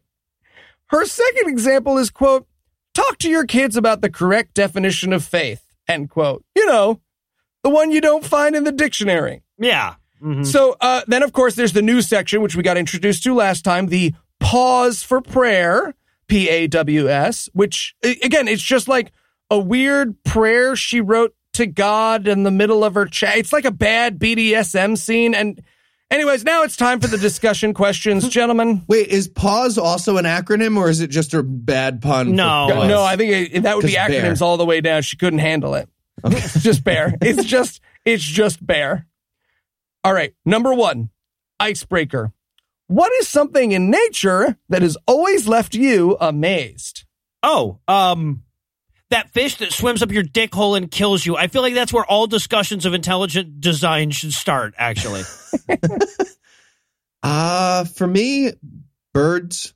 Her 0.87 1.05
second 1.05 1.49
example 1.49 1.97
is, 1.97 2.09
quote, 2.09 2.47
talk 2.93 3.17
to 3.19 3.29
your 3.29 3.45
kids 3.45 3.75
about 3.77 4.01
the 4.01 4.09
correct 4.09 4.53
definition 4.53 5.13
of 5.13 5.23
faith, 5.23 5.63
end 5.87 6.09
quote. 6.09 6.43
You 6.55 6.65
know, 6.65 6.99
the 7.63 7.69
one 7.69 7.91
you 7.91 8.01
don't 8.01 8.25
find 8.25 8.55
in 8.55 8.63
the 8.63 8.71
dictionary. 8.71 9.41
yeah. 9.57 9.95
Mhm. 10.21 10.43
So 10.45 10.75
uh, 10.81 11.01
then, 11.07 11.21
of 11.21 11.31
course, 11.31 11.53
there's 11.53 11.73
the 11.73 11.81
new 11.83 12.01
section, 12.01 12.41
which 12.41 12.55
we 12.55 12.63
got 12.63 12.75
introduced 12.75 13.21
to 13.23 13.35
last 13.35 13.63
time, 13.63 13.85
the 13.87 14.15
pause 14.39 15.03
for 15.03 15.21
prayer, 15.21 15.93
P 16.27 16.49
A 16.49 16.65
W 16.65 17.07
S, 17.07 17.49
which, 17.53 17.93
again, 18.03 18.47
it's 18.47 18.63
just 18.63 18.87
like 18.87 19.11
a 19.51 19.59
weird 19.59 20.21
prayer 20.23 20.75
she 20.75 21.01
wrote 21.01 21.35
to 21.57 21.67
God 21.67 22.27
in 22.27 22.43
the 22.43 22.51
middle 22.51 22.83
of 22.83 22.95
her 22.95 23.05
chat. 23.05 23.37
It's 23.37 23.53
like 23.53 23.65
a 23.65 23.71
bad 23.71 24.19
BDSM 24.19 24.97
scene. 24.97 25.33
And, 25.33 25.61
anyways, 26.09 26.43
now 26.43 26.63
it's 26.63 26.77
time 26.77 26.99
for 26.99 27.07
the 27.07 27.17
discussion 27.17 27.73
questions, 27.73 28.29
gentlemen. 28.29 28.83
Wait, 28.87 29.07
is 29.07 29.27
pause 29.27 29.77
also 29.77 30.17
an 30.17 30.25
acronym 30.25 30.77
or 30.77 30.89
is 30.89 31.01
it 31.01 31.09
just 31.09 31.33
a 31.33 31.43
bad 31.43 32.01
pun? 32.01 32.35
No. 32.35 32.87
No, 32.87 33.03
I 33.03 33.15
think 33.15 33.53
it, 33.53 33.63
that 33.63 33.75
would 33.75 33.85
be 33.85 33.93
acronyms 33.93 34.39
bear. 34.39 34.47
all 34.47 34.57
the 34.57 34.65
way 34.65 34.81
down. 34.81 35.01
She 35.01 35.17
couldn't 35.17 35.39
handle 35.39 35.75
it. 35.75 35.89
It's 36.25 36.63
just 36.63 36.83
bear. 36.83 37.13
It's 37.21 37.45
just 37.45 37.79
it's 38.03 38.23
just 38.23 38.65
bear. 38.65 39.05
All 40.03 40.13
right, 40.13 40.33
number 40.45 40.73
one, 40.73 41.11
icebreaker. 41.59 42.33
What 42.87 43.11
is 43.19 43.27
something 43.27 43.71
in 43.71 43.91
nature 43.91 44.57
that 44.69 44.81
has 44.81 44.97
always 45.05 45.47
left 45.47 45.75
you 45.75 46.17
amazed? 46.19 47.05
Oh, 47.43 47.79
um, 47.87 48.43
that 49.09 49.31
fish 49.31 49.55
that 49.57 49.71
swims 49.71 50.01
up 50.01 50.11
your 50.11 50.23
dick 50.23 50.53
hole 50.53 50.75
and 50.75 50.91
kills 50.91 51.25
you. 51.25 51.37
I 51.37 51.47
feel 51.47 51.61
like 51.61 51.73
that's 51.73 51.93
where 51.93 52.05
all 52.05 52.27
discussions 52.27 52.85
of 52.85 52.93
intelligent 52.93 53.61
design 53.61 54.11
should 54.11 54.33
start, 54.33 54.73
actually. 54.77 55.23
Uh, 57.23 57.83
for 57.83 58.07
me, 58.07 58.53
birds. 59.13 59.73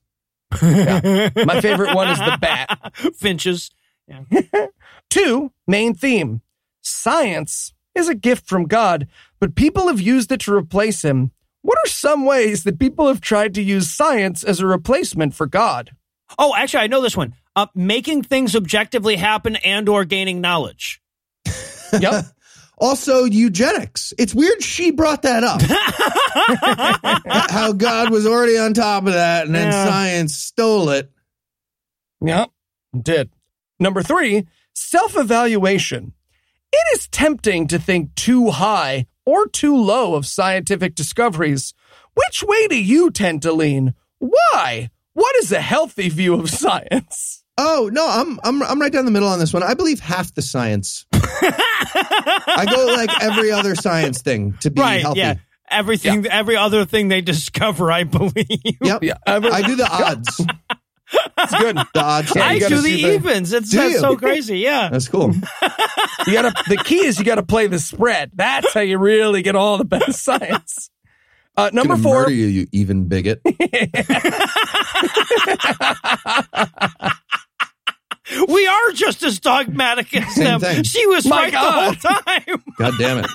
My 0.52 1.60
favorite 1.62 1.96
one 1.96 2.10
is 2.10 2.20
the 2.20 2.38
bat. 2.40 2.94
Finches. 3.16 3.72
Two, 5.10 5.52
main 5.68 5.94
theme. 5.94 6.42
Science 6.82 7.74
is 7.96 8.08
a 8.08 8.16
gift 8.16 8.48
from 8.48 8.68
God, 8.68 9.08
but 9.40 9.56
people 9.56 9.88
have 9.88 10.00
used 10.00 10.32
it 10.32 10.40
to 10.42 10.54
replace 10.54 11.04
him. 11.04 11.32
What 11.62 11.78
are 11.84 11.90
some 11.90 12.26
ways 12.26 12.64
that 12.64 12.80
people 12.80 13.08
have 13.08 13.22
tried 13.22 13.54
to 13.56 13.62
use 13.62 13.90
science 13.92 14.44
as 14.44 14.60
a 14.60 14.66
replacement 14.66 15.36
for 15.36 15.46
God? 15.46 15.92
Oh, 16.40 16.56
actually, 16.56 16.84
I 16.84 16.88
know 16.88 17.02
this 17.02 17.18
one. 17.18 17.34
Uh, 17.56 17.68
making 17.76 18.24
things 18.24 18.56
objectively 18.56 19.16
happen 19.18 19.56
and 19.58 19.90
or 19.90 20.06
gaining 20.06 20.42
knowledge. 20.42 21.02
Yep. 22.00 22.26
Also, 22.78 23.26
eugenics. 23.26 24.12
It's 24.18 24.34
weird 24.34 24.64
she 24.64 24.90
brought 24.90 25.22
that 25.22 25.44
up. 25.44 25.62
How 27.52 27.74
God 27.74 28.10
was 28.10 28.26
already 28.26 28.58
on 28.58 28.74
top 28.74 29.06
of 29.06 29.14
that 29.14 29.46
and 29.46 29.54
then 29.54 29.68
Yeah. 29.72 29.86
science 29.86 30.36
stole 30.36 30.90
it. 30.90 31.12
Yep, 32.22 32.50
did. 33.00 33.30
Number 33.80 34.02
three, 34.02 34.48
self 34.74 35.16
evaluation. 35.16 36.14
It 36.72 36.98
is 36.98 37.08
tempting 37.10 37.68
to 37.68 37.78
think 37.78 38.16
too 38.16 38.50
high 38.50 39.06
or 39.28 39.46
too 39.48 39.78
low 39.78 40.16
of 40.16 40.26
scientific 40.26 40.96
discoveries. 40.96 41.76
Which 42.16 42.42
way 42.42 42.68
do 42.68 42.82
you 42.84 43.12
tend 43.12 43.44
to 43.44 43.54
lean? 43.54 43.94
Why? 44.18 44.90
What 45.14 45.36
is 45.36 45.52
a 45.52 45.62
healthy 45.62 46.10
view 46.10 46.34
of 46.34 46.50
science? 46.64 47.41
Oh 47.64 47.92
no, 47.94 48.08
I'm 48.10 48.40
I'm 48.44 48.64
I'm 48.64 48.82
right 48.82 48.92
down 48.92 49.06
the 49.06 49.12
middle 49.12 49.28
on 49.28 49.38
this 49.38 49.54
one. 49.54 49.62
I 49.62 49.76
believe 49.76 50.00
half 50.00 50.34
the 50.34 50.42
science. 50.42 51.06
I 51.14 52.66
go 52.70 52.88
like 52.88 53.12
every 53.22 53.52
other 53.52 53.76
science 53.76 54.22
thing 54.24 54.54
to 54.62 54.72
be 54.72 54.82
right, 54.82 55.02
healthy. 55.02 55.20
yeah. 55.20 55.36
Everything, 55.70 56.26
every 56.26 56.58
other 56.58 56.86
thing 56.86 57.08
they 57.08 57.22
discover, 57.22 57.92
I 57.92 58.04
believe. 58.04 58.34
Yep. 58.84 59.04
Yeah, 59.04 59.14
I, 59.26 59.36
I 59.36 59.62
do 59.62 59.76
the 59.76 59.88
odds. 59.90 60.42
it's 61.38 61.56
good. 61.56 61.78
The 61.94 62.04
odds. 62.04 62.34
Yeah, 62.36 62.46
I 62.46 62.60
do 62.60 62.82
the 62.82 62.90
evens. 62.90 63.54
It's 63.54 63.70
Do 63.70 63.78
that's 63.78 64.00
so 64.00 64.18
crazy. 64.18 64.58
Yeah. 64.58 64.90
That's 64.90 65.08
cool. 65.08 65.32
You 66.28 66.34
gotta. 66.34 66.54
The 66.68 66.82
key 66.84 67.06
is 67.06 67.20
you 67.20 67.26
gotta 67.26 67.44
play 67.44 67.68
the 67.68 67.80
spread. 67.80 68.32
That's 68.34 68.74
how 68.74 68.82
you 68.82 68.98
really 68.98 69.44
get 69.44 69.56
all 69.56 69.78
the 69.78 69.86
best 69.86 70.24
science. 70.24 70.90
Uh, 71.56 71.70
number 71.74 71.98
four. 71.98 72.30
you, 72.30 72.46
you 72.46 72.68
even 72.72 73.08
bigot. 73.08 73.42
We 78.48 78.68
are 78.68 78.92
just 78.94 79.24
as 79.24 79.40
dogmatic 79.40 80.16
as 80.16 80.34
Same 80.36 80.46
them. 80.46 80.60
thing. 80.62 80.84
She 80.84 81.06
was 81.08 81.26
My 81.28 81.44
right 81.44 81.52
God. 81.54 81.98
the 82.02 82.08
whole 82.10 82.24
time. 82.24 82.64
God 82.78 82.94
damn 82.98 83.18
it! 83.20 83.28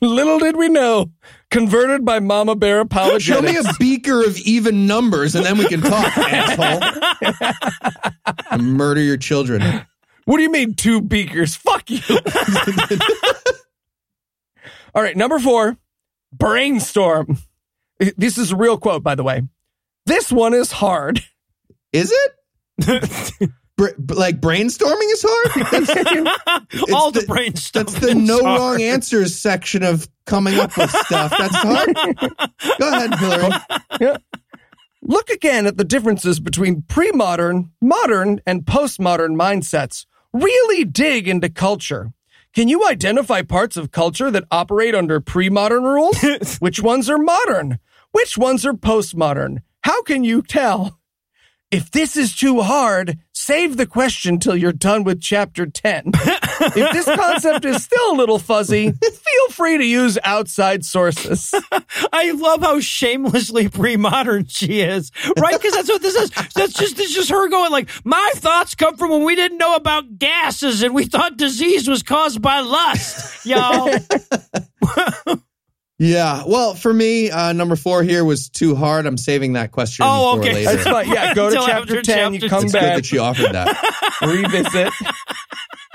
Little 0.00 0.38
did 0.38 0.56
we 0.56 0.68
know. 0.68 1.10
Converted 1.50 2.04
by 2.04 2.18
Mama 2.20 2.54
Bear 2.56 2.84
Power 2.86 3.20
Show 3.20 3.38
apologetics. 3.38 3.64
me 3.64 3.70
a 3.70 3.74
beaker 3.78 4.24
of 4.24 4.38
even 4.38 4.86
numbers, 4.86 5.34
and 5.34 5.44
then 5.44 5.58
we 5.58 5.66
can 5.68 5.82
talk, 5.82 6.16
asshole. 6.18 6.80
And 8.50 8.74
murder 8.74 9.02
your 9.02 9.18
children. 9.18 9.62
What 10.24 10.38
do 10.38 10.42
you 10.44 10.50
mean 10.50 10.74
two 10.74 11.02
beakers? 11.02 11.54
Fuck 11.56 11.90
you. 11.90 12.00
All 14.94 15.02
right, 15.02 15.16
number 15.16 15.38
four, 15.38 15.76
brainstorm. 16.32 17.38
This 18.16 18.36
is 18.38 18.52
a 18.52 18.56
real 18.56 18.78
quote, 18.78 19.02
by 19.02 19.14
the 19.14 19.22
way. 19.22 19.42
This 20.06 20.30
one 20.32 20.54
is 20.54 20.72
hard. 20.72 21.22
Is 21.92 22.12
it? 22.78 23.50
Br- 23.76 23.88
like 24.08 24.40
brainstorming 24.40 25.12
is 25.12 25.24
hard. 25.26 25.66
That's, 25.86 26.92
All 26.92 27.10
the- 27.10 27.20
the 27.20 27.26
brainstorming. 27.26 27.72
that's 27.72 27.94
the 27.94 28.14
no 28.14 28.40
wrong 28.40 28.82
answers 28.82 29.34
section 29.34 29.82
of 29.82 30.08
coming 30.26 30.58
up 30.58 30.76
with 30.76 30.90
stuff. 30.90 31.32
That's 31.36 31.56
hard. 31.56 31.94
Go 32.78 32.88
ahead, 32.88 33.14
Hillary. 33.18 34.16
Look 35.02 35.30
again 35.30 35.66
at 35.66 35.76
the 35.78 35.84
differences 35.84 36.38
between 36.38 36.82
pre 36.82 37.10
modern, 37.12 37.72
modern, 37.80 38.40
and 38.46 38.64
postmodern 38.64 39.34
mindsets. 39.36 40.06
Really 40.32 40.84
dig 40.84 41.26
into 41.26 41.48
culture. 41.48 42.12
Can 42.54 42.68
you 42.68 42.86
identify 42.86 43.42
parts 43.42 43.76
of 43.76 43.90
culture 43.90 44.30
that 44.30 44.44
operate 44.50 44.94
under 44.94 45.20
pre 45.20 45.48
modern 45.48 45.82
rules? 45.82 46.56
Which 46.60 46.80
ones 46.80 47.10
are 47.10 47.18
modern? 47.18 47.78
Which 48.12 48.36
ones 48.38 48.64
are 48.66 48.74
postmodern? 48.74 49.62
How 49.82 50.02
can 50.02 50.22
you 50.22 50.42
tell? 50.42 51.00
If 51.72 51.90
this 51.90 52.18
is 52.18 52.36
too 52.36 52.60
hard, 52.60 53.18
save 53.32 53.78
the 53.78 53.86
question 53.86 54.38
till 54.38 54.54
you're 54.54 54.72
done 54.72 55.04
with 55.04 55.22
chapter 55.22 55.64
10. 55.64 56.02
if 56.14 56.92
this 56.92 57.06
concept 57.06 57.64
is 57.64 57.82
still 57.82 58.12
a 58.12 58.14
little 58.14 58.38
fuzzy, 58.38 58.92
feel 58.92 59.48
free 59.50 59.78
to 59.78 59.84
use 59.84 60.18
outside 60.22 60.84
sources. 60.84 61.54
I 62.12 62.32
love 62.32 62.60
how 62.60 62.78
shamelessly 62.80 63.70
pre-modern 63.70 64.48
she 64.48 64.82
is, 64.82 65.10
right? 65.38 65.58
Because 65.58 65.72
that's 65.72 65.88
what 65.88 66.02
this 66.02 66.14
is. 66.14 66.30
That's 66.54 66.74
just 66.74 67.00
it's 67.00 67.14
just 67.14 67.30
her 67.30 67.48
going 67.48 67.72
like, 67.72 67.88
my 68.04 68.32
thoughts 68.34 68.74
come 68.74 68.98
from 68.98 69.10
when 69.10 69.24
we 69.24 69.34
didn't 69.34 69.56
know 69.56 69.74
about 69.74 70.18
gases 70.18 70.82
and 70.82 70.94
we 70.94 71.06
thought 71.06 71.38
disease 71.38 71.88
was 71.88 72.02
caused 72.02 72.42
by 72.42 72.60
lust, 72.60 73.46
y'all. 73.46 73.90
Yeah. 76.02 76.42
Well, 76.48 76.74
for 76.74 76.92
me, 76.92 77.30
uh, 77.30 77.52
number 77.52 77.76
four 77.76 78.02
here 78.02 78.24
was 78.24 78.48
too 78.48 78.74
hard. 78.74 79.06
I'm 79.06 79.16
saving 79.16 79.52
that 79.52 79.70
question. 79.70 80.04
Oh, 80.08 80.34
for 80.34 80.40
okay. 80.40 80.54
later. 80.54 80.72
That's 80.72 80.82
fine. 80.82 81.08
Yeah, 81.08 81.32
go 81.32 81.48
to 81.48 81.54
chapter 81.54 81.70
after 81.98 82.02
10, 82.02 82.34
you 82.34 82.40
chapter 82.40 82.48
come 82.48 82.64
It's 82.64 82.72
good 82.72 82.80
back. 82.80 82.96
that 82.96 83.06
she 83.06 83.18
offered 83.18 83.52
that. 83.52 84.18
revisit. 84.20 84.92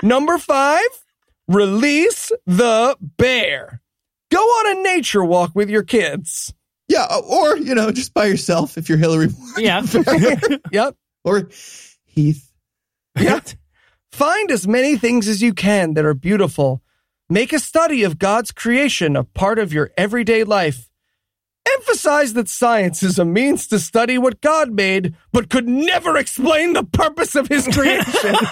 Number 0.02 0.38
five, 0.38 0.88
release 1.46 2.32
the 2.46 2.96
bear. 3.00 3.82
Go 4.30 4.38
on 4.38 4.78
a 4.78 4.82
nature 4.82 5.22
walk 5.22 5.50
with 5.54 5.68
your 5.68 5.82
kids. 5.82 6.54
Yeah, 6.88 7.06
or 7.28 7.58
you 7.58 7.74
know, 7.74 7.90
just 7.90 8.14
by 8.14 8.24
yourself 8.26 8.78
if 8.78 8.88
you're 8.88 8.96
Hillary 8.96 9.28
yeah. 9.58 9.84
Yep. 10.72 10.96
or 11.22 11.50
Heath. 12.06 12.50
Yep. 13.20 13.48
Find 14.12 14.50
as 14.50 14.66
many 14.66 14.96
things 14.96 15.28
as 15.28 15.42
you 15.42 15.52
can 15.52 15.92
that 15.94 16.06
are 16.06 16.14
beautiful. 16.14 16.82
Make 17.30 17.52
a 17.52 17.58
study 17.58 18.04
of 18.04 18.18
God's 18.18 18.52
creation 18.52 19.14
a 19.14 19.22
part 19.22 19.58
of 19.58 19.70
your 19.70 19.90
everyday 19.98 20.44
life. 20.44 20.88
Emphasize 21.74 22.32
that 22.32 22.48
science 22.48 23.02
is 23.02 23.18
a 23.18 23.24
means 23.26 23.66
to 23.66 23.78
study 23.78 24.16
what 24.16 24.40
God 24.40 24.72
made, 24.72 25.14
but 25.30 25.50
could 25.50 25.68
never 25.68 26.16
explain 26.16 26.72
the 26.72 26.84
purpose 26.84 27.34
of 27.34 27.46
his 27.48 27.68
creation. 27.68 28.34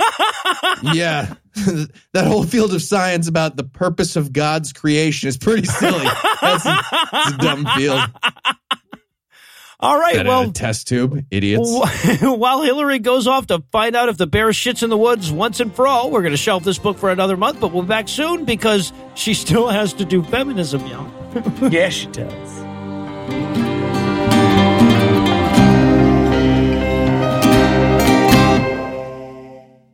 Yeah, 0.93 1.35
that 2.13 2.27
whole 2.27 2.45
field 2.45 2.75
of 2.75 2.83
science 2.83 3.29
about 3.29 3.57
the 3.57 3.65
purpose 3.65 4.15
of 4.15 4.33
God's 4.33 4.75
creation 4.75 5.29
is 5.29 5.39
pretty 5.39 5.65
silly. 5.65 6.05
That's 6.43 6.67
a, 6.67 6.79
it's 7.15 7.35
a 7.35 7.39
dumb 7.39 7.67
field. 7.77 8.01
All 9.87 10.01
right. 10.01 10.17
That 10.17 10.27
well, 10.27 10.51
a 10.51 10.53
test 10.53 10.89
tube, 10.89 11.27
idiots. 11.31 11.71
While 12.21 12.63
Hillary 12.63 12.99
goes 12.99 13.29
off 13.29 13.47
to 13.47 13.63
find 13.71 13.95
out 13.95 14.09
if 14.09 14.17
the 14.17 14.27
bear 14.27 14.49
shits 14.49 14.83
in 14.83 14.91
the 14.91 14.97
woods 14.97 15.31
once 15.31 15.61
and 15.61 15.73
for 15.73 15.87
all, 15.87 16.11
we're 16.11 16.23
going 16.23 16.33
to 16.33 16.37
shelf 16.37 16.65
this 16.65 16.77
book 16.77 16.99
for 16.99 17.13
another 17.13 17.37
month, 17.37 17.61
but 17.61 17.73
we'll 17.73 17.83
be 17.83 17.89
back 17.89 18.09
soon 18.09 18.45
because 18.45 18.93
she 19.15 19.33
still 19.33 19.69
has 19.69 19.93
to 19.93 20.05
do 20.05 20.25
feminism, 20.25 20.85
y'all. 20.89 21.09
yes, 21.71 21.93
she 21.93 22.09
does. 22.09 22.67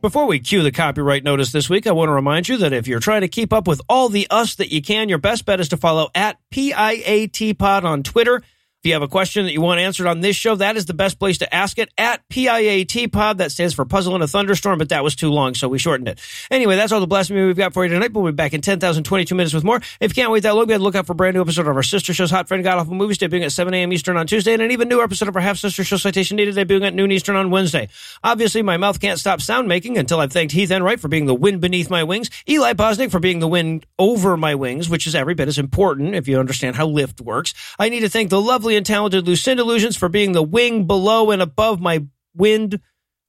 Before 0.01 0.25
we 0.25 0.39
cue 0.39 0.63
the 0.63 0.71
copyright 0.71 1.23
notice 1.23 1.51
this 1.51 1.69
week, 1.69 1.85
I 1.85 1.91
want 1.91 2.09
to 2.09 2.13
remind 2.13 2.49
you 2.49 2.57
that 2.57 2.73
if 2.73 2.87
you're 2.87 2.99
trying 2.99 3.21
to 3.21 3.27
keep 3.27 3.53
up 3.53 3.67
with 3.67 3.79
all 3.87 4.09
the 4.09 4.25
us 4.31 4.55
that 4.55 4.71
you 4.71 4.81
can, 4.81 5.07
your 5.07 5.19
best 5.19 5.45
bet 5.45 5.59
is 5.59 5.69
to 5.69 5.77
follow 5.77 6.09
at 6.15 6.39
PIAT 6.51 7.59
Pod 7.59 7.85
on 7.85 8.01
Twitter. 8.01 8.41
If 8.83 8.87
you 8.87 8.93
have 8.95 9.01
a 9.01 9.07
question 9.07 9.45
that 9.45 9.53
you 9.53 9.61
want 9.61 9.79
answered 9.79 10.07
on 10.07 10.19
this 10.19 10.35
show, 10.35 10.55
that 10.55 10.75
is 10.75 10.87
the 10.87 10.93
best 10.93 11.17
place 11.17 11.37
to 11.37 11.55
ask 11.55 11.79
it 11.79 11.87
at 11.97 12.27
PIAT 12.27 13.13
Pod. 13.13 13.37
That 13.37 13.49
stands 13.49 13.73
for 13.73 13.85
Puzzle 13.85 14.13
in 14.13 14.21
a 14.21 14.27
Thunderstorm, 14.27 14.77
but 14.77 14.89
that 14.89 15.05
was 15.05 15.15
too 15.15 15.31
long, 15.31 15.53
so 15.53 15.69
we 15.69 15.79
shortened 15.79 16.09
it. 16.09 16.19
Anyway, 16.51 16.75
that's 16.75 16.91
all 16.91 16.99
the 16.99 17.07
blasphemy 17.07 17.45
we've 17.45 17.55
got 17.55 17.73
for 17.73 17.85
you 17.85 17.93
tonight, 17.93 18.11
we'll 18.11 18.25
be 18.25 18.35
back 18.35 18.51
in 18.51 18.59
10,022 18.59 19.35
minutes 19.35 19.53
with 19.53 19.63
more. 19.63 19.77
If 20.01 20.11
you 20.11 20.21
can't 20.21 20.31
wait 20.31 20.43
that 20.43 20.53
long, 20.53 20.67
be 20.67 20.73
on 20.73 20.81
the 20.81 20.83
lookout 20.83 21.07
for 21.07 21.13
a 21.13 21.15
brand 21.15 21.35
new 21.35 21.41
episode 21.41 21.65
of 21.65 21.77
our 21.77 21.81
sister 21.81 22.13
show's 22.13 22.29
Hot 22.31 22.49
Friend 22.49 22.61
God 22.61 22.77
Awful 22.77 22.93
Movies, 22.93 23.19
debuting 23.19 23.45
at 23.45 23.53
7 23.53 23.73
a.m. 23.73 23.93
Eastern 23.93 24.17
on 24.17 24.27
Tuesday, 24.27 24.51
and 24.51 24.61
an 24.61 24.71
even 24.71 24.89
new 24.89 25.01
episode 25.01 25.29
of 25.29 25.35
our 25.37 25.41
half 25.41 25.59
sister 25.59 25.85
show 25.85 25.95
Citation 25.95 26.35
Needed, 26.35 26.55
debuting 26.55 26.85
at 26.85 26.93
noon 26.93 27.13
Eastern 27.13 27.37
on 27.37 27.51
Wednesday. 27.51 27.87
Obviously, 28.21 28.63
my 28.63 28.75
mouth 28.75 28.99
can't 28.99 29.17
stop 29.17 29.39
sound 29.39 29.69
making 29.69 29.97
until 29.97 30.19
I've 30.19 30.33
thanked 30.33 30.51
Heath 30.51 30.71
Enright 30.71 30.99
for 30.99 31.07
being 31.07 31.25
the 31.25 31.33
wind 31.33 31.61
beneath 31.61 31.89
my 31.89 32.03
wings, 32.03 32.29
Eli 32.49 32.73
Bosnick 32.73 33.11
for 33.11 33.21
being 33.21 33.39
the 33.39 33.47
wind 33.47 33.85
over 33.97 34.35
my 34.35 34.55
wings, 34.55 34.89
which 34.89 35.07
is 35.07 35.15
every 35.15 35.35
bit 35.35 35.47
as 35.47 35.57
important 35.57 36.15
if 36.15 36.27
you 36.27 36.37
understand 36.37 36.75
how 36.75 36.85
lift 36.85 37.21
works. 37.21 37.53
I 37.79 37.87
need 37.87 38.01
to 38.01 38.09
thank 38.09 38.29
the 38.29 38.41
lovely 38.41 38.72
and 38.75 38.85
talented 38.85 39.27
Lucinda 39.27 39.63
Lugeons 39.63 39.97
for 39.97 40.09
being 40.09 40.31
the 40.31 40.43
wing 40.43 40.85
below 40.85 41.31
and 41.31 41.41
above 41.41 41.79
my 41.79 42.05
wind 42.35 42.79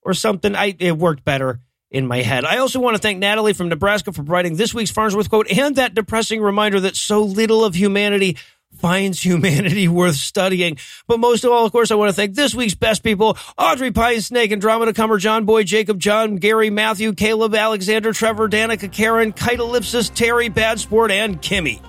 or 0.03 0.15
something. 0.15 0.55
I 0.55 0.77
it 0.79 0.97
worked 0.97 1.25
better 1.25 1.61
in 1.91 2.07
my 2.07 2.23
head. 2.23 2.45
I 2.45 2.59
also 2.59 2.81
want 2.81 2.97
to 2.97 3.03
thank 3.03 3.19
Natalie 3.19 3.53
from 3.53 3.69
Nebraska 3.69 4.13
for 4.13 4.23
writing 4.23 4.57
this 4.57 4.75
week's 4.75 4.91
Farnsworth 4.91 5.29
quote 5.29 5.51
and 5.51 5.77
that 5.77 5.95
depressing 5.95 6.43
reminder 6.43 6.81
that 6.81 6.97
so 6.97 7.23
little 7.23 7.65
of 7.65 7.77
humanity 7.77 8.37
finds 8.79 9.25
humanity 9.25 9.89
worth 9.89 10.17
studying. 10.17 10.77
But 11.07 11.21
most 11.21 11.45
of 11.45 11.53
all, 11.53 11.65
of 11.65 11.73
course, 11.73 11.91
I 11.91 11.95
want 11.95 12.11
to 12.11 12.15
thank 12.15 12.35
this 12.35 12.55
week's 12.55 12.75
best 12.75 13.03
people, 13.03 13.39
Audrey 13.57 13.93
Pine 13.93 14.21
Snake, 14.21 14.53
Andromeda 14.53 14.93
Cummer, 14.93 15.19
John 15.19 15.45
Boy, 15.45 15.63
Jacob, 15.63 15.99
John, 15.99 16.37
Gary, 16.37 16.71
Matthew, 16.71 17.13
Caleb, 17.13 17.55
Alexander, 17.55 18.13
Trevor, 18.13 18.49
Danica, 18.49 18.91
Karen, 18.91 19.33
Kitelipsis, 19.33 20.13
Terry, 20.13 20.49
Bad 20.49 20.81
Sport, 20.81 21.11
and 21.11 21.41
Kimmy. 21.41 21.81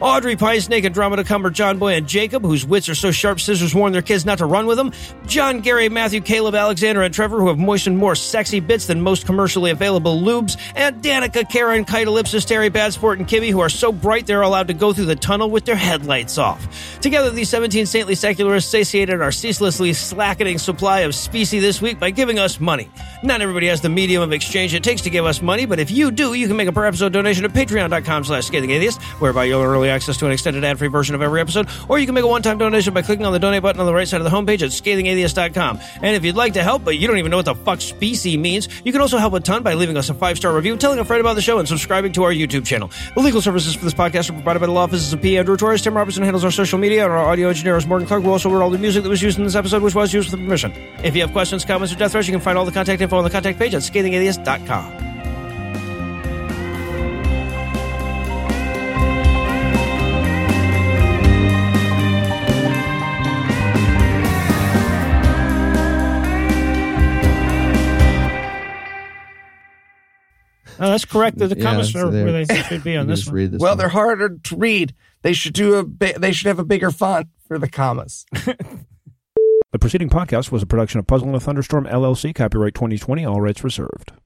Audrey 0.00 0.36
Pie 0.36 0.58
Snake, 0.58 0.84
Andromeda 0.84 1.24
Cumber, 1.24 1.50
John 1.50 1.78
Boy, 1.78 1.94
and 1.94 2.06
Jacob, 2.06 2.42
whose 2.42 2.66
wits 2.66 2.88
are 2.88 2.94
so 2.94 3.10
sharp 3.10 3.40
scissors 3.40 3.74
warn 3.74 3.92
their 3.92 4.02
kids 4.02 4.24
not 4.24 4.38
to 4.38 4.46
run 4.46 4.66
with 4.66 4.76
them. 4.76 4.92
John, 5.26 5.60
Gary, 5.60 5.88
Matthew, 5.88 6.20
Caleb, 6.20 6.54
Alexander, 6.54 7.02
and 7.02 7.14
Trevor, 7.14 7.40
who 7.40 7.48
have 7.48 7.58
moistened 7.58 7.96
more 7.98 8.14
sexy 8.14 8.60
bits 8.60 8.86
than 8.86 9.00
most 9.00 9.26
commercially 9.26 9.70
available 9.70 10.20
lubes. 10.20 10.56
And 10.74 11.02
Danica, 11.02 11.48
Karen, 11.48 11.84
Kitelipsis, 11.84 12.46
Terry, 12.46 12.68
Bad 12.68 12.92
Sport, 12.92 13.18
and 13.18 13.28
Kimmy, 13.28 13.50
who 13.50 13.60
are 13.60 13.68
so 13.68 13.92
bright 13.92 14.26
they're 14.26 14.42
allowed 14.42 14.68
to 14.68 14.74
go 14.74 14.92
through 14.92 15.06
the 15.06 15.16
tunnel 15.16 15.50
with 15.50 15.64
their 15.64 15.76
headlights 15.76 16.38
off. 16.38 17.00
Together, 17.00 17.30
these 17.30 17.48
17 17.48 17.86
saintly 17.86 18.14
secularists 18.14 18.70
satiated 18.70 19.20
our 19.20 19.32
ceaselessly 19.32 19.92
slackening 19.92 20.58
supply 20.58 21.00
of 21.00 21.14
specie 21.14 21.60
this 21.60 21.80
week 21.80 21.98
by 21.98 22.10
giving 22.10 22.38
us 22.38 22.58
money. 22.60 22.90
Not 23.22 23.40
everybody 23.40 23.68
has 23.68 23.80
the 23.80 23.88
medium 23.88 24.22
of 24.22 24.32
exchange 24.32 24.74
it 24.74 24.82
takes 24.82 25.02
to 25.02 25.10
give 25.10 25.24
us 25.24 25.40
money, 25.40 25.66
but 25.66 25.78
if 25.78 25.90
you 25.90 26.10
do, 26.10 26.34
you 26.34 26.46
can 26.46 26.56
make 26.56 26.68
a 26.68 26.72
per 26.72 26.84
episode 26.84 27.12
donation 27.12 27.44
at 27.44 27.52
patreon.com 27.52 28.24
slash 28.24 28.46
scathing 28.46 28.70
atheist, 28.70 29.00
whereby 29.20 29.44
you'll 29.44 29.62
early 29.62 29.83
early 29.84 29.90
access 29.90 30.16
to 30.16 30.26
an 30.26 30.32
extended 30.32 30.64
ad-free 30.64 30.88
version 30.88 31.14
of 31.14 31.20
every 31.20 31.40
episode, 31.40 31.68
or 31.88 31.98
you 31.98 32.06
can 32.06 32.14
make 32.14 32.24
a 32.24 32.28
one-time 32.28 32.56
donation 32.56 32.94
by 32.94 33.02
clicking 33.02 33.26
on 33.26 33.32
the 33.32 33.38
donate 33.38 33.62
button 33.62 33.80
on 33.80 33.86
the 33.86 33.92
right 33.92 34.08
side 34.08 34.20
of 34.20 34.24
the 34.24 34.30
homepage 34.30 34.62
at 34.62 34.70
scathingatheist.com. 34.70 35.78
And 35.96 36.16
if 36.16 36.24
you'd 36.24 36.36
like 36.36 36.54
to 36.54 36.62
help, 36.62 36.84
but 36.84 36.96
you 36.96 37.06
don't 37.06 37.18
even 37.18 37.30
know 37.30 37.36
what 37.36 37.44
the 37.44 37.54
fuck 37.54 37.80
specie 37.82 38.38
means, 38.38 38.68
you 38.82 38.92
can 38.92 39.02
also 39.02 39.18
help 39.18 39.34
a 39.34 39.40
ton 39.40 39.62
by 39.62 39.74
leaving 39.74 39.96
us 39.96 40.08
a 40.08 40.14
five-star 40.14 40.54
review, 40.54 40.76
telling 40.76 40.98
a 40.98 41.04
friend 41.04 41.20
about 41.20 41.34
the 41.34 41.42
show, 41.42 41.58
and 41.58 41.68
subscribing 41.68 42.12
to 42.12 42.22
our 42.22 42.32
YouTube 42.32 42.64
channel. 42.64 42.90
The 43.14 43.20
legal 43.20 43.42
services 43.42 43.74
for 43.74 43.84
this 43.84 43.94
podcast 43.94 44.30
are 44.30 44.34
provided 44.34 44.60
by 44.60 44.66
the 44.66 44.72
law 44.72 44.84
offices 44.84 45.12
of 45.12 45.20
P. 45.20 45.36
Andrew 45.36 45.56
Torres. 45.56 45.82
Tim 45.82 45.96
Robertson 45.96 46.22
handles 46.22 46.44
our 46.44 46.50
social 46.50 46.78
media, 46.78 47.04
and 47.04 47.12
our 47.12 47.26
audio 47.26 47.48
engineer 47.48 47.76
is 47.76 47.86
Morgan 47.86 48.08
Clarke, 48.08 48.22
who 48.22 48.30
also 48.30 48.48
wrote 48.48 48.62
all 48.62 48.70
the 48.70 48.78
music 48.78 49.02
that 49.02 49.10
was 49.10 49.22
used 49.22 49.38
in 49.38 49.44
this 49.44 49.54
episode, 49.54 49.82
which 49.82 49.94
was 49.94 50.14
used 50.14 50.30
with 50.30 50.40
permission. 50.40 50.72
If 51.02 51.14
you 51.14 51.20
have 51.22 51.32
questions, 51.32 51.64
comments, 51.64 51.92
or 51.92 51.96
death 51.96 52.12
threats, 52.12 52.26
you 52.26 52.32
can 52.32 52.40
find 52.40 52.56
all 52.56 52.64
the 52.64 52.72
contact 52.72 53.02
info 53.02 53.18
on 53.18 53.24
the 53.24 53.30
contact 53.30 53.58
page 53.58 53.74
at 53.74 53.82
scathingatheist.com. 53.82 55.13
Oh, 70.80 70.90
that's 70.90 71.04
correct. 71.04 71.38
The, 71.38 71.48
the 71.48 71.56
Yeah, 71.58 71.62
comments 71.64 71.92
so 71.92 72.08
are 72.08 72.10
where 72.10 72.44
they 72.44 72.62
should 72.62 72.82
be 72.84 72.96
on 72.96 73.06
this 73.06 73.26
one. 73.26 73.34
read 73.34 73.52
this 73.52 73.60
Well, 73.60 73.72
one. 73.72 73.78
they're 73.78 73.88
harder 73.88 74.36
to 74.38 74.56
read. 74.56 74.94
They 75.22 75.32
should 75.32 75.52
do 75.54 75.74
a. 75.74 75.84
Bi- 75.84 76.14
they 76.18 76.32
should 76.32 76.48
have 76.48 76.58
a 76.58 76.64
bigger 76.64 76.90
font 76.90 77.28
for 77.48 77.58
the 77.58 77.68
commas. 77.68 78.26
The 79.72 79.78
preceding 79.80 80.08
podcast 80.08 80.52
was 80.52 80.62
a 80.62 80.66
production 80.66 81.00
of 81.00 81.06
Puzzle 81.08 81.28
in 81.30 81.34
a 81.34 81.40
Thunderstorm 81.40 81.84
LLC, 81.86 82.32
copyright 82.32 82.74
2020, 82.74 83.24
all 83.24 83.40
rights 83.40 83.64
reserved. 83.64 84.12